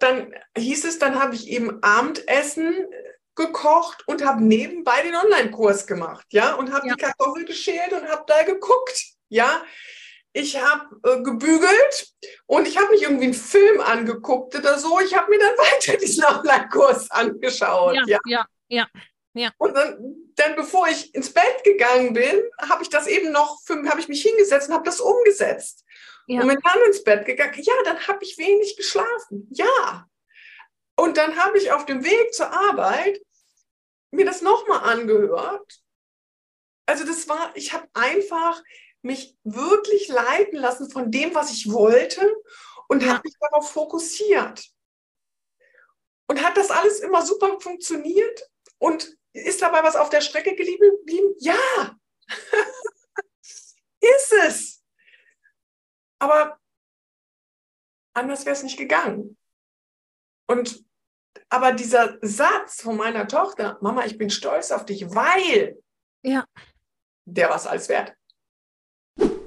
dann 0.00 0.34
hieß 0.56 0.84
es, 0.84 0.98
dann 0.98 1.20
habe 1.20 1.34
ich 1.34 1.48
eben 1.48 1.82
Abendessen 1.82 2.86
gekocht 3.34 4.06
und 4.06 4.24
habe 4.24 4.44
nebenbei 4.44 5.02
den 5.02 5.16
Online-Kurs 5.16 5.86
gemacht, 5.86 6.26
ja, 6.30 6.54
und 6.54 6.72
habe 6.72 6.86
ja. 6.86 6.94
die 6.94 7.02
Kartoffel 7.02 7.44
geschält 7.44 7.92
und 7.92 8.08
habe 8.08 8.24
da 8.26 8.42
geguckt, 8.42 9.04
ja. 9.28 9.62
Ich 10.36 10.60
habe 10.60 10.96
äh, 11.04 11.22
gebügelt 11.22 12.12
und 12.46 12.66
ich 12.66 12.76
habe 12.76 12.90
nicht 12.90 13.04
irgendwie 13.04 13.26
einen 13.26 13.34
Film 13.34 13.80
angeguckt 13.80 14.56
oder 14.56 14.80
so. 14.80 14.98
Ich 14.98 15.16
habe 15.16 15.30
mir 15.30 15.38
dann 15.38 15.50
weiter 15.56 15.96
diesen 15.96 16.24
Online-Kurs 16.24 17.08
angeschaut. 17.12 17.94
Ja, 18.06 18.18
ja, 18.26 18.44
ja, 18.66 18.88
ja. 19.34 19.50
Und 19.58 19.74
dann, 19.74 20.32
dann, 20.36 20.56
bevor 20.56 20.88
ich 20.88 21.14
ins 21.14 21.32
Bett 21.32 21.62
gegangen 21.64 22.12
bin, 22.12 22.42
habe 22.68 22.82
ich 22.82 22.88
das 22.88 23.06
eben 23.06 23.32
noch, 23.32 23.60
habe 23.68 24.00
ich 24.00 24.08
mich 24.08 24.22
hingesetzt 24.22 24.68
und 24.68 24.74
habe 24.74 24.84
das 24.84 25.00
umgesetzt. 25.00 25.84
Ja. 26.26 26.40
Und 26.40 26.48
bin 26.48 26.58
dann 26.64 26.82
ins 26.86 27.04
Bett 27.04 27.26
gegangen. 27.26 27.54
Ja, 27.56 27.74
dann 27.84 28.06
habe 28.06 28.24
ich 28.24 28.38
wenig 28.38 28.76
geschlafen. 28.76 29.48
Ja, 29.50 30.08
und 30.96 31.16
dann 31.16 31.36
habe 31.36 31.58
ich 31.58 31.72
auf 31.72 31.86
dem 31.86 32.04
Weg 32.04 32.32
zur 32.32 32.50
Arbeit 32.52 33.20
mir 34.10 34.24
das 34.24 34.42
nochmal 34.42 34.90
angehört. 34.90 35.80
Also 36.86 37.04
das 37.04 37.28
war, 37.28 37.50
ich 37.56 37.72
habe 37.72 37.88
einfach 37.94 38.62
mich 39.02 39.36
wirklich 39.42 40.08
leiten 40.08 40.58
lassen 40.58 40.90
von 40.90 41.10
dem, 41.10 41.34
was 41.34 41.50
ich 41.50 41.72
wollte 41.72 42.34
und 42.88 43.02
ja. 43.02 43.14
habe 43.14 43.22
mich 43.24 43.34
darauf 43.40 43.70
fokussiert. 43.70 44.64
Und 46.26 46.42
hat 46.42 46.56
das 46.56 46.70
alles 46.70 47.00
immer 47.00 47.22
super 47.22 47.60
funktioniert? 47.60 48.48
Und 48.84 49.16
ist 49.32 49.62
dabei 49.62 49.82
was 49.82 49.96
auf 49.96 50.10
der 50.10 50.20
Strecke 50.20 50.50
geblieben? 50.50 51.34
Ja, 51.38 51.98
ist 54.00 54.32
es. 54.44 54.84
Aber 56.18 56.60
anders 58.12 58.44
wäre 58.44 58.54
es 58.54 58.62
nicht 58.62 58.76
gegangen. 58.76 59.38
Und 60.46 60.84
aber 61.48 61.72
dieser 61.72 62.18
Satz 62.20 62.82
von 62.82 62.98
meiner 62.98 63.26
Tochter, 63.26 63.78
Mama, 63.80 64.04
ich 64.04 64.18
bin 64.18 64.28
stolz 64.28 64.70
auf 64.70 64.84
dich, 64.84 65.14
weil 65.14 65.82
ja. 66.22 66.44
der 67.24 67.48
was 67.48 67.66
als 67.66 67.88
wert. 67.88 68.14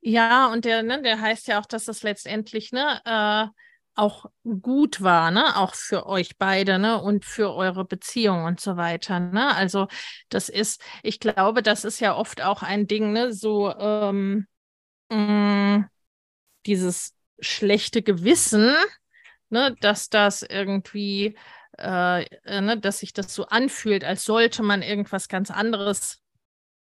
Ja, 0.00 0.46
und 0.52 0.64
der, 0.64 0.82
ne, 0.82 1.02
der 1.02 1.20
heißt 1.20 1.48
ja 1.48 1.60
auch, 1.60 1.66
dass 1.66 1.84
das 1.86 2.02
letztendlich 2.02 2.72
ne, 2.72 3.00
äh, 3.04 3.48
auch 3.94 4.26
gut 4.62 5.02
war, 5.02 5.30
ne, 5.30 5.56
auch 5.56 5.74
für 5.74 6.06
euch 6.06 6.38
beide, 6.38 6.78
ne, 6.78 7.02
und 7.02 7.24
für 7.24 7.52
eure 7.54 7.84
Beziehung 7.84 8.44
und 8.44 8.60
so 8.60 8.76
weiter, 8.76 9.18
ne. 9.20 9.54
Also 9.54 9.88
das 10.28 10.48
ist, 10.48 10.82
ich 11.02 11.20
glaube, 11.20 11.62
das 11.62 11.84
ist 11.84 12.00
ja 12.00 12.14
oft 12.14 12.42
auch 12.42 12.62
ein 12.62 12.86
Ding, 12.86 13.12
ne, 13.12 13.32
so 13.32 13.74
ähm, 13.76 14.46
mh, 15.10 15.78
mm, 15.78 15.90
dieses 16.66 17.14
schlechte 17.40 18.02
Gewissen, 18.02 18.72
ne, 19.50 19.74
dass 19.80 20.08
das 20.10 20.42
irgendwie, 20.42 21.36
äh, 21.78 22.24
äh, 22.44 22.60
ne, 22.60 22.78
dass 22.78 22.98
sich 23.00 23.12
das 23.12 23.34
so 23.34 23.46
anfühlt, 23.46 24.04
als 24.04 24.24
sollte 24.24 24.62
man 24.62 24.82
irgendwas 24.82 25.28
ganz 25.28 25.50
anderes 25.50 26.20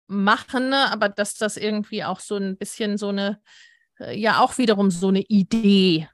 machen, 0.10 0.70
ne, 0.70 0.92
aber 0.92 1.10
dass 1.10 1.36
das 1.36 1.58
irgendwie 1.58 2.04
auch 2.04 2.20
so 2.20 2.36
ein 2.36 2.58
bisschen 2.58 2.98
so 2.98 3.10
eine, 3.10 3.42
äh, 4.00 4.18
ja 4.18 4.40
auch 4.42 4.58
wiederum 4.58 4.92
so 4.92 5.10
eine 5.10 5.22
Idee 5.22 6.10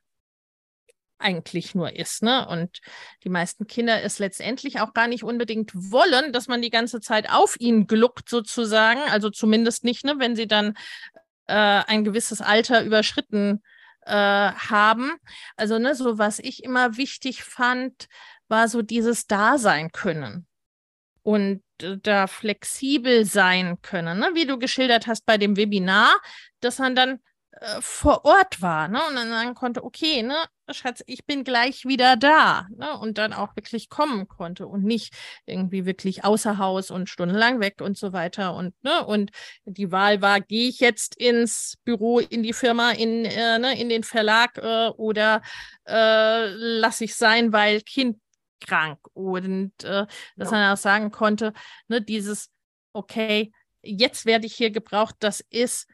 eigentlich 1.17 1.73
nur 1.75 1.95
ist, 1.95 2.23
ne? 2.23 2.47
Und 2.47 2.81
die 3.23 3.29
meisten 3.29 3.67
Kinder 3.67 4.03
es 4.03 4.19
letztendlich 4.19 4.81
auch 4.81 4.93
gar 4.93 5.07
nicht 5.07 5.23
unbedingt 5.23 5.71
wollen, 5.73 6.33
dass 6.33 6.47
man 6.47 6.61
die 6.61 6.69
ganze 6.69 6.99
Zeit 6.99 7.29
auf 7.31 7.55
ihnen 7.59 7.87
gluckt 7.87 8.29
sozusagen, 8.29 8.99
also 9.09 9.29
zumindest 9.29 9.83
nicht, 9.85 10.03
ne, 10.03 10.15
wenn 10.19 10.35
sie 10.35 10.47
dann 10.47 10.75
äh, 11.47 11.53
ein 11.53 12.03
gewisses 12.03 12.41
Alter 12.41 12.83
überschritten 12.83 13.63
äh, 14.01 14.11
haben. 14.11 15.13
Also, 15.55 15.79
ne, 15.79 15.95
so 15.95 16.17
was 16.17 16.39
ich 16.39 16.63
immer 16.63 16.97
wichtig 16.97 17.43
fand, 17.43 18.07
war 18.47 18.67
so 18.67 18.81
dieses 18.81 19.27
Dasein 19.27 19.91
können 19.91 20.47
und 21.23 21.63
da 21.77 22.27
flexibel 22.27 23.25
sein 23.25 23.81
können, 23.81 24.19
ne? 24.19 24.31
wie 24.33 24.45
du 24.45 24.57
geschildert 24.57 25.07
hast 25.07 25.25
bei 25.25 25.37
dem 25.37 25.57
Webinar, 25.57 26.15
dass 26.59 26.79
man 26.79 26.95
dann 26.95 27.19
äh, 27.61 27.79
vor 27.79 28.25
Ort 28.25 28.61
war, 28.61 28.89
ne? 28.89 28.99
Und 29.07 29.15
dann 29.15 29.29
sagen 29.29 29.55
konnte, 29.55 29.83
okay, 29.85 30.23
ne, 30.23 30.35
Schatz, 30.71 31.01
ich 31.07 31.25
bin 31.25 31.45
gleich 31.45 31.85
wieder 31.85 32.17
da, 32.17 32.67
ne? 32.75 32.97
Und 32.97 33.17
dann 33.17 33.31
auch 33.31 33.55
wirklich 33.55 33.87
kommen 33.87 34.27
konnte 34.27 34.67
und 34.67 34.83
nicht 34.83 35.13
irgendwie 35.45 35.85
wirklich 35.85 36.25
außer 36.25 36.57
Haus 36.57 36.91
und 36.91 37.09
stundenlang 37.09 37.61
weg 37.61 37.81
und 37.81 37.97
so 37.97 38.11
weiter. 38.11 38.55
Und, 38.55 38.73
ne, 38.83 39.05
und 39.05 39.31
die 39.63 39.91
Wahl 39.91 40.21
war, 40.21 40.41
gehe 40.41 40.67
ich 40.67 40.79
jetzt 40.81 41.15
ins 41.15 41.75
Büro, 41.85 42.19
in 42.19 42.43
die 42.43 42.53
Firma, 42.53 42.91
in, 42.91 43.23
äh, 43.23 43.57
ne, 43.57 43.79
in 43.79 43.87
den 43.87 44.03
Verlag 44.03 44.57
äh, 44.57 44.89
oder 44.89 45.41
äh, 45.87 46.47
lasse 46.47 47.05
ich 47.05 47.15
sein, 47.15 47.53
weil 47.53 47.81
Kind 47.81 48.17
krank. 48.65 48.99
Und 49.13 49.83
äh, 49.83 50.05
dass 50.35 50.51
ja. 50.51 50.57
man 50.57 50.73
auch 50.73 50.77
sagen 50.77 51.11
konnte, 51.11 51.53
ne, 51.87 52.01
dieses, 52.01 52.49
okay, 52.93 53.51
jetzt 53.81 54.25
werde 54.25 54.45
ich 54.47 54.55
hier 54.55 54.71
gebraucht, 54.71 55.15
das 55.19 55.41
ist 55.49 55.87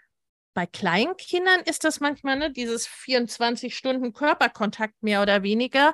bei 0.53 0.65
kleinen 0.65 1.15
Kindern 1.15 1.61
ist 1.61 1.83
das 1.85 1.99
manchmal 1.99 2.37
ne, 2.37 2.51
dieses 2.51 2.87
24 2.87 3.75
Stunden 3.75 4.13
Körperkontakt 4.13 5.01
mehr 5.01 5.21
oder 5.21 5.43
weniger. 5.43 5.93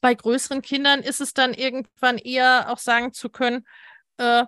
Bei 0.00 0.14
größeren 0.14 0.60
Kindern 0.60 1.00
ist 1.00 1.20
es 1.20 1.32
dann 1.32 1.54
irgendwann 1.54 2.18
eher 2.18 2.70
auch 2.70 2.78
sagen 2.78 3.12
zu 3.14 3.30
können, 3.30 3.66
äh, 4.18 4.44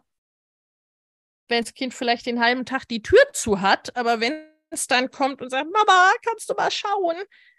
wenn 1.49 1.65
das 1.65 1.75
Kind 1.75 1.95
vielleicht 1.95 2.27
den 2.27 2.41
halben 2.41 2.67
Tag 2.67 2.87
die 2.89 3.03
Tür 3.03 3.25
zu 3.33 3.61
hat, 3.61 3.97
aber 3.97 4.21
wenn 4.21 4.47
es 4.71 4.87
dann 4.87 5.11
kommt 5.11 5.41
und 5.41 5.51
sagt, 5.51 5.71
Mama, 5.73 6.13
kannst 6.23 6.51
du 6.51 6.55
mal 6.55 6.71
schauen? 6.71 7.17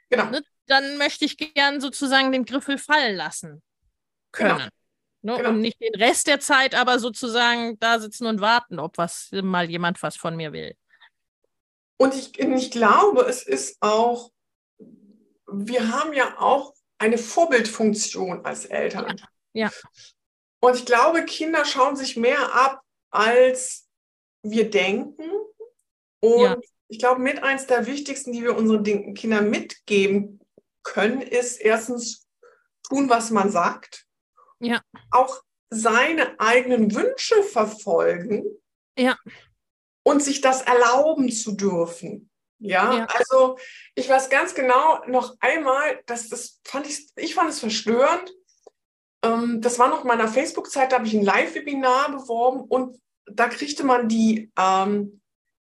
Genau. 0.09 0.25
Ne, 0.25 0.43
dann 0.67 0.97
möchte 0.97 1.25
ich 1.25 1.37
gern 1.37 1.81
sozusagen 1.81 2.31
den 2.31 2.45
Griffel 2.45 2.77
fallen 2.77 3.15
lassen 3.15 3.63
können. 4.31 4.57
Genau. 4.57 4.69
Ne? 5.21 5.37
Genau. 5.37 5.49
Und 5.49 5.61
nicht 5.61 5.81
den 5.81 5.95
Rest 5.95 6.27
der 6.27 6.39
Zeit 6.39 6.75
aber 6.75 6.99
sozusagen 6.99 7.79
da 7.79 7.99
sitzen 7.99 8.27
und 8.27 8.39
warten, 8.39 8.79
ob 8.79 8.97
was 8.97 9.29
mal 9.31 9.69
jemand 9.69 10.01
was 10.01 10.15
von 10.15 10.35
mir 10.35 10.53
will. 10.53 10.75
Und 11.97 12.13
ich, 12.13 12.37
ich 12.39 12.71
glaube, 12.71 13.21
es 13.23 13.43
ist 13.43 13.77
auch, 13.81 14.31
wir 15.47 15.91
haben 15.91 16.13
ja 16.13 16.39
auch 16.39 16.73
eine 16.99 17.17
Vorbildfunktion 17.17 18.45
als 18.45 18.65
Eltern. 18.65 19.17
Ja. 19.53 19.65
ja. 19.65 19.71
Und 20.59 20.75
ich 20.75 20.85
glaube, 20.85 21.25
Kinder 21.25 21.65
schauen 21.65 21.95
sich 21.95 22.17
mehr 22.17 22.53
ab, 22.53 22.81
als 23.09 23.87
wir 24.43 24.69
denken. 24.69 25.29
Und 26.19 26.41
ja. 26.41 26.57
ich 26.87 26.99
glaube, 26.99 27.21
mit 27.21 27.43
eins 27.43 27.67
der 27.67 27.85
wichtigsten, 27.85 28.31
die 28.31 28.43
wir 28.43 28.55
unseren 28.55 29.13
Kindern 29.13 29.49
mitgeben 29.49 30.39
können, 30.83 31.21
ist 31.21 31.57
erstens 31.57 32.27
tun, 32.87 33.09
was 33.09 33.29
man 33.31 33.51
sagt. 33.51 34.06
Ja. 34.59 34.81
Auch 35.11 35.41
seine 35.69 36.39
eigenen 36.39 36.93
Wünsche 36.95 37.43
verfolgen. 37.43 38.45
Ja 38.97 39.17
und 40.07 40.23
sich 40.23 40.39
das 40.39 40.61
erlauben 40.61 41.29
zu 41.29 41.51
dürfen. 41.51 42.29
Ja, 42.59 42.93
ja, 42.93 43.07
also 43.07 43.57
ich 43.93 44.07
weiß 44.07 44.29
ganz 44.29 44.55
genau 44.55 45.03
noch 45.05 45.35
einmal, 45.41 46.01
dass 46.05 46.29
das 46.29 46.61
fand 46.63 46.87
ich, 46.87 47.09
ich 47.17 47.35
fand 47.35 47.49
es 47.49 47.59
verstörend. 47.59 48.33
Ähm, 49.21 49.59
das 49.59 49.77
war 49.79 49.89
noch 49.89 50.03
in 50.03 50.07
meiner 50.07 50.29
Facebook-Zeit, 50.29 50.93
da 50.93 50.95
habe 50.95 51.07
ich 51.07 51.13
ein 51.13 51.25
Live-Webinar 51.25 52.11
beworben 52.11 52.61
und 52.61 53.01
da 53.25 53.49
kriegte 53.49 53.83
man 53.83 54.07
die, 54.07 54.49
ähm, 54.57 55.21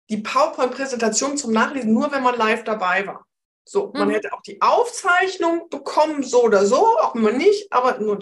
die 0.10 0.18
PowerPoint-Präsentation 0.18 1.38
zum 1.38 1.54
Nachlesen 1.54 1.94
nur, 1.94 2.12
wenn 2.12 2.24
man 2.24 2.36
live 2.36 2.64
dabei 2.64 3.06
war. 3.06 3.28
So, 3.66 3.92
mhm. 3.94 4.00
man 4.00 4.10
hätte 4.10 4.34
auch 4.34 4.42
die 4.42 4.60
Aufzeichnung 4.64 5.70
bekommen, 5.70 6.24
so 6.24 6.44
oder 6.44 6.66
so, 6.66 6.98
auch 6.98 7.14
wenn 7.14 7.22
man 7.22 7.38
nicht, 7.38 7.72
aber 7.72 8.00
nur. 8.00 8.18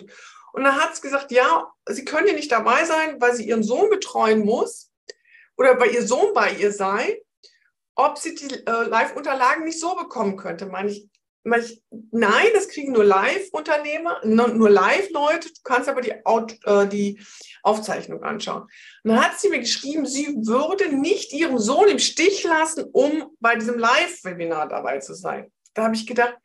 Und 0.53 0.63
dann 0.63 0.75
hat 0.75 0.93
es 0.93 1.01
gesagt, 1.01 1.31
ja, 1.31 1.71
sie 1.87 2.05
können 2.05 2.27
ja 2.27 2.33
nicht 2.33 2.51
dabei 2.51 2.85
sein, 2.85 3.19
weil 3.19 3.35
sie 3.35 3.47
ihren 3.47 3.63
Sohn 3.63 3.89
betreuen 3.89 4.45
muss 4.45 4.91
oder 5.57 5.75
bei 5.75 5.87
ihr 5.87 6.05
Sohn 6.05 6.33
bei 6.33 6.53
ihr 6.53 6.71
sei, 6.71 7.21
ob 7.95 8.17
sie 8.17 8.35
die 8.35 8.65
äh, 8.65 8.83
Live-Unterlagen 8.83 9.63
nicht 9.63 9.79
so 9.79 9.95
bekommen 9.95 10.37
könnte. 10.37 10.65
Meine 10.65 10.91
ich, 10.91 11.07
meine 11.43 11.63
ich, 11.63 11.83
nein, 12.11 12.47
das 12.53 12.67
kriegen 12.67 12.93
nur 12.93 13.03
Live-Unternehmer, 13.03 14.21
nur, 14.23 14.49
nur 14.49 14.69
Live-Leute. 14.69 15.49
Du 15.49 15.61
kannst 15.63 15.89
aber 15.89 16.01
die, 16.01 16.11
äh, 16.11 16.87
die 16.87 17.19
Aufzeichnung 17.63 18.23
anschauen. 18.23 18.63
Und 19.03 19.11
dann 19.11 19.23
hat 19.23 19.39
sie 19.39 19.49
mir 19.49 19.59
geschrieben, 19.59 20.05
sie 20.05 20.27
würde 20.45 20.95
nicht 20.95 21.33
ihren 21.33 21.59
Sohn 21.59 21.87
im 21.89 21.99
Stich 21.99 22.43
lassen, 22.43 22.85
um 22.91 23.35
bei 23.39 23.55
diesem 23.55 23.77
Live-Webinar 23.77 24.67
dabei 24.67 24.99
zu 24.99 25.13
sein. 25.13 25.51
Da 25.73 25.83
habe 25.83 25.95
ich 25.95 26.07
gedacht, 26.07 26.35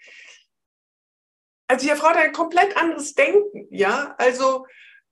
also 1.69 1.87
die 1.87 1.95
Frau 1.95 2.09
hat 2.09 2.17
ein 2.17 2.33
komplett 2.33 2.77
anderes 2.77 3.15
Denken, 3.15 3.67
ja. 3.71 4.15
Also 4.19 4.67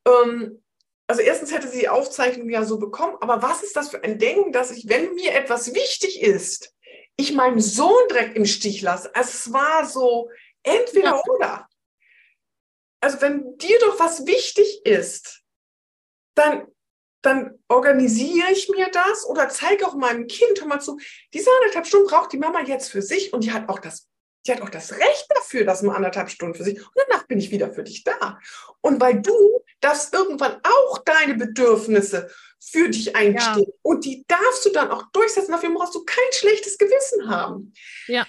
ähm, 0.07 0.63
also 1.07 1.21
erstens 1.21 1.53
hätte 1.53 1.69
sie 1.69 1.81
die 1.81 1.89
Aufzeichnung 1.89 2.49
ja 2.49 2.65
so 2.65 2.79
bekommen, 2.79 3.17
aber 3.21 3.43
was 3.43 3.63
ist 3.63 3.77
das 3.77 3.91
für 3.91 4.03
ein 4.03 4.19
Denken, 4.19 4.53
dass 4.53 4.71
ich, 4.71 4.89
wenn 4.89 5.15
mir 5.15 5.35
etwas 5.35 5.75
wichtig 5.75 6.23
ist, 6.23 6.75
ich 7.17 7.33
meinen 7.33 7.61
Sohn 7.61 8.09
direkt 8.09 8.37
im 8.37 8.47
Stich 8.47 8.81
lasse? 8.81 9.15
Also 9.15 9.31
es 9.31 9.53
war 9.53 9.87
so 9.87 10.31
entweder 10.63 11.11
ja. 11.11 11.23
oder. 11.27 11.69
Also 13.01 13.21
wenn 13.21 13.59
dir 13.59 13.79
doch 13.81 14.01
was 14.01 14.27
wichtig 14.27 14.87
ist, 14.87 15.43
dann, 16.35 16.67
dann 17.21 17.63
organisiere 17.69 18.51
ich 18.51 18.71
mir 18.71 18.89
das 18.91 19.27
oder 19.27 19.51
zeige 19.51 19.87
auch 19.87 19.95
meinem 19.95 20.27
Kind, 20.27 20.61
hör 20.61 20.69
mal 20.69 20.81
zu, 20.81 20.99
diese 21.35 21.51
anderthalb 21.61 21.87
Stunden 21.87 22.09
braucht 22.09 22.33
die 22.33 22.39
Mama 22.39 22.63
jetzt 22.63 22.91
für 22.91 23.03
sich 23.03 23.35
und 23.35 23.45
die 23.45 23.53
hat 23.53 23.69
auch 23.69 23.79
das 23.79 24.09
die 24.47 24.53
hat 24.53 24.61
auch 24.61 24.71
das 24.71 24.93
Recht 24.93 25.27
dafür, 25.29 25.65
dass 25.65 25.83
man 25.83 25.97
anderthalb 25.97 26.31
Stunden 26.31 26.55
für 26.55 26.65
sich 26.65 26.79
und 26.79 27.05
danach 27.09 27.27
bin 27.27 27.39
ich 27.39 27.51
wieder 27.51 27.73
für 27.73 27.83
dich 27.83 28.05
da. 28.05 28.39
Und 28.81 29.01
weil 29.01 29.21
du 29.23 29.35
darfst 29.81 30.13
irgendwann 30.15 30.61
auch 30.63 30.99
deine 30.99 31.35
Bedürfnisse 31.35 32.31
für 32.61 32.89
dich 32.89 33.15
einstehen 33.15 33.67
ja. 33.67 33.75
und 33.83 34.05
die 34.05 34.25
darfst 34.27 34.65
du 34.65 34.71
dann 34.71 34.91
auch 34.91 35.05
durchsetzen. 35.13 35.53
Dafür 35.53 35.75
brauchst 35.75 35.95
du 35.95 36.05
kein 36.05 36.33
schlechtes 36.33 36.79
Gewissen 36.79 37.29
haben. 37.29 37.73
Ja. 38.07 38.27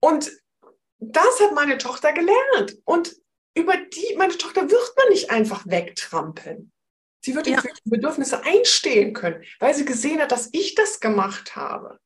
Und 0.00 0.30
das 0.98 1.40
hat 1.40 1.54
meine 1.54 1.78
Tochter 1.78 2.12
gelernt. 2.12 2.78
Und 2.84 3.16
über 3.54 3.76
die, 3.76 4.14
meine 4.16 4.36
Tochter 4.36 4.70
wird 4.70 4.94
man 4.96 5.08
nicht 5.10 5.30
einfach 5.30 5.66
wegtrampeln. 5.66 6.72
Sie 7.20 7.34
wird 7.34 7.46
ja. 7.46 7.60
für 7.60 7.68
die 7.68 7.90
Bedürfnisse 7.90 8.44
einstehen 8.44 9.12
können, 9.12 9.42
weil 9.58 9.74
sie 9.74 9.84
gesehen 9.84 10.20
hat, 10.20 10.32
dass 10.32 10.48
ich 10.52 10.74
das 10.74 11.00
gemacht 11.00 11.56
habe. 11.56 11.98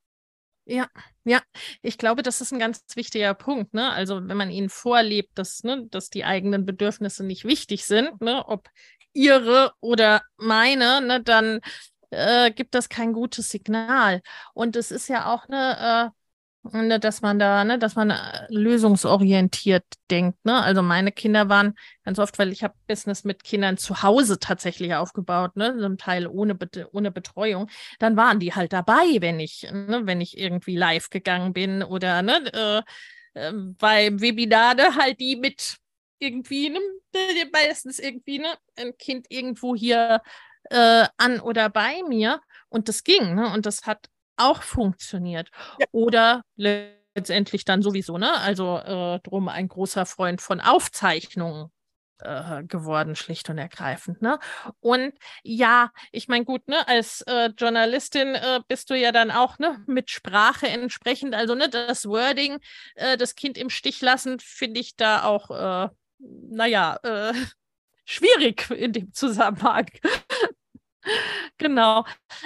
Ja, 0.65 0.89
ja, 1.25 1.41
ich 1.83 1.99
glaube, 1.99 2.23
das 2.23 2.41
ist 2.41 2.53
ein 2.53 2.59
ganz 2.61 2.83
wichtiger 2.95 3.35
Punkt. 3.35 3.75
Ne? 3.75 3.91
Also 3.91 4.17
wenn 4.29 4.37
man 4.37 4.51
ihnen 4.51 4.69
vorlebt, 4.69 5.37
dass, 5.37 5.65
ne, 5.65 5.87
dass 5.91 6.09
die 6.09 6.25
eigenen 6.25 6.65
Bedürfnisse 6.65 7.25
nicht 7.25 7.45
wichtig 7.45 7.85
sind, 7.85 8.21
ne, 8.21 8.47
ob 8.47 8.69
ihre 9.13 9.73
oder 9.81 10.23
meine, 10.37 11.01
ne, 11.01 11.21
dann 11.23 11.61
äh, 12.11 12.53
gibt 12.53 12.75
das 12.75 12.89
kein 12.89 13.13
gutes 13.13 13.51
Signal. 13.51 14.23
Und 14.55 14.77
es 14.77 14.91
ist 14.93 15.09
ja 15.09 15.33
auch 15.35 15.49
eine, 15.49 16.13
äh, 16.15 16.22
Ne, 16.65 17.01
dass 17.01 17.23
man 17.23 17.41
da, 17.41 17.65
ne, 17.65 17.77
dass 17.77 17.97
man 17.97 18.11
äh, 18.11 18.47
lösungsorientiert 18.49 19.85
denkt. 20.13 20.45
Ne? 20.45 20.63
Also 20.63 20.81
meine 20.81 21.11
Kinder 21.11 21.49
waren 21.49 21.75
ganz 22.05 22.21
oft, 22.21 22.39
weil 22.39 22.53
ich 22.53 22.63
habe 22.63 22.75
Business 22.87 23.25
mit 23.25 23.43
Kindern 23.43 23.79
zu 23.79 24.05
Hause 24.05 24.39
tatsächlich 24.39 24.95
aufgebaut, 24.95 25.57
ne, 25.57 25.77
zum 25.81 25.99
Teil 25.99 26.29
ohne, 26.29 26.57
ohne 26.93 27.11
Betreuung. 27.11 27.69
Dann 27.99 28.17
waren 28.17 28.39
die 28.39 28.55
halt 28.55 28.73
dabei, 28.73 29.17
wenn 29.19 29.41
ich, 29.41 29.67
ne, 29.73 30.03
wenn 30.05 30.21
ich 30.21 30.39
irgendwie 30.39 30.77
live 30.77 31.11
gegangen 31.11 31.53
bin 31.53 31.83
oder 31.83 32.23
ne, 32.23 32.85
äh, 33.35 33.41
äh, 33.41 33.53
beim 33.53 34.21
Webinar 34.21 34.77
halt 34.97 35.19
die 35.19 35.35
mit 35.35 35.79
irgendwie, 36.21 36.71
ne, 36.71 36.79
meistens 37.53 37.99
irgendwie, 37.99 38.39
ne, 38.39 38.55
ein 38.77 38.97
Kind 38.99 39.27
irgendwo 39.31 39.75
hier 39.75 40.23
äh, 40.71 41.07
an 41.17 41.41
oder 41.41 41.69
bei 41.71 42.03
mir. 42.09 42.41
Und 42.69 42.89
das 42.89 43.05
ging, 43.05 43.35
ne? 43.35 43.53
Und 43.53 43.67
das 43.67 43.85
hat 43.85 44.09
auch 44.37 44.63
funktioniert. 44.63 45.51
Ja. 45.79 45.87
Oder 45.93 46.43
letztendlich 46.57 47.65
dann 47.65 47.83
sowieso, 47.83 48.19
ne? 48.19 48.39
Also 48.41 48.79
äh, 48.79 49.21
drum 49.21 49.49
ein 49.49 49.69
großer 49.69 50.07
Freund 50.07 50.41
von 50.41 50.61
Aufzeichnungen 50.61 51.71
äh, 52.23 52.63
geworden, 52.65 53.17
schlicht 53.17 53.51
und 53.51 53.59
ergreifend. 53.59 54.23
Ne? 54.23 54.39
Und 54.81 55.13
ja, 55.43 55.91
ich 56.11 56.29
meine, 56.29 56.45
gut, 56.45 56.69
ne, 56.69 56.87
als 56.89 57.23
äh, 57.23 57.51
Journalistin 57.59 58.35
äh, 58.35 58.61
bist 58.69 58.91
du 58.91 58.95
ja 58.95 59.13
dann 59.13 59.31
auch 59.31 59.59
ne, 59.59 59.83
mit 59.87 60.11
Sprache 60.11 60.69
entsprechend, 60.69 61.35
also 61.35 61.55
ne, 61.55 61.69
das 61.69 62.07
Wording, 62.07 62.59
äh, 62.95 63.17
das 63.17 63.35
Kind 63.35 63.59
im 63.59 63.71
Stich 63.71 64.01
lassen, 64.01 64.39
finde 64.41 64.81
ich 64.81 64.97
da 64.97 65.25
auch, 65.25 65.51
äh, 65.51 65.89
naja, 66.19 66.99
äh, 67.03 67.33
schwierig 68.05 68.71
in 68.71 68.93
dem 68.93 69.13
Zusammenhang. 69.13 69.87
Genau. 71.59 72.05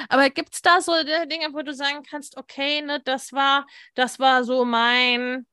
Aber 0.08 0.30
gibt 0.30 0.54
es 0.54 0.62
da 0.62 0.80
so 0.80 0.92
Dinge, 1.30 1.52
wo 1.52 1.62
du 1.62 1.74
sagen 1.74 2.02
kannst, 2.08 2.36
okay, 2.36 2.82
ne, 2.82 3.00
das 3.04 3.32
war, 3.32 3.66
das 3.94 4.18
war 4.18 4.44
so 4.44 4.64
mein 4.64 5.46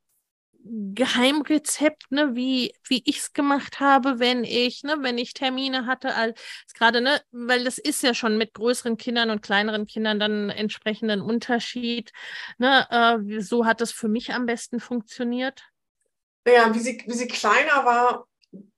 Geheimrezept, 0.66 2.10
ne, 2.12 2.36
wie, 2.36 2.74
wie 2.88 3.02
ich 3.06 3.18
es 3.18 3.34
gemacht 3.34 3.82
habe, 3.82 4.20
wenn 4.20 4.46
ich, 4.46 4.84
ne, 4.84 4.96
wenn 5.02 5.18
ich 5.18 5.34
Termine 5.34 5.86
hatte, 5.86 6.16
als 6.16 6.40
gerade, 6.74 7.02
ne, 7.02 7.22
weil 7.32 7.66
das 7.66 7.78
ist 7.78 8.02
ja 8.02 8.14
schon 8.14 8.38
mit 8.38 8.54
größeren 8.54 8.96
Kindern 8.96 9.30
und 9.30 9.42
kleineren 9.42 9.88
Kindern 9.88 10.20
dann 10.20 10.50
entsprechenden 10.50 11.22
Unterschied. 11.22 12.14
Ne, 12.60 12.88
äh, 12.90 13.42
so 13.42 13.66
hat 13.66 13.82
es 13.82 13.92
für 13.92 14.08
mich 14.08 14.34
am 14.34 14.46
besten 14.46 14.80
funktioniert. 14.80 15.64
Ja, 16.48 16.74
wie 16.74 16.80
sie, 16.80 17.04
wie 17.08 17.14
sie 17.14 17.28
kleiner 17.28 17.84
war, 17.86 18.28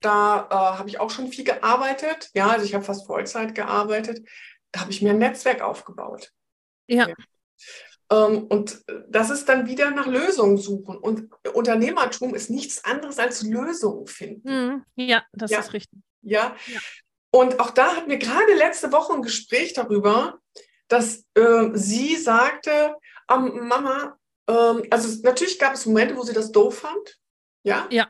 da 0.00 0.48
äh, 0.50 0.78
habe 0.78 0.88
ich 0.88 1.00
auch 1.00 1.10
schon 1.10 1.28
viel 1.28 1.44
gearbeitet. 1.44 2.30
Ja, 2.34 2.48
also 2.48 2.64
ich 2.64 2.74
habe 2.74 2.84
fast 2.84 3.06
Vollzeit 3.06 3.54
gearbeitet. 3.54 4.26
Da 4.72 4.80
habe 4.80 4.90
ich 4.90 5.02
mir 5.02 5.10
ein 5.10 5.18
Netzwerk 5.18 5.62
aufgebaut. 5.62 6.32
Ja. 6.86 7.08
ja. 7.08 7.14
Ähm, 8.10 8.46
und 8.46 8.84
das 9.08 9.30
ist 9.30 9.48
dann 9.48 9.66
wieder 9.66 9.90
nach 9.90 10.06
Lösungen 10.06 10.58
suchen. 10.58 10.96
Und 10.96 11.30
Unternehmertum 11.54 12.34
ist 12.34 12.50
nichts 12.50 12.84
anderes 12.84 13.18
als 13.18 13.42
Lösungen 13.42 14.06
finden. 14.06 14.48
Mhm. 14.48 14.84
Ja, 14.96 15.24
das 15.32 15.50
ja. 15.50 15.60
ist 15.60 15.72
richtig. 15.72 16.00
Ja. 16.22 16.56
ja. 16.66 16.80
Und 17.30 17.60
auch 17.60 17.70
da 17.70 17.96
hatten 17.96 18.10
wir 18.10 18.18
gerade 18.18 18.54
letzte 18.54 18.92
Woche 18.92 19.12
ein 19.12 19.22
Gespräch 19.22 19.72
darüber, 19.74 20.38
dass 20.88 21.24
äh, 21.34 21.70
sie 21.74 22.16
sagte, 22.16 22.96
ähm, 23.30 23.66
Mama, 23.66 24.16
ähm, 24.48 24.84
also 24.90 25.22
natürlich 25.22 25.58
gab 25.58 25.74
es 25.74 25.86
Momente, 25.86 26.16
wo 26.16 26.22
sie 26.22 26.32
das 26.32 26.52
doof 26.52 26.78
fand. 26.78 27.18
Ja. 27.64 27.88
Ja. 27.90 28.08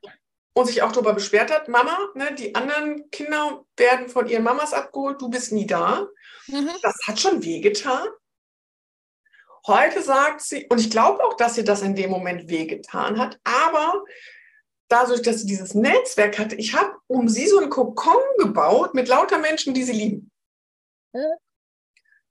Und 0.57 0.67
sich 0.67 0.81
auch 0.81 0.91
darüber 0.91 1.13
beschwert 1.13 1.53
hat, 1.53 1.69
Mama, 1.69 1.99
ne, 2.15 2.35
die 2.35 2.55
anderen 2.55 3.11
Kinder 3.11 3.67
werden 3.77 4.09
von 4.09 4.27
ihren 4.27 4.43
Mamas 4.43 4.73
abgeholt, 4.73 5.21
du 5.21 5.29
bist 5.29 5.53
nie 5.53 5.67
da. 5.67 6.09
Mhm. 6.47 6.71
Das 6.81 6.97
hat 7.07 7.21
schon 7.21 7.45
wehgetan. 7.45 8.09
Heute 9.67 10.01
sagt 10.03 10.41
sie, 10.41 10.65
und 10.71 10.81
ich 10.81 10.91
glaube 10.91 11.23
auch, 11.23 11.35
dass 11.35 11.57
sie 11.57 11.65
das 11.65 11.83
in 11.83 11.95
dem 11.95 12.09
Moment 12.09 12.49
wehgetan 12.49 13.19
hat, 13.19 13.39
aber 13.45 14.03
dadurch, 14.89 15.21
dass 15.21 15.41
sie 15.41 15.47
dieses 15.47 15.75
Netzwerk 15.75 16.39
hatte, 16.39 16.57
ich 16.57 16.73
habe 16.73 16.97
um 17.07 17.29
sie 17.29 17.47
so 17.49 17.59
einen 17.59 17.69
Kokon 17.69 18.23
gebaut 18.39 18.95
mit 18.95 19.09
lauter 19.09 19.39
Menschen, 19.39 19.75
die 19.75 19.83
sie 19.83 19.93
lieben. 19.93 20.31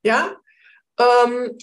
Ja, 0.01 0.35
ähm, 0.97 1.55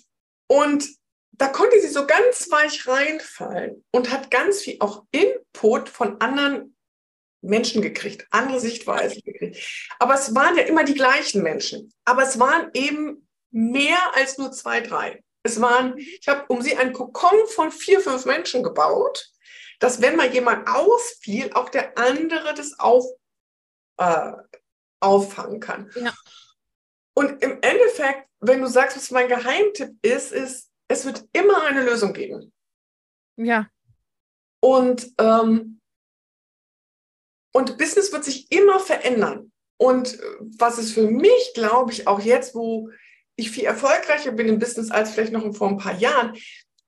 und 0.46 0.86
da 1.32 1.48
konnte 1.48 1.80
sie 1.80 1.88
so 1.88 2.06
ganz 2.06 2.48
weich 2.52 2.86
reinfallen 2.86 3.84
und 3.90 4.12
hat 4.12 4.30
ganz 4.30 4.60
viel 4.60 4.76
auch 4.78 5.04
Input 5.62 5.88
von 5.88 6.20
anderen 6.20 6.76
Menschen 7.40 7.82
gekriegt, 7.82 8.26
andere 8.30 8.60
Sichtweisen 8.60 9.22
gekriegt. 9.24 9.56
Aber 9.98 10.14
es 10.14 10.34
waren 10.34 10.56
ja 10.56 10.62
immer 10.62 10.84
die 10.84 10.94
gleichen 10.94 11.42
Menschen. 11.42 11.92
Aber 12.04 12.22
es 12.22 12.38
waren 12.38 12.70
eben 12.74 13.28
mehr 13.50 14.14
als 14.14 14.38
nur 14.38 14.52
zwei, 14.52 14.80
drei. 14.80 15.22
Es 15.42 15.60
waren, 15.60 15.98
ich 15.98 16.28
habe 16.28 16.44
um 16.48 16.62
sie 16.62 16.76
einen 16.76 16.92
Kokon 16.92 17.46
von 17.48 17.72
vier, 17.72 18.00
fünf 18.00 18.24
Menschen 18.26 18.62
gebaut, 18.62 19.28
dass 19.80 20.00
wenn 20.00 20.16
mal 20.16 20.32
jemand 20.32 20.68
ausfiel, 20.68 21.52
auch 21.54 21.68
der 21.68 21.98
andere 21.98 22.54
das 22.54 22.78
auf, 22.78 23.04
äh, 23.98 24.32
auffangen 25.00 25.58
kann. 25.58 25.90
Ja. 25.96 26.14
Und 27.14 27.42
im 27.42 27.58
Endeffekt, 27.60 28.28
wenn 28.38 28.60
du 28.60 28.68
sagst, 28.68 28.96
was 28.96 29.10
mein 29.10 29.28
Geheimtipp 29.28 29.96
ist, 30.02 30.32
ist, 30.32 30.70
es 30.88 31.04
wird 31.04 31.24
immer 31.32 31.64
eine 31.64 31.82
Lösung 31.82 32.12
geben. 32.12 32.52
Ja. 33.36 33.68
Und, 34.62 35.12
ähm, 35.18 35.80
und 37.52 37.78
Business 37.78 38.12
wird 38.12 38.24
sich 38.24 38.50
immer 38.52 38.78
verändern. 38.78 39.52
Und 39.76 40.20
äh, 40.20 40.22
was 40.58 40.78
es 40.78 40.92
für 40.92 41.10
mich, 41.10 41.52
glaube 41.54 41.92
ich, 41.92 42.06
auch 42.06 42.20
jetzt, 42.20 42.54
wo 42.54 42.88
ich 43.36 43.50
viel 43.50 43.64
erfolgreicher 43.64 44.32
bin 44.32 44.48
im 44.48 44.58
Business 44.58 44.90
als 44.90 45.10
vielleicht 45.10 45.32
noch 45.32 45.54
vor 45.54 45.68
ein 45.68 45.78
paar 45.78 45.98
Jahren. 45.98 46.36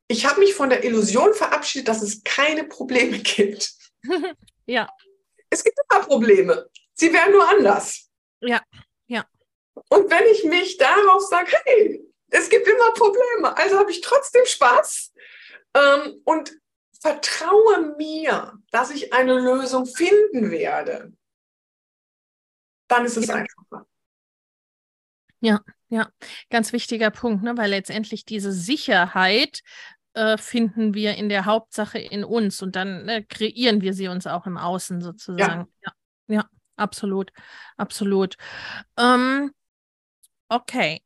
Ich 0.09 0.27
habe 0.27 0.41
mich 0.41 0.55
von 0.55 0.71
der 0.71 0.85
Illusion 0.85 1.35
verabschiedet, 1.35 1.89
dass 1.89 2.03
es 2.03 2.23
keine 2.23 2.65
Probleme 2.65 3.19
gibt. 3.19 3.73
ja. 4.67 4.89
Es 5.51 5.65
gibt 5.65 5.79
immer 5.91 6.05
Probleme. 6.05 6.69
Sie 6.95 7.13
werden 7.13 7.33
nur 7.33 7.49
anders. 7.49 8.09
Ja, 8.41 8.63
ja. 9.09 9.25
Und 9.89 10.11
wenn 10.11 10.27
ich 10.33 10.45
mich 10.45 10.77
darauf 10.77 11.23
sage, 11.23 11.51
hey, 11.65 12.05
es 12.31 12.49
gibt 12.49 12.67
immer 12.69 12.93
Probleme, 12.93 13.57
also 13.57 13.79
habe 13.79 13.91
ich 13.91 14.01
trotzdem 14.01 14.45
Spaß 14.45 15.13
ähm, 15.75 16.21
und 16.25 16.53
vertraue 17.05 17.95
mir, 17.99 18.59
dass 18.71 18.91
ich 18.91 19.13
eine 19.13 19.35
Lösung 19.35 19.85
finden 19.85 20.51
werde, 20.51 21.13
dann 22.89 23.05
ist 23.05 23.19
es 23.19 23.27
ja. 23.27 23.35
einfacher. 23.35 23.87
Ja, 25.41 25.61
ja, 25.91 26.09
ganz 26.49 26.73
wichtiger 26.73 27.11
Punkt, 27.11 27.45
ne? 27.45 27.59
weil 27.59 27.69
letztendlich 27.69 28.25
diese 28.25 28.53
Sicherheit 28.53 29.61
äh, 30.15 30.39
finden 30.39 30.95
wir 30.95 31.17
in 31.17 31.29
der 31.29 31.45
Hauptsache 31.45 31.99
in 31.99 32.25
uns 32.25 32.63
und 32.63 32.75
dann 32.75 33.05
ne, 33.05 33.23
kreieren 33.23 33.83
wir 33.83 33.93
sie 33.93 34.09
uns 34.09 34.27
auch 34.27 34.47
im 34.47 34.57
Außen 34.57 35.03
sozusagen. 35.03 35.69
Ja, 35.83 35.93
ja, 36.29 36.35
ja 36.37 36.49
absolut, 36.77 37.33
absolut. 37.77 38.37
Ähm, 38.97 39.53
okay. 40.49 41.03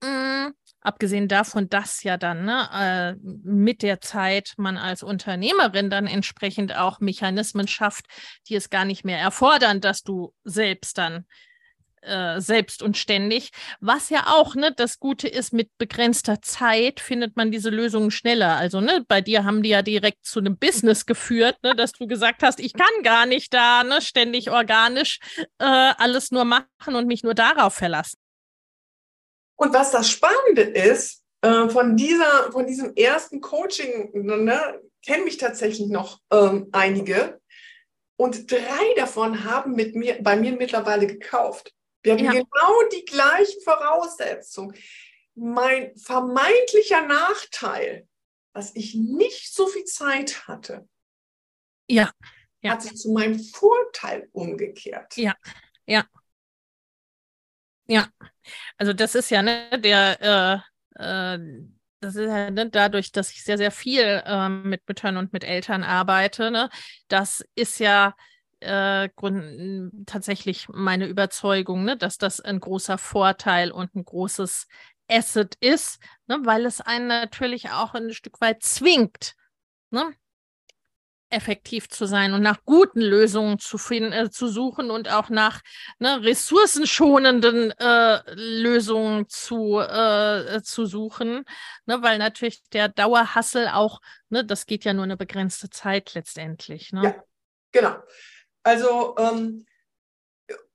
Mhm. 0.00 0.54
Abgesehen 0.82 1.28
davon, 1.28 1.68
dass 1.68 2.02
ja 2.02 2.16
dann 2.16 2.44
ne, 2.46 2.68
äh, 2.72 3.28
mit 3.44 3.82
der 3.82 4.00
Zeit 4.00 4.54
man 4.56 4.78
als 4.78 5.02
Unternehmerin 5.02 5.90
dann 5.90 6.06
entsprechend 6.06 6.74
auch 6.74 7.00
Mechanismen 7.00 7.68
schafft, 7.68 8.06
die 8.48 8.54
es 8.54 8.70
gar 8.70 8.86
nicht 8.86 9.04
mehr 9.04 9.18
erfordern, 9.18 9.80
dass 9.80 10.02
du 10.02 10.32
selbst 10.44 10.96
dann 10.96 11.26
äh, 12.02 12.40
selbst 12.40 12.82
und 12.82 12.96
ständig. 12.96 13.50
Was 13.80 14.08
ja 14.08 14.28
auch 14.28 14.54
ne, 14.54 14.72
das 14.74 14.98
Gute 14.98 15.28
ist, 15.28 15.52
mit 15.52 15.70
begrenzter 15.76 16.40
Zeit 16.40 16.98
findet 16.98 17.36
man 17.36 17.50
diese 17.50 17.68
Lösungen 17.68 18.10
schneller. 18.10 18.56
Also 18.56 18.80
ne, 18.80 19.04
bei 19.06 19.20
dir 19.20 19.44
haben 19.44 19.62
die 19.62 19.68
ja 19.68 19.82
direkt 19.82 20.24
zu 20.24 20.40
einem 20.40 20.56
Business 20.56 21.04
geführt, 21.04 21.56
ne, 21.62 21.74
dass 21.74 21.92
du 21.92 22.06
gesagt 22.06 22.42
hast, 22.42 22.58
ich 22.58 22.72
kann 22.72 23.02
gar 23.02 23.26
nicht 23.26 23.52
da 23.52 23.84
ne, 23.84 24.00
ständig 24.00 24.50
organisch 24.50 25.18
äh, 25.58 25.64
alles 25.64 26.30
nur 26.30 26.46
machen 26.46 26.94
und 26.94 27.06
mich 27.06 27.22
nur 27.22 27.34
darauf 27.34 27.74
verlassen. 27.74 28.16
Und 29.60 29.74
was 29.74 29.90
das 29.90 30.08
Spannende 30.08 30.62
ist, 30.62 31.22
äh, 31.42 31.68
von, 31.68 31.94
dieser, 31.94 32.50
von 32.50 32.66
diesem 32.66 32.94
ersten 32.96 33.42
Coaching, 33.42 34.10
ne, 34.14 34.80
kennen 35.04 35.24
mich 35.24 35.36
tatsächlich 35.36 35.86
noch 35.88 36.18
ähm, 36.32 36.70
einige. 36.72 37.38
Und 38.16 38.50
drei 38.50 38.94
davon 38.96 39.44
haben 39.44 39.72
mit 39.72 39.94
mir, 39.94 40.16
bei 40.22 40.36
mir 40.36 40.52
mittlerweile 40.52 41.06
gekauft. 41.06 41.74
Wir 42.02 42.14
hatten 42.14 42.24
ja. 42.24 42.32
genau 42.32 42.88
die 42.90 43.04
gleichen 43.04 43.60
Voraussetzungen. 43.60 44.74
Mein 45.34 45.94
vermeintlicher 45.94 47.06
Nachteil, 47.06 48.08
dass 48.54 48.74
ich 48.74 48.94
nicht 48.94 49.54
so 49.54 49.66
viel 49.66 49.84
Zeit 49.84 50.48
hatte, 50.48 50.88
ja. 51.86 52.10
ja. 52.62 52.72
hat 52.72 52.82
sich 52.82 52.96
zu 52.96 53.12
meinem 53.12 53.38
Vorteil 53.38 54.30
umgekehrt. 54.32 55.18
Ja, 55.18 55.34
ja. 55.84 56.06
Ja, 57.90 58.06
also 58.78 58.92
das 58.92 59.16
ist 59.16 59.30
ja 59.30 59.42
ne, 59.42 59.68
der, 59.80 60.64
äh, 60.98 61.34
äh, 61.34 61.38
das 62.00 62.14
ist 62.14 62.28
ja 62.28 62.50
ne, 62.50 62.70
dadurch, 62.70 63.10
dass 63.12 63.32
ich 63.32 63.42
sehr, 63.44 63.58
sehr 63.58 63.72
viel 63.72 64.22
äh, 64.24 64.48
mit 64.48 64.86
Müttern 64.88 65.16
und 65.16 65.32
mit 65.32 65.42
Eltern 65.44 65.82
arbeite, 65.82 66.52
ne, 66.52 66.70
das 67.08 67.44
ist 67.56 67.80
ja 67.80 68.14
äh, 68.60 69.08
Grund, 69.16 70.06
tatsächlich 70.06 70.68
meine 70.68 71.06
Überzeugung, 71.06 71.84
ne, 71.84 71.96
dass 71.96 72.16
das 72.18 72.40
ein 72.40 72.60
großer 72.60 72.96
Vorteil 72.96 73.72
und 73.72 73.94
ein 73.96 74.04
großes 74.04 74.68
Asset 75.10 75.56
ist, 75.60 75.98
ne, 76.28 76.38
weil 76.44 76.66
es 76.66 76.80
einen 76.80 77.08
natürlich 77.08 77.70
auch 77.70 77.94
ein 77.94 78.12
Stück 78.12 78.40
weit 78.40 78.62
zwingt, 78.62 79.34
ne, 79.90 80.12
effektiv 81.30 81.88
zu 81.88 82.06
sein 82.06 82.32
und 82.32 82.42
nach 82.42 82.64
guten 82.64 83.00
Lösungen 83.00 83.58
zu 83.58 83.78
finden, 83.78 84.12
äh, 84.12 84.30
zu 84.30 84.48
suchen 84.48 84.90
und 84.90 85.08
auch 85.08 85.28
nach 85.30 85.60
ne, 85.98 86.22
ressourcenschonenden 86.22 87.70
äh, 87.72 88.34
Lösungen 88.34 89.28
zu, 89.28 89.78
äh, 89.78 90.60
zu 90.62 90.86
suchen, 90.86 91.44
ne, 91.86 92.02
weil 92.02 92.18
natürlich 92.18 92.62
der 92.72 92.88
Dauerhassel 92.88 93.68
auch, 93.68 94.00
ne, 94.28 94.44
das 94.44 94.66
geht 94.66 94.84
ja 94.84 94.92
nur 94.92 95.04
eine 95.04 95.16
begrenzte 95.16 95.70
Zeit 95.70 96.14
letztendlich. 96.14 96.92
Ne? 96.92 97.02
Ja, 97.04 97.24
genau. 97.72 97.96
Also, 98.62 99.16
ähm, 99.18 99.66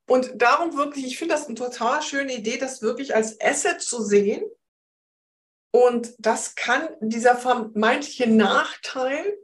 und 0.08 0.30
darum 0.36 0.76
wirklich, 0.76 1.04
ich 1.04 1.18
finde 1.18 1.34
das 1.34 1.46
eine 1.46 1.56
total 1.56 2.00
schöne 2.02 2.34
Idee, 2.34 2.58
das 2.58 2.80
wirklich 2.80 3.14
als 3.14 3.40
Asset 3.40 3.82
zu 3.82 4.02
sehen. 4.02 4.44
Und 5.72 6.14
das 6.18 6.54
kann 6.54 6.88
dieser 7.00 7.36
vermeintliche 7.36 8.30
Nachteil, 8.30 9.36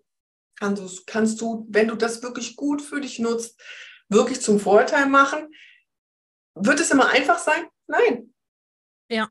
kannst 0.63 0.83
du, 0.83 1.03
kannst 1.07 1.41
du, 1.41 1.67
wenn 1.71 1.89
du 1.89 1.97
das 1.97 2.23
wirklich 2.23 2.55
gut 2.55 2.81
für 2.81 3.01
dich 3.01 3.19
nutzt, 3.19 3.61
wirklich 4.09 4.41
zum 4.41 4.61
Vorteil 4.61 5.07
machen. 5.07 5.53
Wird 6.55 6.79
es 6.79 6.91
immer 6.91 7.09
einfach 7.09 7.39
sein? 7.39 7.67
Nein. 7.89 8.33
Ja. 9.11 9.29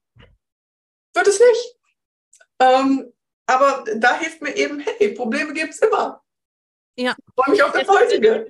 Wird 1.13 1.27
es 1.27 1.39
nicht. 1.39 1.77
Ähm, 2.59 3.13
aber 3.45 3.85
da 3.95 4.19
hilft 4.19 4.41
mir 4.41 4.55
eben, 4.55 4.79
hey, 4.79 5.13
Probleme 5.13 5.53
gibt 5.53 5.73
es 5.73 5.79
immer. 5.79 6.21
Ja. 6.97 7.15
Ich 7.17 7.33
freue 7.35 7.51
mich 7.51 7.63
auf 7.63 7.71
das 7.71 7.87
heutige. 7.87 8.47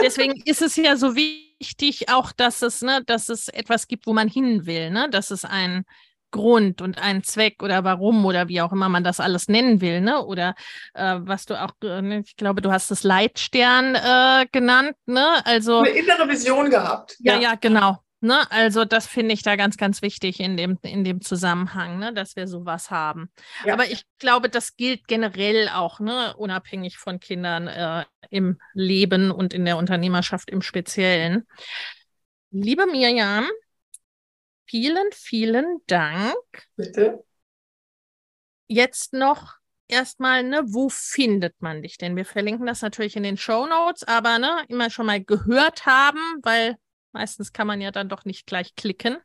Deswegen 0.00 0.40
ist 0.44 0.62
es 0.62 0.76
ja 0.76 0.96
so 0.96 1.16
wichtig 1.16 2.08
auch, 2.08 2.30
dass 2.32 2.62
es, 2.62 2.82
ne, 2.82 3.02
dass 3.04 3.28
es 3.28 3.48
etwas 3.48 3.88
gibt, 3.88 4.06
wo 4.06 4.12
man 4.12 4.28
hin 4.28 4.66
will, 4.66 4.90
ne? 4.90 5.10
dass 5.10 5.30
es 5.30 5.44
einen 5.44 5.84
Grund 6.32 6.82
und 6.82 7.00
einen 7.00 7.22
Zweck 7.22 7.62
oder 7.62 7.84
warum 7.84 8.26
oder 8.26 8.48
wie 8.48 8.60
auch 8.60 8.72
immer 8.72 8.88
man 8.88 9.04
das 9.04 9.20
alles 9.20 9.46
nennen 9.46 9.80
will, 9.80 10.00
ne? 10.00 10.24
Oder 10.24 10.56
äh, 10.94 11.18
was 11.20 11.46
du 11.46 11.60
auch, 11.60 11.70
äh, 11.84 12.02
ne, 12.02 12.22
ich 12.26 12.34
glaube, 12.34 12.60
du 12.60 12.72
hast 12.72 12.90
es 12.90 13.04
Leitstern 13.04 13.94
äh, 13.94 14.46
genannt, 14.50 14.96
ne? 15.06 15.46
Also 15.46 15.78
eine 15.78 15.90
innere 15.90 16.28
Vision 16.28 16.70
gehabt. 16.70 17.16
Ja, 17.20 17.34
ja, 17.34 17.40
ja 17.40 17.54
genau. 17.54 17.98
Ne? 18.24 18.48
Also 18.52 18.84
das 18.84 19.08
finde 19.08 19.34
ich 19.34 19.42
da 19.42 19.56
ganz, 19.56 19.76
ganz 19.76 20.00
wichtig 20.00 20.38
in 20.38 20.56
dem, 20.56 20.78
in 20.82 21.02
dem 21.02 21.22
Zusammenhang, 21.22 21.98
ne? 21.98 22.14
dass 22.14 22.36
wir 22.36 22.46
sowas 22.46 22.92
haben. 22.92 23.32
Ja. 23.64 23.72
Aber 23.72 23.86
ich 23.86 24.04
glaube, 24.20 24.48
das 24.48 24.76
gilt 24.76 25.08
generell 25.08 25.68
auch, 25.68 25.98
ne? 25.98 26.32
unabhängig 26.36 26.98
von 26.98 27.18
Kindern 27.18 27.66
äh, 27.66 28.04
im 28.30 28.60
Leben 28.74 29.32
und 29.32 29.52
in 29.52 29.64
der 29.64 29.76
Unternehmerschaft 29.76 30.50
im 30.50 30.62
Speziellen. 30.62 31.48
Liebe 32.52 32.86
Mirjam, 32.86 33.48
vielen, 34.66 35.10
vielen 35.12 35.78
Dank. 35.86 36.36
Bitte. 36.76 37.24
jetzt 38.68 39.12
noch 39.12 39.56
erstmal, 39.88 40.42
ne, 40.42 40.62
wo 40.66 40.88
findet 40.88 41.60
man 41.60 41.82
dich 41.82 41.98
denn? 41.98 42.16
Wir 42.16 42.24
verlinken 42.24 42.66
das 42.66 42.82
natürlich 42.82 43.16
in 43.16 43.22
den 43.22 43.36
Show 43.36 43.66
Notes, 43.66 44.04
aber 44.04 44.38
ne, 44.38 44.64
immer 44.68 44.90
schon 44.90 45.06
mal 45.06 45.22
gehört 45.22 45.86
haben, 45.86 46.20
weil 46.42 46.76
meistens 47.12 47.52
kann 47.52 47.66
man 47.66 47.80
ja 47.80 47.90
dann 47.90 48.08
doch 48.08 48.24
nicht 48.24 48.46
gleich 48.46 48.74
klicken. 48.74 49.18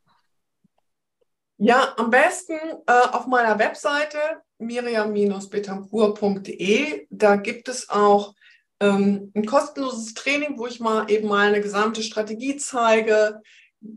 Ja, 1.57 1.95
am 1.97 2.11
besten 2.11 2.59
äh, 2.85 3.07
auf 3.11 3.25
meiner 3.25 3.57
Webseite 3.57 4.19
miriam-betancourt.de. 4.59 7.07
Da 7.09 7.35
gibt 7.37 7.67
es 7.67 7.89
auch 7.89 8.35
ähm, 8.79 9.31
ein 9.35 9.45
kostenloses 9.45 10.13
Training, 10.13 10.59
wo 10.59 10.67
ich 10.67 10.79
mal 10.79 11.09
eben 11.09 11.27
mal 11.27 11.47
eine 11.47 11.61
gesamte 11.61 12.03
Strategie 12.03 12.57
zeige, 12.57 13.41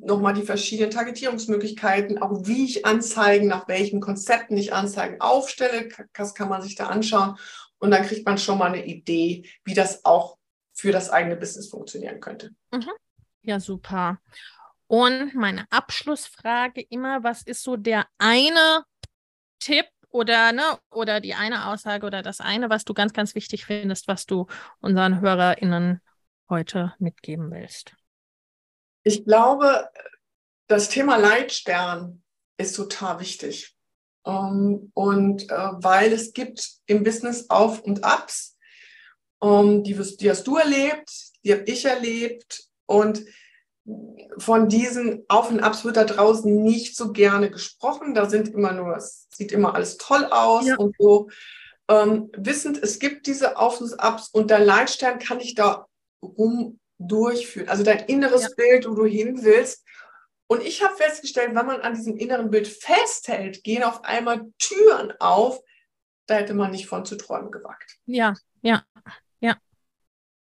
nochmal 0.01 0.34
die 0.34 0.43
verschiedenen 0.43 0.91
Targetierungsmöglichkeiten, 0.91 2.20
auch 2.20 2.47
wie 2.47 2.64
ich 2.64 2.86
Anzeigen, 2.86 3.49
nach 3.49 3.68
welchen 3.68 4.01
Konzepten 4.01 4.57
ich 4.57 4.72
Anzeigen 4.72 5.20
aufstelle. 5.20 5.88
Das 6.12 6.34
kann 6.34 6.49
man 6.49 6.62
sich 6.62 6.74
da 6.74 6.86
anschauen. 6.86 7.36
Und 7.78 7.91
dann 7.91 8.05
kriegt 8.05 8.26
man 8.26 8.38
schon 8.38 8.59
mal 8.59 8.72
eine 8.72 8.84
Idee, 8.84 9.49
wie 9.64 9.74
das 9.74 10.05
auch 10.05 10.36
für 10.72 10.93
das 10.93 11.11
eigene 11.11 11.36
Business 11.36 11.68
funktionieren 11.68 12.20
könnte. 12.20 12.51
Mhm. 12.72 12.91
Ja, 13.43 13.59
super. 13.59 14.18
Und 14.86 15.34
meine 15.34 15.66
Abschlussfrage 15.70 16.80
immer, 16.80 17.22
was 17.22 17.43
ist 17.43 17.62
so 17.62 17.76
der 17.76 18.07
eine 18.18 18.84
Tipp 19.61 19.86
oder, 20.11 20.53
ne, 20.53 20.62
oder 20.91 21.20
die 21.20 21.34
eine 21.34 21.68
Aussage 21.68 22.07
oder 22.07 22.22
das 22.22 22.41
eine, 22.41 22.70
was 22.70 22.84
du 22.84 22.95
ganz, 22.95 23.12
ganz 23.12 23.34
wichtig 23.34 23.64
findest, 23.64 24.09
was 24.09 24.26
du 24.26 24.47
unseren 24.80 25.20
HörerInnen 25.20 26.01
heute 26.49 26.95
mitgeben 26.99 27.51
willst? 27.51 27.95
Ich 29.03 29.25
glaube, 29.25 29.89
das 30.69 30.89
Thema 30.89 31.17
Leitstern 31.17 32.23
ist 32.59 32.77
total 32.77 33.21
wichtig. 33.21 33.77
Um, 34.23 34.35
ähm, 34.35 34.93
und 34.95 35.45
uh, 35.45 35.77
weil 35.79 36.13
es 36.13 36.35
gibt 36.35 36.69
im 36.87 37.03
Business 37.03 37.49
Auf 37.49 37.81
und 37.81 38.05
Abs, 38.05 38.59
um, 39.39 39.69
ähm, 39.69 39.85
die, 39.85 39.95
die 39.95 40.31
hast 40.31 40.47
du 40.47 40.57
erlebt, 40.57 41.11
die 41.43 41.53
habe 41.53 41.65
ich 41.65 41.85
erlebt. 41.87 42.65
Und 42.87 43.25
von 44.39 44.69
diesen 44.69 45.25
Auf 45.29 45.51
und 45.51 45.61
Abs 45.61 45.85
wird 45.85 45.97
da 45.97 46.05
draußen 46.05 46.63
nicht 46.63 46.97
so 46.97 47.13
gerne 47.13 47.51
gesprochen. 47.51 48.15
Da 48.15 48.29
sind 48.29 48.49
immer 48.49 48.73
nur, 48.73 48.97
es 48.97 49.27
sieht 49.31 49.53
immer 49.53 49.75
alles 49.75 49.97
toll 49.97 50.25
aus 50.27 50.67
ja. 50.67 50.77
und 50.77 50.95
so. 50.99 51.31
Ähm, 51.89 52.31
wissend, 52.37 52.83
es 52.83 52.99
gibt 52.99 53.27
diese 53.27 53.57
Auf 53.57 53.81
und 53.81 53.99
Abs 53.99 54.29
und 54.29 54.51
der 54.51 54.61
Leitstern 54.61 55.19
kann 55.19 55.39
dich 55.39 55.55
da 55.55 55.87
rum 56.23 56.80
durchführen. 57.01 57.69
Also 57.69 57.83
dein 57.83 58.07
inneres 58.07 58.43
ja. 58.43 58.49
Bild, 58.57 58.89
wo 58.89 58.95
du 58.95 59.07
hin 59.07 59.43
willst. 59.43 59.85
Und 60.47 60.63
ich 60.63 60.83
habe 60.83 60.95
festgestellt, 60.97 61.55
wenn 61.55 61.67
man 61.67 61.81
an 61.81 61.95
diesem 61.95 62.17
inneren 62.17 62.51
Bild 62.51 62.69
festhält, 62.69 63.65
gehen 63.65 63.83
auf 63.83 64.05
einmal 64.05 64.53
Türen 64.59 65.13
auf. 65.19 65.61
Da 66.27 66.35
hätte 66.35 66.55
man 66.55 66.71
nicht 66.71 66.87
von 66.87 67.05
zu 67.05 67.17
träumen 67.17 67.51
gewagt. 67.51 67.99
Ja, 68.07 68.35
ja, 68.63 68.85
ja. 69.41 69.57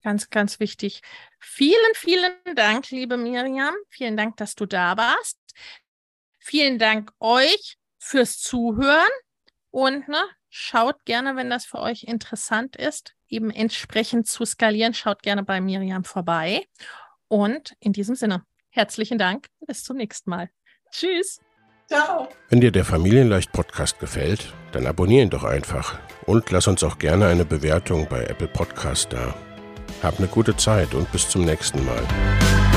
Ganz, 0.03 0.29
ganz 0.29 0.59
wichtig. 0.59 1.01
Vielen, 1.39 1.93
vielen 1.95 2.33
Dank, 2.55 2.89
liebe 2.91 3.17
Miriam. 3.17 3.73
Vielen 3.89 4.15
Dank, 4.15 4.37
dass 4.37 4.55
du 4.55 4.65
da 4.65 4.97
warst. 4.97 5.39
Vielen 6.39 6.77
Dank 6.77 7.11
euch 7.19 7.77
fürs 7.97 8.37
Zuhören 8.39 9.07
und 9.71 10.07
ne, 10.09 10.21
schaut 10.49 11.05
gerne, 11.05 11.35
wenn 11.37 11.49
das 11.49 11.65
für 11.65 11.79
euch 11.79 12.03
interessant 12.03 12.75
ist, 12.75 13.15
eben 13.33 13.49
entsprechend 13.49 14.27
zu 14.27 14.45
skalieren. 14.45 14.93
Schaut 14.93 15.23
gerne 15.23 15.43
bei 15.43 15.59
Miriam 15.59 16.03
vorbei. 16.03 16.65
Und 17.27 17.75
in 17.79 17.93
diesem 17.93 18.15
Sinne, 18.15 18.43
herzlichen 18.69 19.17
Dank. 19.17 19.47
Bis 19.65 19.83
zum 19.83 19.97
nächsten 19.97 20.29
Mal. 20.29 20.49
Tschüss. 20.91 21.41
Ciao. 21.87 22.29
Wenn 22.49 22.61
dir 22.61 22.71
der 22.71 22.85
Familienleicht 22.85 23.51
Podcast 23.51 23.99
gefällt, 23.99 24.53
dann 24.71 24.87
abonniere 24.87 25.23
ihn 25.23 25.29
doch 25.29 25.43
einfach 25.43 25.99
und 26.25 26.49
lass 26.51 26.67
uns 26.67 26.83
auch 26.83 26.97
gerne 26.97 27.27
eine 27.27 27.45
Bewertung 27.45 28.07
bei 28.09 28.23
Apple 28.23 28.47
Podcast 28.47 29.11
da. 29.11 29.35
Hab 30.01 30.17
eine 30.17 30.27
gute 30.27 30.55
Zeit 30.55 30.93
und 30.93 31.11
bis 31.11 31.29
zum 31.29 31.45
nächsten 31.45 31.83
Mal. 31.85 32.72